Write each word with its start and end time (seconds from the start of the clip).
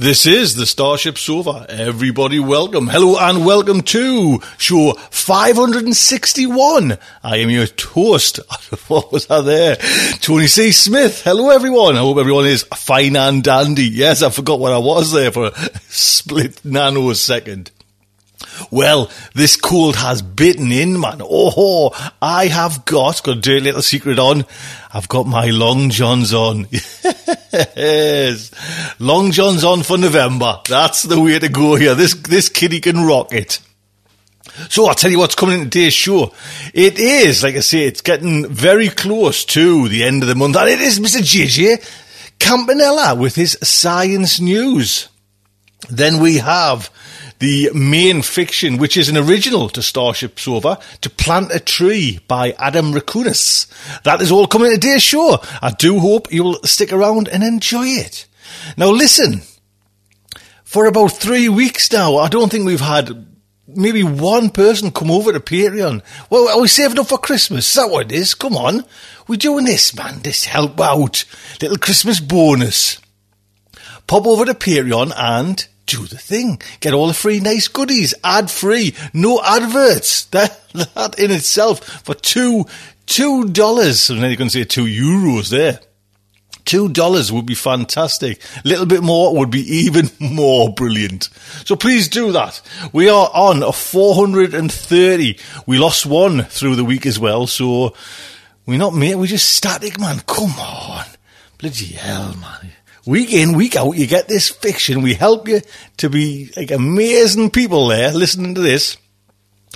This 0.00 0.24
is 0.24 0.54
the 0.54 0.64
Starship 0.64 1.18
Sofa. 1.18 1.66
Everybody 1.68 2.40
welcome. 2.40 2.88
Hello 2.88 3.18
and 3.18 3.44
welcome 3.44 3.82
to 3.82 4.40
show 4.56 4.94
561. 5.10 6.96
I 7.22 7.36
am 7.36 7.50
your 7.50 7.66
host. 7.78 8.40
what 8.88 9.12
was 9.12 9.26
that 9.26 9.42
there? 9.42 9.76
Tony 10.20 10.46
C. 10.46 10.72
Smith. 10.72 11.20
Hello 11.22 11.50
everyone. 11.50 11.96
I 11.96 11.98
hope 11.98 12.16
everyone 12.16 12.46
is 12.46 12.62
fine 12.74 13.14
and 13.14 13.44
dandy. 13.44 13.84
Yes, 13.84 14.22
I 14.22 14.30
forgot 14.30 14.58
what 14.58 14.72
I 14.72 14.78
was 14.78 15.12
there 15.12 15.32
for 15.32 15.48
a 15.48 15.52
split 15.90 16.62
nanosecond. 16.62 17.68
Well, 18.70 19.10
this 19.34 19.56
cold 19.56 19.96
has 19.96 20.22
bitten 20.22 20.72
in, 20.72 20.98
man. 20.98 21.20
Oh, 21.22 21.90
I 22.20 22.46
have 22.46 22.84
got, 22.84 23.22
got 23.22 23.38
a 23.38 23.40
dirty 23.40 23.60
little 23.60 23.82
secret 23.82 24.18
on. 24.18 24.44
I've 24.92 25.08
got 25.08 25.26
my 25.26 25.50
long 25.50 25.90
johns 25.90 26.34
on. 26.34 26.66
yes. 27.52 28.50
Long 28.98 29.30
johns 29.30 29.64
on 29.64 29.82
for 29.82 29.98
November. 29.98 30.60
That's 30.68 31.02
the 31.04 31.20
way 31.20 31.38
to 31.38 31.48
go 31.48 31.76
here. 31.76 31.94
This, 31.94 32.14
this 32.14 32.48
kiddie 32.48 32.80
can 32.80 33.06
rock 33.06 33.32
it. 33.32 33.60
So 34.68 34.86
I'll 34.86 34.94
tell 34.94 35.10
you 35.10 35.18
what's 35.18 35.34
coming 35.34 35.60
in 35.60 35.70
today's 35.70 35.94
show. 35.94 36.32
It 36.74 36.98
is, 36.98 37.42
like 37.42 37.56
I 37.56 37.60
say, 37.60 37.86
it's 37.86 38.00
getting 38.00 38.46
very 38.48 38.88
close 38.88 39.44
to 39.46 39.88
the 39.88 40.04
end 40.04 40.22
of 40.22 40.28
the 40.28 40.34
month. 40.34 40.56
And 40.56 40.68
it 40.68 40.80
is 40.80 40.98
Mr. 40.98 41.20
JJ 41.20 41.88
Campanella 42.38 43.14
with 43.14 43.36
his 43.36 43.56
science 43.62 44.40
news. 44.40 45.08
Then 45.88 46.20
we 46.20 46.38
have 46.38 46.90
the 47.40 47.70
main 47.74 48.22
fiction, 48.22 48.76
which 48.76 48.96
is 48.96 49.08
an 49.08 49.16
original 49.16 49.68
to 49.70 49.82
Starship 49.82 50.38
Sofa, 50.38 50.78
To 51.00 51.10
Plant 51.10 51.52
a 51.52 51.58
Tree 51.58 52.20
by 52.28 52.52
Adam 52.52 52.92
Rakunas. 52.92 53.66
That 54.02 54.20
is 54.20 54.30
all 54.30 54.46
coming 54.46 54.68
in 54.68 54.74
today's 54.74 55.02
show. 55.02 55.38
I 55.60 55.70
do 55.70 55.98
hope 55.98 56.32
you 56.32 56.44
will 56.44 56.62
stick 56.62 56.92
around 56.92 57.28
and 57.28 57.42
enjoy 57.42 57.86
it. 57.86 58.26
Now 58.76 58.90
listen, 58.90 59.40
for 60.64 60.86
about 60.86 61.08
three 61.08 61.48
weeks 61.48 61.90
now, 61.90 62.18
I 62.18 62.28
don't 62.28 62.50
think 62.50 62.66
we've 62.66 62.78
had 62.78 63.26
maybe 63.66 64.02
one 64.02 64.50
person 64.50 64.90
come 64.90 65.10
over 65.10 65.32
to 65.32 65.40
Patreon. 65.40 66.02
Well, 66.28 66.48
are 66.48 66.60
we 66.60 66.68
saving 66.68 66.98
up 66.98 67.06
for 67.06 67.18
Christmas? 67.18 67.68
Is 67.68 67.74
that 67.74 67.90
what 67.90 68.06
it 68.06 68.12
is? 68.12 68.34
Come 68.34 68.56
on. 68.56 68.84
We're 69.26 69.36
doing 69.36 69.64
this, 69.64 69.94
man. 69.96 70.20
This 70.20 70.44
help 70.44 70.78
out. 70.80 71.24
Little 71.62 71.78
Christmas 71.78 72.20
bonus. 72.20 73.00
Pop 74.06 74.26
over 74.26 74.44
to 74.44 74.54
Patreon 74.54 75.12
and 75.16 75.66
do 75.90 76.06
the 76.06 76.18
thing. 76.18 76.60
Get 76.78 76.94
all 76.94 77.08
the 77.08 77.14
free 77.14 77.40
nice 77.40 77.66
goodies, 77.66 78.14
ad 78.22 78.50
free, 78.50 78.94
no 79.12 79.40
adverts. 79.42 80.28
That, 80.30 80.60
that 80.94 81.18
in 81.18 81.32
itself 81.32 81.84
for 82.04 82.14
two, 82.14 82.66
two 83.06 83.48
dollars. 83.48 84.08
And 84.08 84.22
then 84.22 84.30
you 84.30 84.36
can 84.36 84.48
say 84.48 84.62
two 84.62 84.84
euros 84.84 85.50
there. 85.50 85.80
Two 86.64 86.88
dollars 86.88 87.32
would 87.32 87.46
be 87.46 87.56
fantastic. 87.56 88.40
A 88.64 88.68
little 88.68 88.86
bit 88.86 89.02
more 89.02 89.36
would 89.36 89.50
be 89.50 89.62
even 89.62 90.10
more 90.20 90.72
brilliant. 90.72 91.28
So 91.64 91.74
please 91.74 92.06
do 92.06 92.30
that. 92.30 92.62
We 92.92 93.08
are 93.08 93.28
on 93.34 93.64
a 93.64 93.72
430. 93.72 95.38
We 95.66 95.78
lost 95.78 96.06
one 96.06 96.44
through 96.44 96.76
the 96.76 96.84
week 96.84 97.04
as 97.06 97.18
well. 97.18 97.48
So 97.48 97.96
we're 98.66 98.78
not 98.78 98.94
mate. 98.94 99.16
We're 99.16 99.26
just 99.26 99.52
static, 99.52 99.98
man. 99.98 100.20
Come 100.28 100.56
on. 100.60 101.06
Bloody 101.58 101.86
hell, 101.86 102.36
man 102.36 102.70
week 103.10 103.32
in, 103.32 103.56
week 103.56 103.76
out, 103.76 103.96
you 103.96 104.06
get 104.06 104.28
this 104.28 104.48
fiction. 104.48 105.02
We 105.02 105.14
help 105.14 105.48
you 105.48 105.60
to 105.98 106.08
be 106.08 106.50
like 106.56 106.70
amazing 106.70 107.50
people 107.50 107.88
there 107.88 108.12
listening 108.12 108.54
to 108.54 108.60
this. 108.60 108.96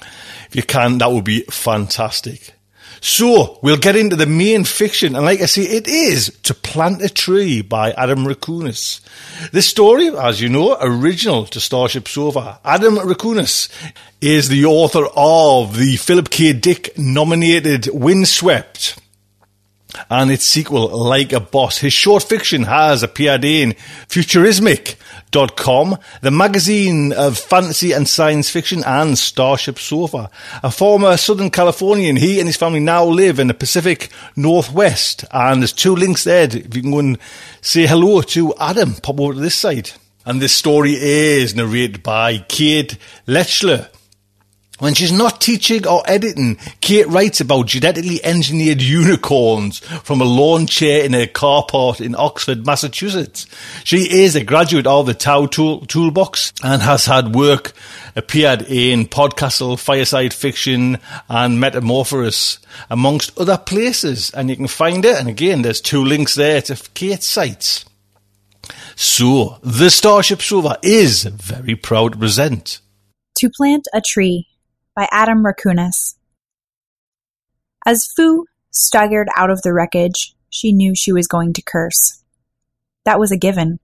If 0.00 0.54
you 0.54 0.62
can, 0.62 0.98
that 0.98 1.10
would 1.10 1.24
be 1.24 1.42
fantastic. 1.50 2.54
So 3.00 3.58
we'll 3.60 3.76
get 3.76 3.96
into 3.96 4.16
the 4.16 4.24
main 4.24 4.64
fiction, 4.64 5.14
and 5.14 5.26
like 5.26 5.42
I 5.42 5.46
say, 5.46 5.62
it 5.62 5.86
is 5.86 6.38
To 6.44 6.54
Plant 6.54 7.02
a 7.02 7.10
Tree 7.10 7.60
by 7.60 7.92
Adam 7.92 8.24
Rakunas. 8.24 9.02
This 9.50 9.68
story, 9.68 10.08
as 10.16 10.40
you 10.40 10.48
know, 10.48 10.78
original 10.80 11.44
to 11.46 11.60
Starship 11.60 12.08
Sofa. 12.08 12.60
Adam 12.64 12.94
Rakunas 12.94 13.68
is 14.22 14.48
the 14.48 14.64
author 14.64 15.06
of 15.14 15.76
the 15.76 15.96
Philip 15.96 16.30
K. 16.30 16.54
Dick 16.54 16.96
nominated 16.96 17.88
Windswept 17.92 18.98
and 20.10 20.30
its 20.30 20.44
sequel, 20.44 20.88
Like 20.88 21.32
a 21.32 21.40
Boss. 21.40 21.78
His 21.78 21.92
short 21.92 22.22
fiction 22.22 22.64
has 22.64 23.02
appeared 23.02 23.44
in 23.44 23.72
Futurismic.com, 24.08 25.98
the 26.20 26.30
magazine 26.30 27.12
of 27.12 27.38
fantasy 27.38 27.92
and 27.92 28.08
science 28.08 28.50
fiction, 28.50 28.82
and 28.84 29.16
Starship 29.18 29.78
Sofa. 29.78 30.30
A 30.62 30.70
former 30.70 31.16
Southern 31.16 31.50
Californian, 31.50 32.16
he 32.16 32.38
and 32.38 32.48
his 32.48 32.56
family 32.56 32.80
now 32.80 33.04
live 33.04 33.38
in 33.38 33.48
the 33.48 33.54
Pacific 33.54 34.10
Northwest, 34.36 35.24
and 35.30 35.62
there's 35.62 35.72
two 35.72 35.94
links 35.94 36.24
there. 36.24 36.44
If 36.44 36.74
you 36.74 36.82
can 36.82 36.90
go 36.90 36.98
and 36.98 37.18
say 37.60 37.86
hello 37.86 38.22
to 38.22 38.54
Adam, 38.60 38.94
pop 38.94 39.20
over 39.20 39.34
to 39.34 39.40
this 39.40 39.54
site. 39.54 39.96
And 40.26 40.40
this 40.40 40.54
story 40.54 40.94
is 40.94 41.54
narrated 41.54 42.02
by 42.02 42.38
Kate 42.48 42.96
Lechler. 43.26 43.88
When 44.80 44.94
she's 44.94 45.12
not 45.12 45.40
teaching 45.40 45.86
or 45.86 46.02
editing, 46.04 46.56
Kate 46.80 47.06
writes 47.06 47.40
about 47.40 47.66
genetically 47.66 48.22
engineered 48.24 48.82
unicorns 48.82 49.78
from 49.78 50.20
a 50.20 50.24
lawn 50.24 50.66
chair 50.66 51.04
in 51.04 51.14
a 51.14 51.28
carport 51.28 52.04
in 52.04 52.16
Oxford, 52.16 52.66
Massachusetts. 52.66 53.46
She 53.84 54.22
is 54.22 54.34
a 54.34 54.42
graduate 54.42 54.88
of 54.88 55.06
the 55.06 55.14
Tau 55.14 55.46
tool, 55.46 55.86
Toolbox 55.86 56.52
and 56.64 56.82
has 56.82 57.06
had 57.06 57.36
work 57.36 57.72
appeared 58.16 58.62
in 58.62 59.06
Podcastle, 59.06 59.78
Fireside 59.78 60.34
Fiction, 60.34 60.98
and 61.28 61.60
Metamorphosis, 61.60 62.58
amongst 62.90 63.38
other 63.38 63.56
places. 63.56 64.32
And 64.32 64.50
you 64.50 64.56
can 64.56 64.66
find 64.66 65.04
it. 65.04 65.20
And 65.20 65.28
again, 65.28 65.62
there's 65.62 65.80
two 65.80 66.04
links 66.04 66.34
there 66.34 66.60
to 66.62 66.76
Kate's 66.94 67.28
sites. 67.28 67.84
So, 68.96 69.58
the 69.62 69.88
Starship 69.88 70.42
Sofa 70.42 70.78
is 70.82 71.22
very 71.22 71.76
proud 71.76 72.14
to 72.14 72.18
present. 72.18 72.80
To 73.38 73.50
plant 73.50 73.86
a 73.92 74.00
tree 74.00 74.48
by 74.94 75.08
Adam 75.10 75.44
Rakunas. 75.44 76.14
As 77.84 78.06
Fu 78.06 78.46
staggered 78.70 79.28
out 79.36 79.50
of 79.50 79.62
the 79.62 79.72
wreckage, 79.72 80.34
she 80.50 80.72
knew 80.72 80.94
she 80.94 81.12
was 81.12 81.26
going 81.26 81.52
to 81.54 81.62
curse. 81.62 82.22
That 83.04 83.18
was 83.18 83.32
a 83.32 83.36
given. 83.36 83.80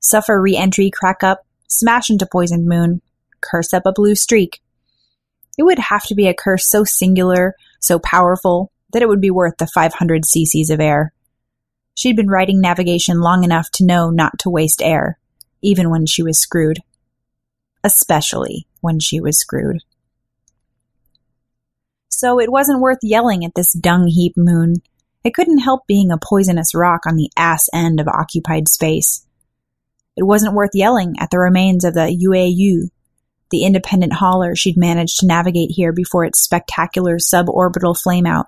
Suffer 0.00 0.40
re-entry 0.40 0.90
crack 0.90 1.22
up, 1.22 1.46
smash 1.68 2.10
into 2.10 2.26
poisoned 2.26 2.66
moon, 2.66 3.02
curse 3.40 3.72
up 3.72 3.86
a 3.86 3.92
blue 3.92 4.16
streak. 4.16 4.60
It 5.56 5.62
would 5.62 5.78
have 5.78 6.04
to 6.06 6.14
be 6.14 6.26
a 6.26 6.34
curse 6.34 6.68
so 6.68 6.82
singular, 6.82 7.54
so 7.80 7.98
powerful, 8.00 8.72
that 8.92 9.02
it 9.02 9.08
would 9.08 9.20
be 9.20 9.30
worth 9.30 9.58
the 9.58 9.66
500 9.66 10.22
cc's 10.22 10.70
of 10.70 10.80
air. 10.80 11.12
She'd 11.94 12.16
been 12.16 12.28
writing 12.28 12.60
navigation 12.60 13.20
long 13.20 13.44
enough 13.44 13.70
to 13.74 13.86
know 13.86 14.10
not 14.10 14.38
to 14.40 14.50
waste 14.50 14.82
air, 14.82 15.18
even 15.62 15.88
when 15.88 16.06
she 16.06 16.22
was 16.22 16.40
screwed. 16.40 16.80
Especially 17.84 18.66
when 18.80 18.98
she 18.98 19.20
was 19.20 19.38
screwed 19.38 19.82
so 22.12 22.38
it 22.38 22.52
wasn't 22.52 22.80
worth 22.80 22.98
yelling 23.02 23.44
at 23.44 23.54
this 23.56 23.72
dung 23.72 24.06
heap 24.06 24.34
moon. 24.36 24.76
It 25.24 25.34
couldn't 25.34 25.58
help 25.58 25.86
being 25.86 26.12
a 26.12 26.18
poisonous 26.18 26.74
rock 26.74 27.06
on 27.06 27.16
the 27.16 27.30
ass 27.36 27.68
end 27.72 28.00
of 28.00 28.08
occupied 28.08 28.68
space. 28.68 29.26
It 30.16 30.24
wasn't 30.24 30.54
worth 30.54 30.74
yelling 30.74 31.14
at 31.18 31.30
the 31.30 31.38
remains 31.38 31.84
of 31.84 31.94
the 31.94 32.14
UAU, 32.28 32.90
the 33.50 33.64
independent 33.64 34.12
hauler 34.12 34.54
she'd 34.54 34.76
managed 34.76 35.20
to 35.20 35.26
navigate 35.26 35.70
here 35.70 35.92
before 35.92 36.24
its 36.24 36.42
spectacular 36.42 37.16
suborbital 37.16 37.96
flameout. 38.06 38.44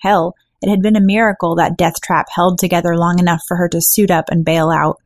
Hell, 0.00 0.34
it 0.62 0.70
had 0.70 0.80
been 0.80 0.96
a 0.96 1.00
miracle 1.00 1.56
that 1.56 1.76
death 1.76 2.00
trap 2.02 2.28
held 2.34 2.58
together 2.58 2.96
long 2.96 3.18
enough 3.18 3.42
for 3.46 3.58
her 3.58 3.68
to 3.68 3.80
suit 3.82 4.10
up 4.10 4.26
and 4.30 4.44
bail 4.44 4.70
out. 4.70 4.96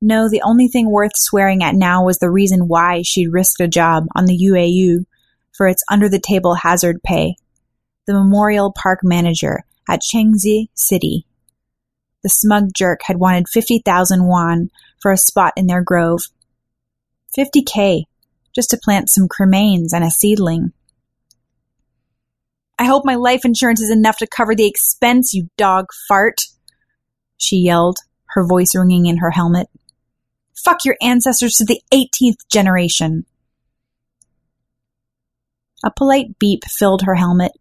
No, 0.00 0.28
the 0.28 0.42
only 0.42 0.66
thing 0.66 0.90
worth 0.90 1.12
swearing 1.14 1.62
at 1.62 1.76
now 1.76 2.04
was 2.04 2.18
the 2.18 2.30
reason 2.30 2.66
why 2.66 3.02
she'd 3.04 3.32
risked 3.32 3.60
a 3.60 3.68
job 3.68 4.06
on 4.16 4.26
the 4.26 4.38
UAU 4.50 5.04
for 5.58 5.66
its 5.66 5.82
under-the-table 5.90 6.54
hazard 6.54 7.02
pay, 7.02 7.34
the 8.06 8.14
Memorial 8.14 8.72
Park 8.72 9.00
manager 9.02 9.64
at 9.88 10.00
Chengzi 10.00 10.68
City. 10.72 11.26
The 12.22 12.28
smug 12.28 12.70
jerk 12.74 13.00
had 13.04 13.18
wanted 13.18 13.48
50,000 13.48 14.22
yuan 14.22 14.70
for 15.00 15.10
a 15.10 15.18
spot 15.18 15.52
in 15.56 15.66
their 15.66 15.82
grove. 15.82 16.20
50k, 17.36 18.04
just 18.54 18.70
to 18.70 18.78
plant 18.82 19.10
some 19.10 19.28
cremains 19.28 19.92
and 19.92 20.04
a 20.04 20.10
seedling. 20.10 20.72
I 22.78 22.84
hope 22.84 23.04
my 23.04 23.16
life 23.16 23.44
insurance 23.44 23.80
is 23.80 23.90
enough 23.90 24.18
to 24.18 24.28
cover 24.28 24.54
the 24.54 24.66
expense, 24.66 25.34
you 25.34 25.48
dog 25.56 25.86
fart, 26.06 26.42
she 27.36 27.56
yelled, 27.56 27.98
her 28.26 28.46
voice 28.46 28.76
ringing 28.76 29.06
in 29.06 29.16
her 29.16 29.32
helmet. 29.32 29.66
Fuck 30.54 30.84
your 30.84 30.96
ancestors 31.02 31.54
to 31.54 31.64
the 31.64 31.80
18th 31.92 32.48
generation. 32.48 33.26
A 35.84 35.90
polite 35.90 36.38
beep 36.38 36.64
filled 36.64 37.02
her 37.02 37.14
helmet, 37.14 37.52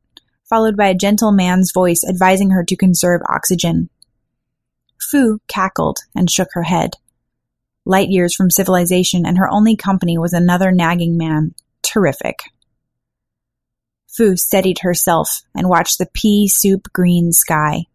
followed 0.50 0.75
by 0.75 0.88
a 0.88 0.96
gentle 0.96 1.31
man's 1.31 1.72
voice 1.74 2.02
advising 2.08 2.50
her 2.50 2.64
to 2.64 2.75
conserve 2.75 3.22
oxygen. 3.30 3.90
Fu 5.00 5.40
cackled 5.48 6.00
and 6.16 6.30
shook 6.30 6.50
her 6.54 6.64
head. 6.64 6.96
light 7.86 8.10
years 8.10 8.36
from 8.36 8.52
civilization, 8.52 9.25
and 9.25 9.38
her 9.38 9.50
only 9.50 9.75
company 9.75 10.18
was 10.18 10.34
another 10.34 10.72
nagging 10.72 11.18
man. 11.18 11.54
Terrific. 11.81 12.40
Fu 14.08 14.36
steadied 14.36 14.80
herself 14.81 15.42
and 15.56 15.70
watched 15.70 15.98
the 15.98 16.10
pea 16.13 16.50
soup 16.50 16.88
green 16.92 17.31
sky. 17.31 17.86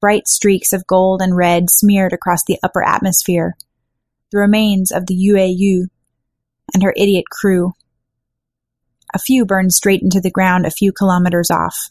Bright 0.00 0.26
streaks 0.26 0.72
of 0.72 0.86
gold 0.86 1.20
and 1.20 1.36
red 1.36 1.70
smeared 1.70 2.12
across 2.12 2.42
the 2.44 2.58
upper 2.62 2.82
atmosphere. 2.82 3.54
The 4.32 4.38
remains 4.38 4.90
of 4.90 5.06
the 5.06 5.14
UAU 5.14 5.88
and 6.72 6.82
her 6.82 6.94
idiot 6.96 7.26
crew. 7.30 7.74
A 9.12 9.18
few 9.18 9.44
burned 9.44 9.72
straight 9.72 10.02
into 10.02 10.20
the 10.20 10.30
ground 10.30 10.66
a 10.66 10.70
few 10.70 10.92
kilometers 10.92 11.50
off. 11.50 11.90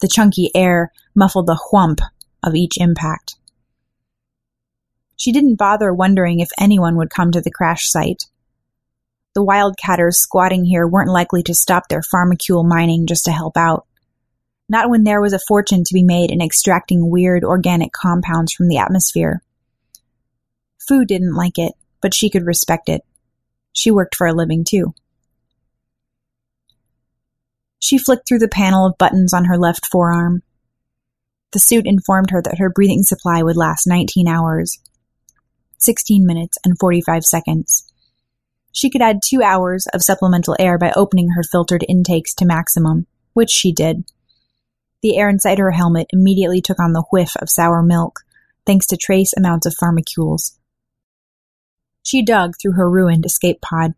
The 0.00 0.08
chunky 0.08 0.50
air 0.54 0.90
muffled 1.14 1.46
the 1.46 1.60
whump 1.70 2.00
of 2.42 2.54
each 2.54 2.78
impact. 2.78 3.36
She 5.16 5.32
didn't 5.32 5.56
bother 5.56 5.92
wondering 5.92 6.40
if 6.40 6.48
anyone 6.58 6.96
would 6.96 7.10
come 7.10 7.30
to 7.32 7.40
the 7.40 7.50
crash 7.50 7.88
site. 7.88 8.24
The 9.34 9.44
wildcatters 9.44 10.14
squatting 10.14 10.64
here 10.64 10.86
weren't 10.86 11.10
likely 11.10 11.42
to 11.44 11.54
stop 11.54 11.88
their 11.88 12.00
pharmacule 12.00 12.66
mining 12.66 13.06
just 13.06 13.24
to 13.26 13.32
help 13.32 13.56
out. 13.56 13.86
Not 14.68 14.90
when 14.90 15.04
there 15.04 15.20
was 15.20 15.32
a 15.32 15.40
fortune 15.46 15.84
to 15.84 15.94
be 15.94 16.02
made 16.02 16.30
in 16.30 16.42
extracting 16.42 17.10
weird 17.10 17.44
organic 17.44 17.92
compounds 17.92 18.52
from 18.52 18.68
the 18.68 18.78
atmosphere. 18.78 19.42
Fu 20.88 21.04
didn't 21.04 21.34
like 21.34 21.58
it, 21.58 21.74
but 22.00 22.14
she 22.14 22.28
could 22.28 22.46
respect 22.46 22.88
it. 22.88 23.02
She 23.72 23.90
worked 23.90 24.16
for 24.16 24.26
a 24.26 24.34
living 24.34 24.64
too. 24.68 24.94
She 27.82 27.98
flicked 27.98 28.28
through 28.28 28.38
the 28.38 28.48
panel 28.48 28.86
of 28.86 28.96
buttons 28.96 29.34
on 29.34 29.46
her 29.46 29.58
left 29.58 29.86
forearm. 29.90 30.44
The 31.50 31.58
suit 31.58 31.84
informed 31.84 32.30
her 32.30 32.40
that 32.40 32.58
her 32.58 32.70
breathing 32.70 33.02
supply 33.02 33.42
would 33.42 33.56
last 33.56 33.88
19 33.88 34.28
hours, 34.28 34.78
16 35.78 36.24
minutes, 36.24 36.56
and 36.64 36.78
45 36.78 37.24
seconds. 37.24 37.84
She 38.70 38.88
could 38.88 39.02
add 39.02 39.18
two 39.20 39.42
hours 39.42 39.88
of 39.92 40.04
supplemental 40.04 40.54
air 40.60 40.78
by 40.78 40.92
opening 40.94 41.30
her 41.30 41.42
filtered 41.42 41.84
intakes 41.88 42.32
to 42.34 42.46
maximum, 42.46 43.08
which 43.32 43.50
she 43.50 43.72
did. 43.72 44.04
The 45.02 45.18
air 45.18 45.28
inside 45.28 45.58
her 45.58 45.72
helmet 45.72 46.06
immediately 46.10 46.60
took 46.60 46.78
on 46.78 46.92
the 46.92 47.04
whiff 47.10 47.32
of 47.40 47.50
sour 47.50 47.82
milk, 47.82 48.20
thanks 48.64 48.86
to 48.86 48.96
trace 48.96 49.32
amounts 49.36 49.66
of 49.66 49.74
pharmacules. 49.74 50.56
She 52.04 52.24
dug 52.24 52.54
through 52.62 52.74
her 52.74 52.88
ruined 52.88 53.26
escape 53.26 53.60
pod. 53.60 53.94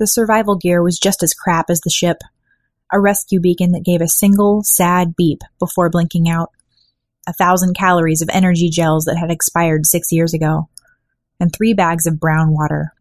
The 0.00 0.08
survival 0.08 0.56
gear 0.56 0.82
was 0.82 0.98
just 0.98 1.22
as 1.22 1.34
crap 1.34 1.70
as 1.70 1.80
the 1.82 1.90
ship. 1.90 2.18
A 2.92 3.00
rescue 3.00 3.40
beacon 3.40 3.72
that 3.72 3.84
gave 3.84 4.00
a 4.00 4.08
single, 4.08 4.62
sad 4.64 5.14
beep 5.16 5.40
before 5.58 5.90
blinking 5.90 6.28
out. 6.28 6.50
A 7.28 7.32
thousand 7.32 7.74
calories 7.74 8.22
of 8.22 8.30
energy 8.32 8.68
gels 8.68 9.04
that 9.04 9.16
had 9.16 9.30
expired 9.30 9.86
six 9.86 10.10
years 10.10 10.34
ago. 10.34 10.68
And 11.38 11.52
three 11.52 11.72
bags 11.72 12.06
of 12.06 12.20
brown 12.20 12.52
water. 12.52 12.92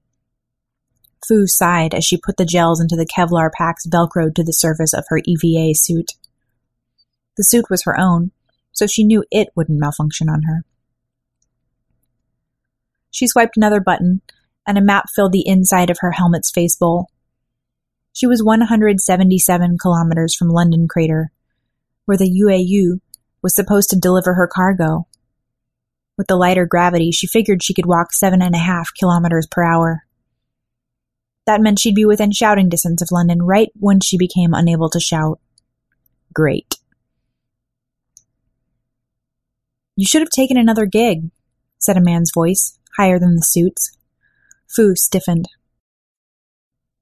Fu 1.28 1.46
sighed 1.48 1.94
as 1.94 2.06
she 2.06 2.18
put 2.18 2.38
the 2.38 2.46
gels 2.46 2.80
into 2.80 2.96
the 2.96 3.06
Kevlar 3.06 3.52
packs 3.52 3.86
velcroed 3.86 4.36
to 4.36 4.44
the 4.44 4.54
surface 4.54 4.94
of 4.94 5.06
her 5.10 5.20
EVA 5.26 5.74
suit. 5.76 6.14
The 7.38 7.44
suit 7.44 7.70
was 7.70 7.84
her 7.84 8.00
own, 8.00 8.32
so 8.72 8.88
she 8.88 9.04
knew 9.04 9.24
it 9.32 9.50
wouldn't 9.56 9.80
malfunction 9.80 10.30
on 10.30 10.44
her. 10.44 10.64
She 13.12 13.28
swiped 13.28 13.58
another 13.58 13.80
button, 13.80 14.22
and 14.66 14.78
a 14.78 14.82
map 14.82 15.06
filled 15.14 15.32
the 15.32 15.48
inside 15.48 15.90
of 15.90 15.98
her 16.00 16.12
helmet's 16.12 16.52
face 16.52 16.76
bowl. 16.76 17.10
She 18.19 18.27
was 18.27 18.44
177 18.44 19.77
kilometers 19.81 20.36
from 20.36 20.50
London 20.50 20.89
Crater, 20.89 21.31
where 22.04 22.18
the 22.18 22.30
UAU 22.30 23.00
was 23.42 23.56
supposed 23.56 23.89
to 23.92 23.95
deliver 23.98 24.33
her 24.33 24.45
cargo. 24.45 25.07
With 26.18 26.27
the 26.27 26.36
lighter 26.36 26.66
gravity, 26.66 27.12
she 27.13 27.27
figured 27.27 27.63
she 27.63 27.74
could 27.74 27.86
walk 27.86 28.12
seven 28.12 28.42
and 28.42 28.54
a 28.54 28.57
half 28.57 28.89
kilometers 28.94 29.48
per 29.50 29.63
hour. 29.63 30.04
That 31.45 31.62
meant 31.62 31.80
she'd 31.80 31.95
be 31.95 32.04
within 32.04 32.33
shouting 32.33 32.68
distance 32.68 33.01
of 33.01 33.07
London 33.10 33.42
right 33.42 33.69
when 33.80 34.01
she 34.01 34.18
became 34.18 34.54
unable 34.54 34.89
to 34.89 35.00
shout. 35.00 35.39
Great. 36.33 36.75
You 39.95 40.06
should 40.06 40.21
have 40.21 40.30
taken 40.30 40.57
another 40.57 40.86
gig, 40.86 41.31
said 41.77 41.95
a 41.95 42.01
man's 42.01 42.31
voice, 42.33 42.77
higher 42.98 43.18
than 43.18 43.38
the 43.38 43.44
suit's. 43.44 43.98
Fu 44.68 44.94
stiffened. 44.94 45.48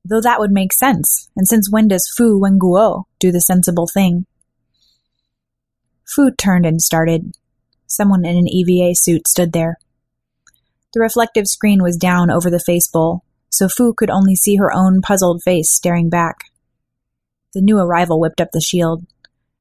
Though 0.10 0.22
that 0.22 0.40
would 0.40 0.52
make 0.52 0.72
sense, 0.72 1.30
and 1.36 1.48
since 1.48 1.70
when 1.70 1.90
does 1.90 2.12
Fu 2.16 2.40
Wenguo 2.40 3.04
do 3.20 3.30
the 3.32 3.42
sensible 3.42 3.88
thing? 3.88 4.26
Fu 6.06 6.32
turned 6.32 6.66
and 6.66 6.82
started. 6.82 7.34
Someone 7.88 8.24
in 8.24 8.38
an 8.38 8.48
EVA 8.48 8.96
suit 8.96 9.28
stood 9.28 9.52
there. 9.52 9.78
The 10.94 11.02
reflective 11.02 11.48
screen 11.48 11.84
was 11.84 11.98
down 11.98 12.32
over 12.32 12.50
the 12.50 12.60
face 12.60 12.88
bowl, 12.88 13.24
so 13.50 13.68
Fu 13.68 13.94
could 13.94 14.10
only 14.10 14.36
see 14.36 14.56
her 14.56 14.72
own 14.74 15.02
puzzled 15.02 15.44
face 15.44 15.70
staring 15.70 16.10
back. 16.10 16.46
The 17.54 17.62
new 17.62 17.78
arrival 17.78 18.20
whipped 18.20 18.40
up 18.40 18.52
the 18.54 18.62
shield, 18.62 19.06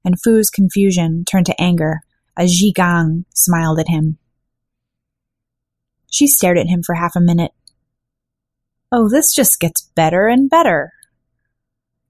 and 0.04 0.20
Fu's 0.22 0.49
confusion 0.49 1.25
turned 1.25 1.46
to 1.46 1.60
anger 1.60 2.02
as 2.37 2.54
Zhigang 2.54 3.25
smiled 3.34 3.81
at 3.81 3.88
him. 3.88 4.19
She 6.08 6.28
stared 6.28 6.58
at 6.58 6.69
him 6.69 6.84
for 6.84 6.94
half 6.94 7.16
a 7.16 7.20
minute. 7.20 7.52
Oh, 8.92 9.08
this 9.08 9.34
just 9.34 9.60
gets 9.60 9.90
better 9.94 10.28
and 10.28 10.48
better. 10.48 10.92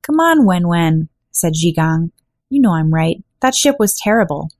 Come 0.02 0.20
on, 0.20 0.46
Wen 0.46 0.68
Wen, 0.68 1.08
said 1.32 1.54
Zhigang. 1.54 2.10
You 2.48 2.60
know 2.60 2.72
I'm 2.72 2.92
right. 2.92 3.22
That 3.40 3.54
ship 3.54 3.76
was 3.78 3.98
terrible. 4.02 4.50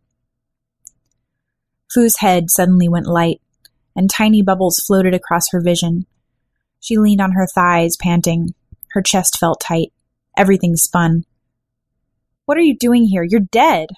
Fu's 1.93 2.19
head 2.19 2.51
suddenly 2.51 2.89
went 2.89 3.07
light, 3.07 3.41
and 3.95 4.11
tiny 4.11 4.43
bubbles 4.43 4.83
floated 4.87 5.15
across 5.15 5.51
her 5.53 5.61
vision, 5.61 6.07
she 6.87 6.99
leaned 6.99 7.21
on 7.21 7.33
her 7.33 7.49
thighs, 7.53 7.97
panting. 7.97 8.55
Her 8.93 9.03
chest 9.03 9.39
felt 9.41 9.61
tight. 9.61 9.93
Everything 10.37 10.77
spun. 10.77 11.25
What 12.45 12.57
are 12.57 12.63
you 12.63 12.77
doing 12.79 13.07
here? 13.07 13.25
You're 13.25 13.41
dead. 13.41 13.89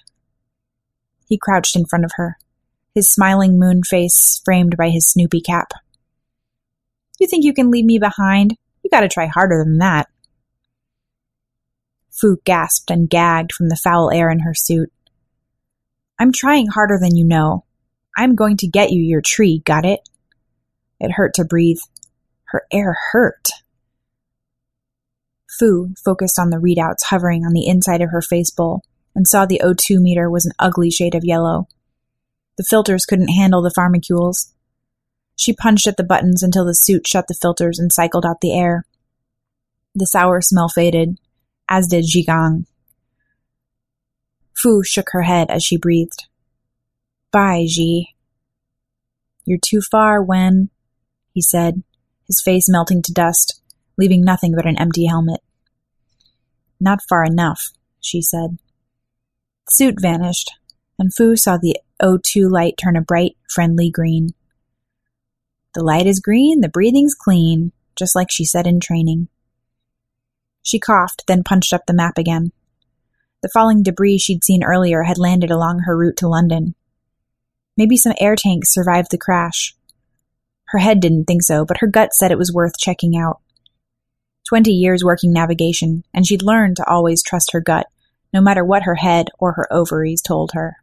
He 1.27 1.37
crouched 1.37 1.75
in 1.75 1.85
front 1.85 2.05
of 2.05 2.13
her, 2.15 2.39
his 2.95 3.11
smiling 3.11 3.59
moon 3.59 3.83
face 3.83 4.41
framed 4.43 4.75
by 4.75 4.89
his 4.89 5.07
Snoopy 5.07 5.41
cap. 5.41 5.73
You 7.19 7.27
think 7.27 7.43
you 7.43 7.53
can 7.53 7.69
leave 7.69 7.85
me 7.85 7.99
behind? 7.99 8.55
You 8.83 8.89
gotta 8.89 9.09
try 9.09 9.27
harder 9.27 9.63
than 9.63 9.77
that. 9.79 10.07
Fu 12.09 12.37
gasped 12.43 12.91
and 12.91 13.09
gagged 13.09 13.53
from 13.53 13.69
the 13.69 13.79
foul 13.81 14.11
air 14.11 14.29
in 14.29 14.39
her 14.39 14.53
suit. 14.53 14.91
I'm 16.19 16.33
trying 16.33 16.67
harder 16.67 16.97
than 16.99 17.15
you 17.15 17.23
know. 17.23 17.63
I'm 18.17 18.35
going 18.35 18.57
to 18.57 18.67
get 18.67 18.91
you 18.91 19.01
your 19.01 19.21
tree, 19.21 19.61
got 19.65 19.85
it? 19.85 20.01
It 20.99 21.11
hurt 21.11 21.33
to 21.35 21.45
breathe. 21.45 21.79
Her 22.45 22.63
air 22.71 22.97
hurt. 23.11 23.47
Fu 25.47 25.93
focused 26.03 26.37
on 26.37 26.49
the 26.49 26.57
readouts 26.57 27.05
hovering 27.05 27.45
on 27.45 27.53
the 27.53 27.67
inside 27.67 28.01
of 28.01 28.09
her 28.09 28.21
face 28.21 28.51
bowl 28.51 28.81
and 29.15 29.27
saw 29.27 29.45
the 29.45 29.61
O2 29.63 30.01
meter 30.01 30.29
was 30.29 30.45
an 30.45 30.51
ugly 30.59 30.91
shade 30.91 31.15
of 31.15 31.23
yellow. 31.23 31.67
The 32.57 32.63
filters 32.63 33.05
couldn't 33.05 33.29
handle 33.29 33.61
the 33.61 33.71
pharmacules. 33.73 34.53
She 35.39 35.53
punched 35.53 35.87
at 35.87 35.95
the 35.95 36.03
buttons 36.03 36.43
until 36.43 36.65
the 36.65 36.75
suit 36.75 37.07
shut 37.07 37.29
the 37.29 37.33
filters 37.33 37.79
and 37.79 37.93
cycled 37.93 38.25
out 38.25 38.41
the 38.41 38.53
air. 38.53 38.85
The 39.95 40.05
sour 40.05 40.41
smell 40.41 40.67
faded, 40.67 41.17
as 41.69 41.87
did 41.87 42.03
Ji 42.05 42.25
Gang. 42.25 42.65
Fu 44.53 44.83
shook 44.83 45.11
her 45.11 45.21
head 45.21 45.49
as 45.49 45.63
she 45.63 45.77
breathed. 45.77 46.25
Bye, 47.31 47.63
Ji. 47.69 48.15
You're 49.45 49.59
too 49.63 49.79
far, 49.79 50.21
Wen, 50.21 50.71
he 51.33 51.41
said, 51.41 51.83
his 52.27 52.41
face 52.41 52.67
melting 52.67 53.01
to 53.03 53.13
dust, 53.13 53.61
leaving 53.97 54.25
nothing 54.25 54.53
but 54.53 54.65
an 54.65 54.77
empty 54.77 55.05
helmet. 55.05 55.39
Not 56.81 56.99
far 57.07 57.23
enough, 57.23 57.69
she 58.01 58.21
said. 58.21 58.57
The 59.67 59.71
suit 59.71 60.01
vanished, 60.01 60.51
and 60.99 61.15
Fu 61.15 61.37
saw 61.37 61.55
the 61.55 61.77
O2 62.01 62.51
light 62.51 62.75
turn 62.77 62.97
a 62.97 63.01
bright, 63.01 63.37
friendly 63.47 63.89
green. 63.89 64.33
The 65.75 65.83
light 65.83 66.07
is 66.07 66.19
green, 66.19 66.61
the 66.61 66.69
breathing's 66.69 67.13
clean, 67.13 67.71
just 67.95 68.15
like 68.15 68.31
she 68.31 68.45
said 68.45 68.65
in 68.65 68.79
training. 68.79 69.27
She 70.63 70.79
coughed, 70.79 71.23
then 71.27 71.43
punched 71.43 71.73
up 71.73 71.85
the 71.85 71.93
map 71.93 72.17
again. 72.17 72.51
The 73.41 73.49
falling 73.53 73.83
debris 73.83 74.17
she'd 74.17 74.43
seen 74.43 74.63
earlier 74.63 75.03
had 75.03 75.17
landed 75.17 75.51
along 75.51 75.79
her 75.79 75.95
route 75.97 76.17
to 76.17 76.27
London. 76.27 76.75
Maybe 77.77 77.95
some 77.95 78.13
air 78.19 78.35
tanks 78.35 78.73
survived 78.73 79.11
the 79.11 79.17
crash. 79.17 79.75
Her 80.65 80.79
head 80.79 80.99
didn't 80.99 81.25
think 81.25 81.43
so, 81.43 81.65
but 81.65 81.77
her 81.77 81.87
gut 81.87 82.13
said 82.13 82.31
it 82.31 82.37
was 82.37 82.53
worth 82.53 82.77
checking 82.77 83.15
out. 83.15 83.39
Twenty 84.47 84.71
years 84.71 85.03
working 85.03 85.31
navigation, 85.31 86.03
and 86.13 86.25
she'd 86.27 86.43
learned 86.43 86.77
to 86.77 86.89
always 86.89 87.23
trust 87.23 87.51
her 87.53 87.61
gut, 87.61 87.87
no 88.33 88.41
matter 88.41 88.65
what 88.65 88.83
her 88.83 88.95
head 88.95 89.29
or 89.39 89.53
her 89.53 89.71
ovaries 89.71 90.21
told 90.21 90.51
her. 90.53 90.77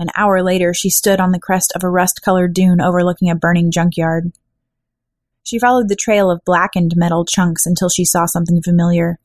An 0.00 0.08
hour 0.16 0.42
later, 0.42 0.72
she 0.72 0.88
stood 0.88 1.20
on 1.20 1.30
the 1.30 1.38
crest 1.38 1.72
of 1.76 1.84
a 1.84 1.88
rust 1.90 2.22
colored 2.24 2.54
dune 2.54 2.80
overlooking 2.80 3.28
a 3.28 3.34
burning 3.34 3.70
junkyard. 3.70 4.32
She 5.42 5.58
followed 5.58 5.90
the 5.90 5.96
trail 5.96 6.30
of 6.30 6.44
blackened 6.46 6.94
metal 6.96 7.26
chunks 7.26 7.66
until 7.66 7.90
she 7.90 8.06
saw 8.06 8.24
something 8.24 8.62
familiar 8.62 9.18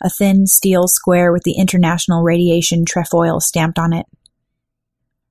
a 0.00 0.10
thin 0.10 0.46
steel 0.46 0.88
square 0.88 1.30
with 1.32 1.44
the 1.44 1.56
International 1.56 2.22
Radiation 2.22 2.84
Trefoil 2.84 3.40
stamped 3.40 3.78
on 3.78 3.92
it. 3.92 4.06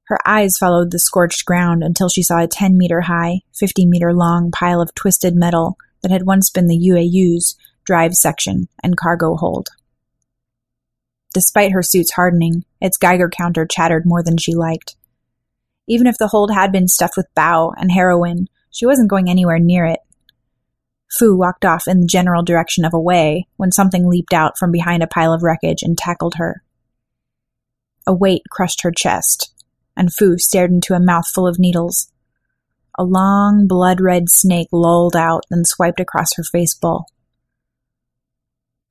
Her 0.06 0.18
eyes 0.26 0.58
followed 0.58 0.92
the 0.92 1.00
scorched 1.00 1.44
ground 1.44 1.84
until 1.84 2.08
she 2.08 2.24
saw 2.24 2.42
a 2.42 2.48
10 2.48 2.78
meter 2.78 3.02
high, 3.02 3.42
50 3.54 3.86
meter 3.86 4.14
long 4.14 4.52
pile 4.52 4.80
of 4.80 4.94
twisted 4.96 5.36
metal 5.36 5.76
that 6.02 6.12
had 6.12 6.26
once 6.26 6.50
been 6.50 6.68
the 6.68 6.80
UAU's 6.80 7.56
drive 7.84 8.14
section 8.14 8.68
and 8.84 8.96
cargo 8.96 9.36
hold. 9.36 9.70
Despite 11.34 11.72
her 11.72 11.82
suit's 11.82 12.12
hardening, 12.12 12.64
its 12.80 12.98
Geiger 12.98 13.30
counter 13.30 13.66
chattered 13.66 14.06
more 14.06 14.24
than 14.24 14.38
she 14.38 14.54
liked. 14.54 14.96
Even 15.88 16.08
if 16.08 16.18
the 16.18 16.28
hold 16.28 16.52
had 16.52 16.72
been 16.72 16.88
stuffed 16.88 17.18
with 17.18 17.34
bow 17.36 17.74
and 17.76 17.92
heroin, 17.92 18.48
she 18.70 18.86
wasn't 18.86 19.10
going 19.10 19.30
anywhere 19.30 19.60
near 19.60 19.86
it. 19.86 20.00
Fu 21.18 21.36
walked 21.36 21.66
off 21.66 21.88
in 21.88 22.02
the 22.02 22.08
general 22.08 22.44
direction 22.44 22.86
of 22.86 22.94
away 22.94 23.48
when 23.58 23.72
something 23.72 24.08
leaped 24.08 24.34
out 24.34 24.58
from 24.58 24.72
behind 24.72 25.04
a 25.04 25.08
pile 25.08 25.34
of 25.34 25.44
wreckage 25.44 25.84
and 25.84 25.98
tackled 25.98 26.36
her. 26.36 26.64
A 28.08 28.14
weight 28.14 28.44
crushed 28.50 28.82
her 28.82 28.92
chest, 28.92 29.54
and 29.96 30.14
Fu 30.14 30.38
stared 30.38 30.72
into 30.72 30.94
a 30.94 31.00
mouth 31.00 31.28
full 31.28 31.48
of 31.48 31.60
needles. 31.60 32.12
A 32.98 33.04
long, 33.04 33.68
blood 33.68 34.02
red 34.02 34.30
snake 34.30 34.68
lolled 34.72 35.16
out, 35.16 35.44
then 35.50 35.66
swiped 35.66 36.00
across 36.00 36.36
her 36.36 36.44
face 36.44 36.74
bowl. 36.74 37.06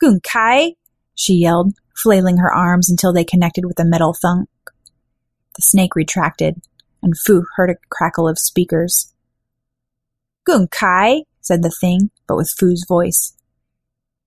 Gunkai! 0.03 0.77
she 1.15 1.35
yelled, 1.35 1.75
flailing 1.95 2.39
her 2.39 2.53
arms 2.53 2.91
until 2.91 3.13
they 3.13 3.25
connected 3.25 3.65
with 3.65 3.79
a 3.81 3.85
metal 3.85 4.15
thunk. 4.15 4.49
The 5.57 5.63
snake 5.63 5.95
retracted, 5.95 6.63
and 7.03 7.19
Fu 7.19 7.45
heard 7.57 7.71
a 7.71 7.77
crackle 7.91 8.29
of 8.29 8.39
speakers. 8.39 9.13
Gunkai, 10.49 11.23
said 11.41 11.63
the 11.63 11.75
thing, 11.81 12.11
but 12.27 12.37
with 12.37 12.55
Fu's 12.59 12.85
voice. 12.89 13.37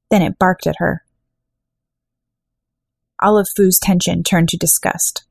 Then 0.10 0.22
it 0.22 0.38
barked 0.38 0.67
at 0.67 0.75
her. 0.77 1.03
All 3.22 3.38
of 3.38 3.50
Fu's 3.55 3.79
tension 3.79 4.24
turned 4.24 4.50
to 4.50 4.57
disgust. 4.57 5.25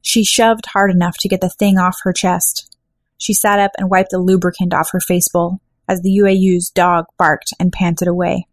She 0.00 0.24
shoved 0.24 0.66
hard 0.66 0.90
enough 0.90 1.16
to 1.18 1.28
get 1.28 1.40
the 1.40 1.48
thing 1.48 1.78
off 1.78 1.98
her 2.02 2.12
chest. 2.12 2.76
She 3.18 3.34
sat 3.34 3.58
up 3.58 3.72
and 3.78 3.90
wiped 3.90 4.10
the 4.10 4.18
lubricant 4.18 4.72
off 4.72 4.90
her 4.92 5.00
face 5.00 5.28
bowl 5.28 5.60
as 5.88 6.00
the 6.00 6.16
UAU's 6.22 6.70
dog 6.70 7.06
barked 7.18 7.52
and 7.58 7.72
panted 7.72 8.08
away. 8.08 8.46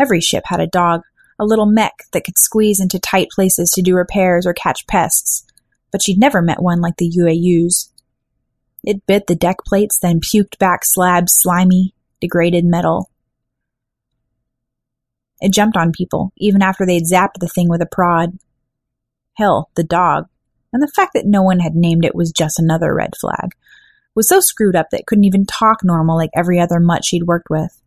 Every 0.00 0.20
ship 0.20 0.44
had 0.46 0.60
a 0.60 0.66
dog, 0.66 1.02
a 1.38 1.44
little 1.44 1.66
mech 1.66 1.94
that 2.12 2.24
could 2.24 2.38
squeeze 2.38 2.80
into 2.80 2.98
tight 2.98 3.28
places 3.34 3.70
to 3.70 3.82
do 3.82 3.94
repairs 3.94 4.46
or 4.46 4.54
catch 4.54 4.86
pests, 4.86 5.46
but 5.92 6.02
she'd 6.02 6.18
never 6.18 6.42
met 6.42 6.62
one 6.62 6.80
like 6.80 6.96
the 6.96 7.10
UAU's. 7.10 7.92
It 8.82 9.06
bit 9.06 9.26
the 9.26 9.34
deck 9.34 9.58
plates, 9.66 9.98
then 9.98 10.20
puked 10.20 10.58
back 10.58 10.84
slabs 10.84 11.34
slimy, 11.34 11.94
degraded 12.20 12.64
metal. 12.64 13.10
It 15.40 15.52
jumped 15.52 15.76
on 15.76 15.92
people, 15.92 16.32
even 16.36 16.62
after 16.62 16.84
they'd 16.86 17.04
zapped 17.04 17.38
the 17.40 17.48
thing 17.48 17.68
with 17.68 17.82
a 17.82 17.86
prod. 17.86 18.38
Hell, 19.34 19.70
the 19.74 19.84
dog, 19.84 20.26
and 20.72 20.82
the 20.82 20.92
fact 20.94 21.12
that 21.14 21.26
no 21.26 21.42
one 21.42 21.60
had 21.60 21.74
named 21.74 22.04
it 22.04 22.14
was 22.14 22.32
just 22.32 22.58
another 22.58 22.94
red 22.94 23.14
flag, 23.20 23.54
was 24.14 24.28
so 24.28 24.40
screwed 24.40 24.76
up 24.76 24.90
that 24.90 25.00
it 25.00 25.06
couldn't 25.06 25.24
even 25.24 25.46
talk 25.46 25.82
normal 25.82 26.16
like 26.16 26.30
every 26.34 26.60
other 26.60 26.80
mutt 26.80 27.04
she'd 27.04 27.24
worked 27.24 27.50
with. 27.50 27.80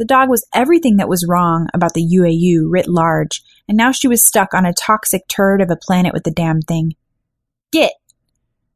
The 0.00 0.06
dog 0.06 0.30
was 0.30 0.46
everything 0.54 0.96
that 0.96 1.10
was 1.10 1.26
wrong 1.28 1.68
about 1.74 1.92
the 1.92 2.02
UAU 2.02 2.62
writ 2.64 2.88
large, 2.88 3.42
and 3.68 3.76
now 3.76 3.92
she 3.92 4.08
was 4.08 4.24
stuck 4.24 4.54
on 4.54 4.64
a 4.64 4.72
toxic 4.72 5.28
turd 5.28 5.60
of 5.60 5.70
a 5.70 5.76
planet 5.76 6.14
with 6.14 6.24
the 6.24 6.30
damn 6.30 6.62
thing. 6.62 6.94
Get! 7.70 7.92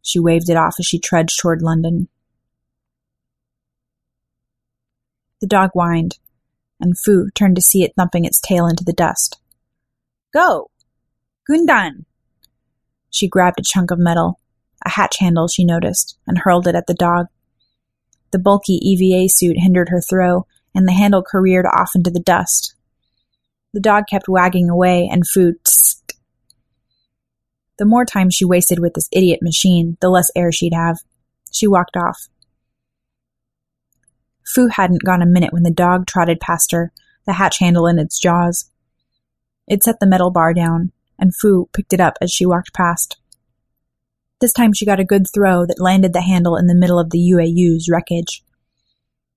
She 0.03 0.19
waved 0.19 0.51
it 0.51 0.59
off 0.59 0.75
as 0.79 0.85
she 0.85 0.99
trudged 0.99 1.41
toward 1.41 1.63
London. 1.63 2.09
The 5.41 5.47
dog 5.47 5.71
whined, 5.73 6.19
and 6.79 6.99
Fu 6.99 7.31
turned 7.31 7.57
to 7.57 7.63
see 7.63 7.83
it 7.83 7.95
thumping 7.97 8.27
its 8.27 8.39
tail 8.39 8.67
into 8.67 8.85
the 8.85 8.93
dust. 8.93 9.41
Go! 10.35 10.71
Gundan! 11.49 12.05
She 13.09 13.29
grabbed 13.29 13.61
a 13.61 13.65
chunk 13.65 13.91
of 13.91 13.99
metal, 13.99 14.41
a 14.85 14.91
hatch 14.91 15.21
handle 15.21 15.49
she 15.49 15.65
noticed, 15.65 16.19
and 16.27 16.37
hurled 16.37 16.67
it 16.67 16.75
at 16.75 16.87
the 16.87 16.93
dog. 16.93 17.29
The 18.31 18.39
bulky 18.39 18.75
EVA 18.75 19.31
suit 19.31 19.57
hindered 19.59 19.89
her 19.89 20.03
throw, 20.03 20.47
and 20.75 20.87
the 20.87 20.93
handle 20.93 21.23
careered 21.23 21.67
off 21.67 21.93
into 21.95 22.11
the 22.11 22.21
dust. 22.21 22.75
The 23.73 23.81
dog 23.81 24.05
kept 24.09 24.29
wagging 24.29 24.69
away, 24.69 25.09
and 25.11 25.27
Fu 25.27 25.53
tsked. 25.65 26.13
The 27.79 27.85
more 27.85 28.05
time 28.05 28.31
she 28.31 28.45
wasted 28.45 28.79
with 28.79 28.95
this 28.95 29.09
idiot 29.13 29.41
machine, 29.43 29.97
the 30.01 30.09
less 30.09 30.31
air 30.37 30.53
she'd 30.53 30.75
have. 30.75 30.99
She 31.53 31.67
walked 31.67 31.97
off. 31.97 32.29
Fu 34.47 34.69
hadn't 34.69 35.05
gone 35.05 35.23
a 35.23 35.27
minute 35.27 35.53
when 35.53 35.65
the 35.65 35.71
dog 35.71 36.07
trotted 36.07 36.39
past 36.39 36.71
her, 36.73 36.93
the 37.27 37.33
hatch 37.35 37.59
handle 37.59 37.87
in 37.87 37.99
its 37.99 38.21
jaws. 38.21 38.71
It 39.67 39.83
set 39.83 39.99
the 39.99 40.07
metal 40.07 40.31
bar 40.31 40.55
down, 40.55 40.93
and 41.19 41.35
Fu 41.35 41.69
picked 41.73 41.93
it 41.93 42.01
up 42.01 42.17
as 42.21 42.31
she 42.31 42.47
walked 42.47 42.75
past. 42.75 43.17
This 44.41 44.53
time 44.53 44.73
she 44.73 44.87
got 44.87 45.01
a 45.01 45.05
good 45.05 45.27
throw 45.33 45.65
that 45.67 45.81
landed 45.81 46.13
the 46.13 46.21
handle 46.21 46.57
in 46.57 46.67
the 46.67 46.75
middle 46.75 46.99
of 46.99 47.11
the 47.11 47.19
UAU's 47.19 47.89
wreckage. 47.91 48.45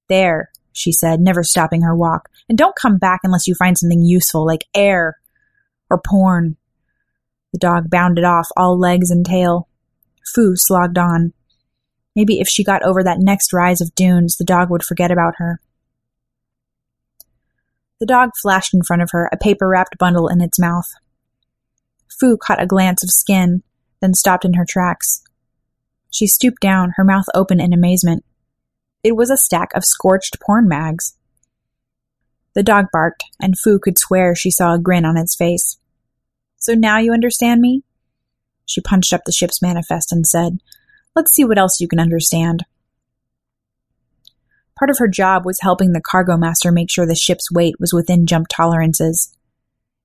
There, 0.09 0.51
she 0.77 0.91
said, 0.91 1.19
never 1.19 1.43
stopping 1.43 1.81
her 1.81 1.95
walk. 1.95 2.29
And 2.47 2.57
don't 2.57 2.75
come 2.75 2.97
back 2.97 3.21
unless 3.23 3.47
you 3.47 3.55
find 3.55 3.77
something 3.77 4.03
useful, 4.03 4.45
like 4.45 4.65
air 4.75 5.17
or 5.89 5.99
porn. 6.05 6.55
The 7.51 7.59
dog 7.59 7.89
bounded 7.89 8.23
off, 8.23 8.47
all 8.55 8.77
legs 8.77 9.09
and 9.09 9.25
tail. 9.25 9.67
Fu 10.33 10.53
slogged 10.55 10.97
on. 10.97 11.33
Maybe 12.15 12.39
if 12.39 12.47
she 12.47 12.63
got 12.63 12.83
over 12.83 13.03
that 13.03 13.19
next 13.19 13.53
rise 13.53 13.81
of 13.81 13.95
dunes, 13.95 14.37
the 14.37 14.45
dog 14.45 14.69
would 14.69 14.83
forget 14.83 15.11
about 15.11 15.35
her. 15.37 15.61
The 17.99 18.05
dog 18.05 18.31
flashed 18.39 18.73
in 18.73 18.83
front 18.83 19.01
of 19.01 19.09
her, 19.11 19.29
a 19.31 19.37
paper 19.37 19.67
wrapped 19.67 19.97
bundle 19.97 20.27
in 20.27 20.41
its 20.41 20.59
mouth. 20.59 20.89
Fu 22.19 22.37
caught 22.37 22.61
a 22.61 22.67
glance 22.67 23.03
of 23.03 23.09
skin, 23.09 23.63
then 23.99 24.13
stopped 24.13 24.45
in 24.45 24.53
her 24.53 24.65
tracks. 24.67 25.23
She 26.11 26.27
stooped 26.27 26.61
down, 26.61 26.93
her 26.97 27.03
mouth 27.03 27.25
open 27.33 27.59
in 27.59 27.73
amazement. 27.73 28.23
It 29.03 29.15
was 29.15 29.29
a 29.29 29.37
stack 29.37 29.69
of 29.75 29.85
scorched 29.85 30.39
porn 30.41 30.67
mags. 30.67 31.15
The 32.53 32.63
dog 32.63 32.85
barked, 32.91 33.23
and 33.39 33.57
Fu 33.57 33.79
could 33.79 33.97
swear 33.97 34.35
she 34.35 34.49
saw 34.49 34.73
a 34.73 34.79
grin 34.79 35.05
on 35.05 35.17
its 35.17 35.35
face. 35.35 35.77
So 36.57 36.73
now 36.73 36.97
you 36.97 37.13
understand 37.13 37.61
me? 37.61 37.83
She 38.65 38.81
punched 38.81 39.13
up 39.13 39.21
the 39.25 39.31
ship's 39.31 39.61
manifest 39.61 40.11
and 40.11 40.25
said, 40.25 40.59
Let's 41.15 41.33
see 41.33 41.45
what 41.45 41.57
else 41.57 41.79
you 41.79 41.87
can 41.87 41.99
understand. 41.99 42.63
Part 44.77 44.91
of 44.91 44.99
her 44.99 45.07
job 45.07 45.45
was 45.45 45.61
helping 45.61 45.93
the 45.93 46.01
cargo 46.01 46.37
master 46.37 46.71
make 46.71 46.91
sure 46.91 47.05
the 47.05 47.15
ship's 47.15 47.51
weight 47.51 47.75
was 47.79 47.93
within 47.93 48.27
jump 48.27 48.47
tolerances. 48.47 49.35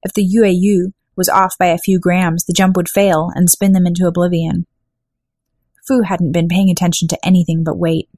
If 0.02 0.14
the 0.14 0.26
UAU 0.26 0.92
was 1.16 1.28
off 1.28 1.58
by 1.58 1.66
a 1.66 1.78
few 1.78 1.98
grams, 2.00 2.44
the 2.44 2.54
jump 2.54 2.76
would 2.76 2.88
fail 2.88 3.30
and 3.34 3.50
spin 3.50 3.72
them 3.72 3.86
into 3.86 4.06
oblivion. 4.06 4.66
Fu 5.86 6.02
hadn't 6.02 6.32
been 6.32 6.48
paying 6.48 6.70
attention 6.70 7.08
to 7.08 7.18
anything 7.26 7.64
but 7.64 7.78
weight. 7.78 8.08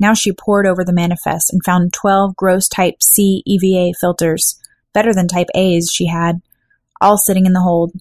Now 0.00 0.14
she 0.14 0.32
pored 0.32 0.66
over 0.66 0.84
the 0.84 0.92
manifest 0.92 1.52
and 1.52 1.64
found 1.64 1.92
12 1.92 2.36
gross 2.36 2.68
Type 2.68 3.02
C 3.02 3.42
EVA 3.46 3.92
filters, 4.00 4.60
better 4.92 5.14
than 5.14 5.28
Type 5.28 5.48
A's 5.54 5.90
she 5.92 6.06
had, 6.06 6.42
all 7.00 7.16
sitting 7.16 7.46
in 7.46 7.52
the 7.52 7.62
hold. 7.62 7.92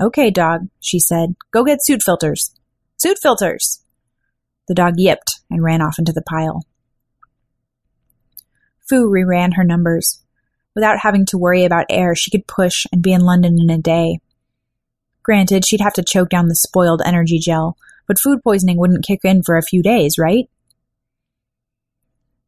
Okay, 0.00 0.30
dog, 0.30 0.68
she 0.80 0.98
said. 0.98 1.36
Go 1.52 1.64
get 1.64 1.84
suit 1.84 2.02
filters. 2.02 2.54
Suit 2.96 3.18
filters! 3.20 3.82
The 4.66 4.74
dog 4.74 4.94
yipped 4.98 5.40
and 5.50 5.62
ran 5.62 5.82
off 5.82 5.98
into 5.98 6.12
the 6.12 6.22
pile. 6.22 6.64
Fu 8.88 9.08
reran 9.08 9.54
her 9.54 9.64
numbers. 9.64 10.22
Without 10.74 11.00
having 11.00 11.24
to 11.26 11.38
worry 11.38 11.64
about 11.64 11.86
air, 11.88 12.14
she 12.14 12.30
could 12.30 12.46
push 12.46 12.86
and 12.92 13.02
be 13.02 13.12
in 13.12 13.20
London 13.20 13.58
in 13.60 13.70
a 13.70 13.78
day. 13.78 14.18
Granted, 15.22 15.64
she'd 15.64 15.80
have 15.80 15.94
to 15.94 16.02
choke 16.02 16.28
down 16.28 16.48
the 16.48 16.56
spoiled 16.56 17.02
energy 17.04 17.38
gel, 17.38 17.76
but 18.06 18.18
food 18.18 18.42
poisoning 18.42 18.78
wouldn't 18.78 19.06
kick 19.06 19.20
in 19.24 19.42
for 19.42 19.56
a 19.56 19.62
few 19.62 19.82
days, 19.82 20.18
right? 20.18 20.48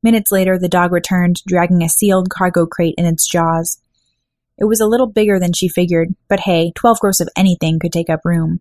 Minutes 0.06 0.30
later, 0.30 0.56
the 0.56 0.68
dog 0.68 0.92
returned, 0.92 1.42
dragging 1.48 1.82
a 1.82 1.88
sealed 1.88 2.30
cargo 2.30 2.64
crate 2.64 2.94
in 2.96 3.06
its 3.06 3.26
jaws. 3.26 3.80
It 4.56 4.66
was 4.66 4.78
a 4.78 4.86
little 4.86 5.08
bigger 5.08 5.40
than 5.40 5.52
she 5.52 5.68
figured, 5.68 6.14
but 6.28 6.38
hey, 6.38 6.70
twelve 6.76 7.00
gross 7.00 7.18
of 7.18 7.28
anything 7.36 7.80
could 7.80 7.92
take 7.92 8.08
up 8.08 8.20
room. 8.24 8.60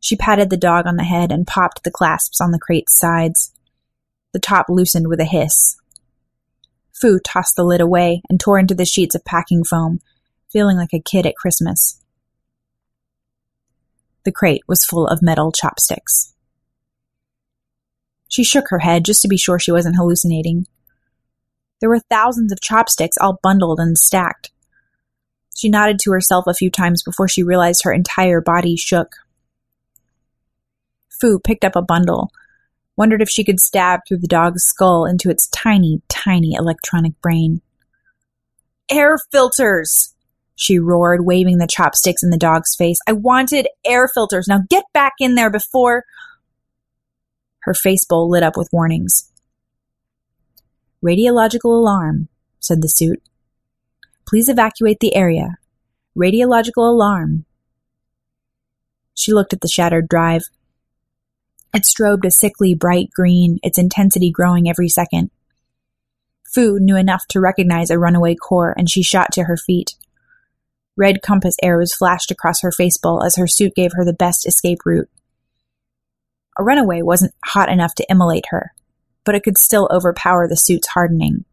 She 0.00 0.16
patted 0.16 0.50
the 0.50 0.56
dog 0.56 0.88
on 0.88 0.96
the 0.96 1.04
head 1.04 1.30
and 1.30 1.46
popped 1.46 1.84
the 1.84 1.92
clasps 1.92 2.40
on 2.40 2.50
the 2.50 2.58
crate's 2.58 2.98
sides. 2.98 3.52
The 4.32 4.40
top 4.40 4.66
loosened 4.68 5.06
with 5.06 5.20
a 5.20 5.24
hiss. 5.24 5.76
Fu 6.92 7.20
tossed 7.20 7.54
the 7.54 7.62
lid 7.62 7.80
away 7.80 8.20
and 8.28 8.40
tore 8.40 8.58
into 8.58 8.74
the 8.74 8.84
sheets 8.84 9.14
of 9.14 9.24
packing 9.24 9.62
foam, 9.62 10.00
feeling 10.50 10.76
like 10.76 10.92
a 10.92 10.98
kid 10.98 11.26
at 11.26 11.36
Christmas. 11.36 12.02
The 14.24 14.32
crate 14.32 14.62
was 14.66 14.84
full 14.84 15.06
of 15.06 15.22
metal 15.22 15.52
chopsticks. 15.52 16.33
She 18.34 18.42
shook 18.42 18.64
her 18.70 18.80
head 18.80 19.04
just 19.04 19.22
to 19.22 19.28
be 19.28 19.36
sure 19.36 19.60
she 19.60 19.70
wasn't 19.70 19.94
hallucinating. 19.94 20.66
There 21.80 21.88
were 21.88 22.00
thousands 22.00 22.50
of 22.50 22.60
chopsticks 22.60 23.16
all 23.16 23.38
bundled 23.44 23.78
and 23.78 23.96
stacked. 23.96 24.50
She 25.56 25.68
nodded 25.68 26.00
to 26.00 26.10
herself 26.10 26.48
a 26.48 26.54
few 26.54 26.68
times 26.68 27.04
before 27.04 27.28
she 27.28 27.44
realized 27.44 27.84
her 27.84 27.92
entire 27.92 28.40
body 28.40 28.74
shook. 28.74 29.14
Fu 31.20 31.38
picked 31.38 31.64
up 31.64 31.76
a 31.76 31.80
bundle, 31.80 32.32
wondered 32.96 33.22
if 33.22 33.30
she 33.30 33.44
could 33.44 33.60
stab 33.60 34.00
through 34.08 34.18
the 34.18 34.26
dog's 34.26 34.64
skull 34.64 35.06
into 35.06 35.30
its 35.30 35.46
tiny, 35.50 36.02
tiny 36.08 36.54
electronic 36.54 37.12
brain. 37.20 37.60
Air 38.90 39.16
filters! 39.30 40.12
she 40.56 40.80
roared, 40.80 41.24
waving 41.24 41.58
the 41.58 41.68
chopsticks 41.68 42.24
in 42.24 42.30
the 42.30 42.36
dog's 42.36 42.74
face. 42.74 42.98
I 43.06 43.12
wanted 43.12 43.68
air 43.86 44.08
filters. 44.12 44.48
Now 44.48 44.62
get 44.68 44.86
back 44.92 45.12
in 45.20 45.36
there 45.36 45.50
before. 45.50 46.04
Her 47.64 47.74
face 47.74 48.04
bowl 48.04 48.28
lit 48.28 48.42
up 48.42 48.56
with 48.56 48.68
warnings. 48.72 49.30
Radiological 51.02 51.70
alarm, 51.70 52.28
said 52.60 52.82
the 52.82 52.88
suit. 52.88 53.22
Please 54.26 54.48
evacuate 54.48 55.00
the 55.00 55.14
area. 55.14 55.56
Radiological 56.16 56.88
alarm. 56.88 57.46
She 59.14 59.32
looked 59.32 59.52
at 59.52 59.60
the 59.60 59.68
shattered 59.68 60.08
drive. 60.08 60.42
It 61.74 61.84
strobed 61.84 62.26
a 62.26 62.30
sickly 62.30 62.74
bright 62.74 63.10
green, 63.14 63.58
its 63.62 63.78
intensity 63.78 64.30
growing 64.30 64.68
every 64.68 64.88
second. 64.88 65.30
Fu 66.54 66.78
knew 66.78 66.96
enough 66.96 67.26
to 67.30 67.40
recognize 67.40 67.90
a 67.90 67.98
runaway 67.98 68.34
core, 68.34 68.74
and 68.76 68.88
she 68.90 69.02
shot 69.02 69.32
to 69.32 69.44
her 69.44 69.56
feet. 69.56 69.94
Red 70.96 71.22
compass 71.22 71.56
arrows 71.62 71.92
flashed 71.92 72.30
across 72.30 72.60
her 72.60 72.70
face 72.70 72.98
bowl 72.98 73.22
as 73.22 73.36
her 73.36 73.46
suit 73.46 73.74
gave 73.74 73.92
her 73.94 74.04
the 74.04 74.12
best 74.12 74.46
escape 74.46 74.78
route. 74.84 75.08
A 76.58 76.62
runaway 76.62 77.02
wasn't 77.02 77.34
hot 77.44 77.68
enough 77.68 77.94
to 77.96 78.06
immolate 78.08 78.46
her, 78.50 78.72
but 79.24 79.34
it 79.34 79.42
could 79.42 79.58
still 79.58 79.88
overpower 79.90 80.46
the 80.46 80.56
suit's 80.56 80.88
hardening. 80.88 81.44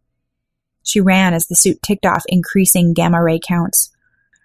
She 0.83 1.01
ran 1.01 1.33
as 1.33 1.47
the 1.47 1.55
suit 1.55 1.81
ticked 1.81 2.05
off 2.05 2.23
increasing 2.27 2.93
gamma 2.93 3.21
ray 3.21 3.39
counts, 3.39 3.91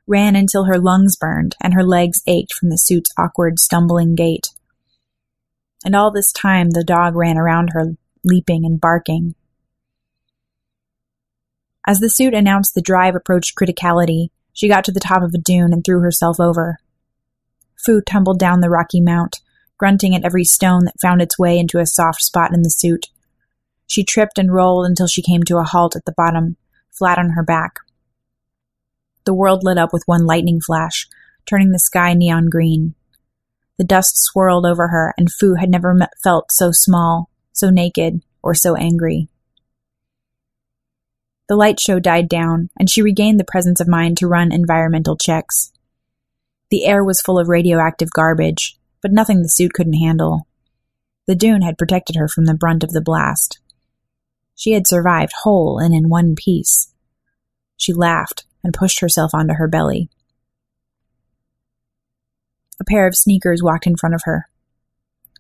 ran 0.07 0.37
until 0.37 0.65
her 0.65 0.79
lungs 0.79 1.17
burned 1.17 1.57
and 1.61 1.75
her 1.75 1.85
legs 1.85 2.23
ached 2.27 2.55
from 2.55 2.71
the 2.71 2.79
suit's 2.79 3.11
awkward, 3.19 3.59
stumbling 3.59 4.15
gait. 4.15 4.49
And 5.85 5.95
all 5.95 6.11
this 6.11 6.33
time 6.33 6.71
the 6.71 6.85
dog 6.85 7.15
ran 7.15 7.37
around 7.37 7.71
her, 7.73 7.97
leaping 8.25 8.65
and 8.65 8.81
barking. 8.81 9.35
As 11.87 12.01
the 12.01 12.11
suit 12.11 12.35
announced 12.35 12.75
the 12.75 12.83
drive 12.83 13.15
approached 13.15 13.57
criticality, 13.57 14.31
she 14.53 14.69
got 14.69 14.85
to 14.85 14.93
the 14.93 15.01
top 15.01 15.23
of 15.23 15.33
a 15.35 15.39
dune 15.39 15.73
and 15.73 15.85
threw 15.85 16.01
herself 16.01 16.41
over. 16.41 16.79
Fu 17.77 18.01
tumbled 18.01 18.39
down 18.39 18.61
the 18.61 18.71
rocky 18.71 19.01
mount, 19.01 19.41
grunting 19.79 20.15
at 20.15 20.25
every 20.25 20.45
stone 20.45 20.85
that 20.85 21.01
found 21.01 21.21
its 21.21 21.39
way 21.39 21.59
into 21.59 21.79
a 21.79 21.87
soft 21.87 22.23
spot 22.23 22.55
in 22.55 22.63
the 22.63 22.71
suit. 22.71 23.07
She 23.87 24.05
tripped 24.05 24.39
and 24.39 24.53
rolled 24.53 24.87
until 24.87 25.07
she 25.07 25.23
came 25.23 25.43
to 25.45 25.59
a 25.59 25.65
halt 25.65 25.97
at 25.97 26.05
the 26.05 26.15
bottom, 26.17 26.57
flat 26.91 27.19
on 27.19 27.31
her 27.31 27.43
back. 27.43 27.79
The 29.25 29.35
world 29.35 29.63
lit 29.63 29.79
up 29.79 29.93
with 29.93 30.03
one 30.07 30.27
lightning 30.27 30.61
flash, 30.61 31.09
turning 31.47 31.73
the 31.73 31.79
sky 31.79 32.15
neon 32.15 32.49
green. 32.49 32.95
The 33.79 33.85
dust 33.85 34.17
swirled 34.17 34.65
over 34.65 34.89
her, 34.89 35.15
and 35.19 35.31
Fu 35.31 35.55
had 35.55 35.69
never 35.69 36.09
felt 36.23 36.51
so 36.51 36.71
small, 36.73 37.29
so 37.53 37.71
naked, 37.71 38.23
or 38.43 38.55
so 38.55 38.75
angry. 38.75 39.29
The 41.49 41.57
light 41.57 41.79
show 41.79 42.01
died 42.01 42.29
down, 42.29 42.71
and 42.79 42.91
she 42.91 43.03
regained 43.03 43.39
the 43.39 43.45
presence 43.45 43.81
of 43.81 43.87
mind 43.87 44.17
to 44.19 44.27
run 44.27 44.51
environmental 44.51 45.17
checks. 45.17 45.73
The 46.71 46.87
air 46.87 47.05
was 47.05 47.21
full 47.21 47.39
of 47.39 47.49
radioactive 47.49 48.11
garbage, 48.11 48.76
but 49.03 49.13
nothing 49.13 49.43
the 49.43 49.49
suit 49.49 49.73
couldn't 49.73 49.95
handle. 49.95 50.47
The 51.27 51.35
dune 51.35 51.63
had 51.63 51.79
protected 51.79 52.17
her 52.17 52.29
from 52.29 52.47
the 52.47 52.55
brunt 52.55 52.85
of 52.85 52.93
the 52.93 53.01
blast. 53.01 53.59
She 54.55 54.73
had 54.73 54.87
survived 54.87 55.33
whole 55.43 55.79
and 55.79 55.95
in 55.95 56.09
one 56.09 56.35
piece. 56.35 56.93
She 57.77 57.93
laughed 57.93 58.45
and 58.65 58.73
pushed 58.73 59.01
herself 59.01 59.33
onto 59.35 59.55
her 59.55 59.69
belly. 59.69 60.09
A 62.81 62.85
pair 62.85 63.07
of 63.07 63.17
sneakers 63.17 63.63
walked 63.63 63.87
in 63.87 63.97
front 63.97 64.15
of 64.15 64.23
her. 64.25 64.49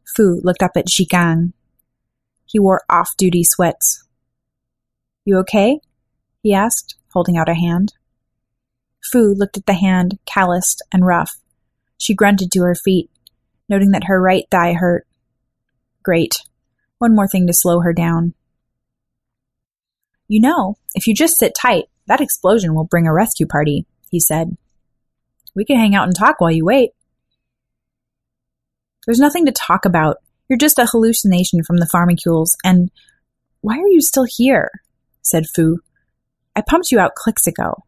Fu 0.04 0.40
looked 0.42 0.62
up 0.62 0.76
at 0.76 0.86
Gang. 1.08 1.52
He 2.44 2.58
wore 2.58 2.82
off 2.88 3.16
duty 3.16 3.42
sweats. 3.44 4.04
You 5.24 5.38
okay? 5.38 5.80
he 6.42 6.54
asked, 6.54 6.94
holding 7.12 7.36
out 7.36 7.48
a 7.48 7.54
hand. 7.54 7.94
Fu 9.02 9.34
looked 9.34 9.56
at 9.56 9.66
the 9.66 9.74
hand, 9.74 10.18
calloused 10.26 10.82
and 10.92 11.04
rough. 11.04 11.36
She 11.98 12.14
grunted 12.14 12.52
to 12.52 12.62
her 12.62 12.74
feet, 12.74 13.10
noting 13.68 13.90
that 13.90 14.04
her 14.04 14.20
right 14.20 14.44
thigh 14.50 14.72
hurt. 14.72 15.06
Great. 16.02 16.42
One 16.98 17.14
more 17.14 17.28
thing 17.28 17.46
to 17.46 17.52
slow 17.52 17.80
her 17.80 17.92
down. 17.92 18.34
You 20.28 20.40
know, 20.40 20.76
if 20.94 21.06
you 21.06 21.14
just 21.14 21.38
sit 21.38 21.54
tight, 21.54 21.84
that 22.06 22.20
explosion 22.20 22.74
will 22.74 22.84
bring 22.84 23.06
a 23.06 23.12
rescue 23.12 23.46
party, 23.46 23.86
he 24.10 24.20
said. 24.20 24.56
We 25.54 25.64
can 25.64 25.76
hang 25.76 25.94
out 25.94 26.06
and 26.06 26.16
talk 26.16 26.40
while 26.40 26.50
you 26.50 26.64
wait. 26.64 26.90
There's 29.06 29.20
nothing 29.20 29.46
to 29.46 29.52
talk 29.52 29.84
about. 29.84 30.18
You're 30.48 30.58
just 30.58 30.78
a 30.78 30.86
hallucination 30.86 31.62
from 31.64 31.78
the 31.78 31.86
pharmacules, 31.86 32.56
and 32.64 32.90
why 33.60 33.78
are 33.78 33.88
you 33.88 34.00
still 34.00 34.26
here? 34.28 34.70
said 35.22 35.46
Fu, 35.54 35.80
I 36.54 36.62
pumped 36.62 36.92
you 36.92 37.00
out 37.00 37.16
clicks 37.16 37.46
ago. 37.46 37.84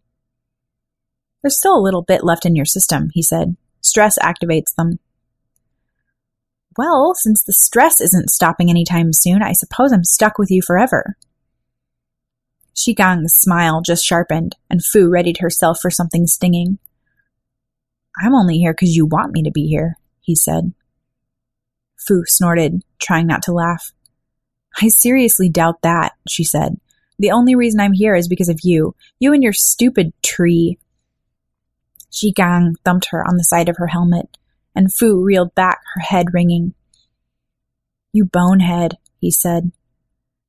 There's 1.42 1.56
still 1.56 1.76
a 1.76 1.82
little 1.82 2.02
bit 2.02 2.24
left 2.24 2.44
in 2.44 2.56
your 2.56 2.64
system, 2.64 3.10
he 3.14 3.22
said. 3.22 3.56
Stress 3.80 4.18
activates 4.18 4.74
them. 4.76 4.98
Well, 6.78 7.12
since 7.16 7.42
the 7.42 7.52
stress 7.52 8.00
isn't 8.00 8.30
stopping 8.30 8.70
anytime 8.70 9.12
soon, 9.12 9.42
I 9.42 9.52
suppose 9.52 9.92
I'm 9.92 10.04
stuck 10.04 10.38
with 10.38 10.48
you 10.48 10.62
forever. 10.64 11.16
Zhigang's 12.76 13.34
smile 13.34 13.82
just 13.84 14.04
sharpened, 14.04 14.54
and 14.70 14.84
Fu 14.84 15.10
readied 15.10 15.38
herself 15.38 15.80
for 15.82 15.90
something 15.90 16.28
stinging. 16.28 16.78
I'm 18.22 18.32
only 18.32 18.58
here 18.58 18.72
because 18.72 18.94
you 18.94 19.06
want 19.06 19.32
me 19.32 19.42
to 19.42 19.50
be 19.50 19.66
here, 19.66 19.96
he 20.20 20.36
said. 20.36 20.72
Fu 21.96 22.22
snorted, 22.24 22.84
trying 23.02 23.26
not 23.26 23.42
to 23.42 23.52
laugh. 23.52 23.90
I 24.80 24.86
seriously 24.86 25.48
doubt 25.48 25.82
that, 25.82 26.12
she 26.28 26.44
said. 26.44 26.78
The 27.18 27.32
only 27.32 27.56
reason 27.56 27.80
I'm 27.80 27.92
here 27.92 28.14
is 28.14 28.28
because 28.28 28.48
of 28.48 28.60
you. 28.62 28.94
You 29.18 29.32
and 29.32 29.42
your 29.42 29.52
stupid 29.52 30.12
tree. 30.22 30.78
Gang 32.36 32.76
thumped 32.84 33.08
her 33.10 33.26
on 33.26 33.36
the 33.36 33.42
side 33.42 33.68
of 33.68 33.78
her 33.78 33.88
helmet, 33.88 34.37
and 34.78 34.94
Fu 34.94 35.24
reeled 35.24 35.56
back, 35.56 35.80
her 35.94 36.00
head 36.00 36.26
ringing. 36.32 36.72
You 38.12 38.24
bonehead, 38.24 38.94
he 39.18 39.28
said. 39.28 39.72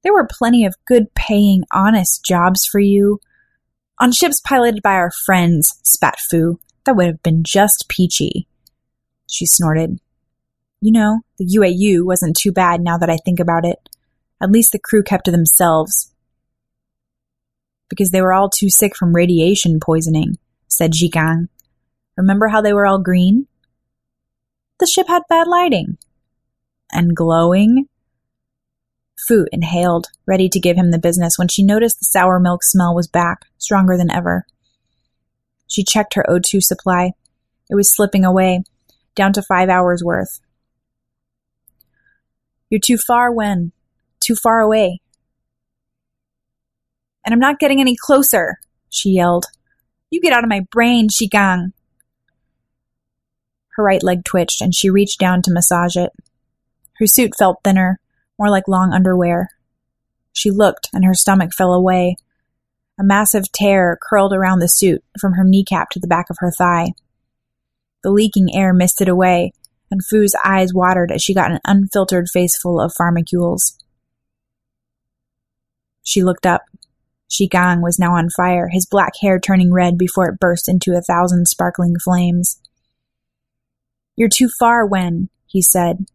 There 0.04 0.14
were 0.14 0.28
plenty 0.30 0.66
of 0.66 0.76
good 0.86 1.16
paying, 1.16 1.64
honest 1.74 2.24
jobs 2.24 2.64
for 2.64 2.80
you. 2.80 3.20
On 4.00 4.12
ships 4.12 4.40
piloted 4.40 4.84
by 4.84 4.94
our 4.94 5.10
friends, 5.26 5.80
spat 5.84 6.20
Fu. 6.30 6.60
That 6.86 6.96
would 6.96 7.08
have 7.08 7.24
been 7.24 7.42
just 7.44 7.90
peachy. 7.90 8.48
She 9.28 9.48
snorted. 9.48 10.00
You 10.80 10.92
know, 10.92 11.22
the 11.40 11.58
UAU 11.58 12.06
wasn't 12.06 12.38
too 12.38 12.52
bad 12.52 12.82
now 12.82 13.00
that 13.00 13.10
I 13.10 13.18
think 13.26 13.40
about 13.40 13.66
it. 13.66 13.80
At 14.40 14.52
least 14.52 14.74
the 14.74 14.80
crew 14.80 15.02
kept 15.02 15.26
to 15.26 15.32
themselves 15.32 16.14
because 17.90 18.12
they 18.12 18.22
were 18.22 18.34
all 18.34 18.52
too 18.52 18.70
sick 18.70 18.96
from 18.96 19.16
radiation 19.16 19.80
poisoning, 19.80 20.38
said 20.68 20.94
Zhigang. 20.94 21.48
Remember 22.16 22.50
how 22.50 22.62
they 22.62 22.74
were 22.74 22.86
all 22.86 23.02
green? 23.02 23.48
The 24.80 24.88
ship 24.88 25.08
had 25.08 25.24
bad 25.30 25.48
lighting. 25.48 25.98
And 26.92 27.16
glowing? 27.16 27.88
Fu 29.28 29.46
inhaled, 29.52 30.08
ready 30.26 30.50
to 30.50 30.60
give 30.60 30.78
him 30.78 30.92
the 30.92 31.00
business, 31.00 31.38
when 31.38 31.50
she 31.50 31.64
noticed 31.64 32.00
the 32.00 32.06
sour 32.06 32.40
milk 32.40 32.64
smell 32.64 32.96
was 32.96 33.08
back, 33.08 33.46
stronger 33.58 33.98
than 33.98 34.10
ever. 34.10 34.46
She 35.68 35.84
checked 35.84 36.16
her 36.16 36.26
O2 36.30 36.62
supply. 36.64 37.12
It 37.70 37.76
was 37.76 37.94
slipping 37.94 38.26
away, 38.26 38.64
down 39.16 39.34
to 39.34 39.44
five 39.44 39.70
hours 39.70 40.04
worth. 40.04 40.40
You're 42.70 42.80
too 42.84 42.98
far, 42.98 43.32
Wen. 43.32 43.72
Too 44.22 44.36
far 44.36 44.62
away, 44.62 45.02
and 47.30 47.34
I'm 47.34 47.40
not 47.40 47.60
getting 47.60 47.80
any 47.80 47.96
closer, 47.96 48.60
she 48.90 49.12
yelled. 49.12 49.46
You 50.10 50.20
get 50.20 50.34
out 50.34 50.44
of 50.44 50.50
my 50.50 50.62
brain, 50.72 51.10
Zhigang. 51.10 51.74
Her 53.80 53.86
right 53.86 54.04
leg 54.04 54.26
twitched, 54.26 54.60
and 54.60 54.76
she 54.76 54.90
reached 54.90 55.22
down 55.22 55.42
to 55.42 55.54
massage 55.54 55.96
it. 55.96 56.12
Her 56.98 57.08
suit 57.08 57.32
felt 57.38 57.62
thinner, 57.64 58.02
more 58.38 58.50
like 58.50 58.68
long 58.68 58.92
underwear. 58.92 59.52
She 60.34 60.52
looked, 60.52 60.90
and 60.92 61.06
her 61.06 61.14
stomach 61.14 61.54
fell 61.54 61.72
away. 61.74 62.18
A 63.00 63.06
massive 63.06 63.50
tear 63.54 63.98
curled 64.02 64.34
around 64.34 64.60
the 64.60 64.68
suit 64.68 65.02
from 65.18 65.36
her 65.36 65.46
kneecap 65.46 65.92
to 65.92 66.00
the 66.02 66.10
back 66.10 66.30
of 66.30 66.36
her 66.40 66.52
thigh. 66.52 66.90
The 68.04 68.12
leaking 68.12 68.54
air 68.54 68.74
misted 68.74 69.08
away, 69.08 69.54
and 69.90 70.06
Fu's 70.06 70.36
eyes 70.44 70.74
watered 70.74 71.10
as 71.10 71.24
she 71.24 71.34
got 71.34 71.50
an 71.50 71.62
unfiltered 71.64 72.28
face 72.28 72.58
full 72.58 72.82
of 72.82 72.94
pharmacules. 72.94 73.78
She 76.04 76.22
looked 76.22 76.46
up. 76.46 76.64
Zhigang 77.32 77.82
was 77.82 77.98
now 77.98 78.14
on 78.14 78.30
fire, 78.30 78.68
his 78.68 78.86
black 78.86 79.14
hair 79.22 79.40
turning 79.40 79.72
red 79.72 79.98
before 79.98 80.28
it 80.28 80.38
burst 80.38 80.68
into 80.68 80.98
a 80.98 81.02
thousand 81.02 81.48
sparkling 81.48 81.96
flames. 81.98 82.60
You're 84.20 84.30
too 84.30 84.50
far, 84.60 84.86
Wen, 84.86 85.30
he 85.48 85.62
said. 85.62 86.06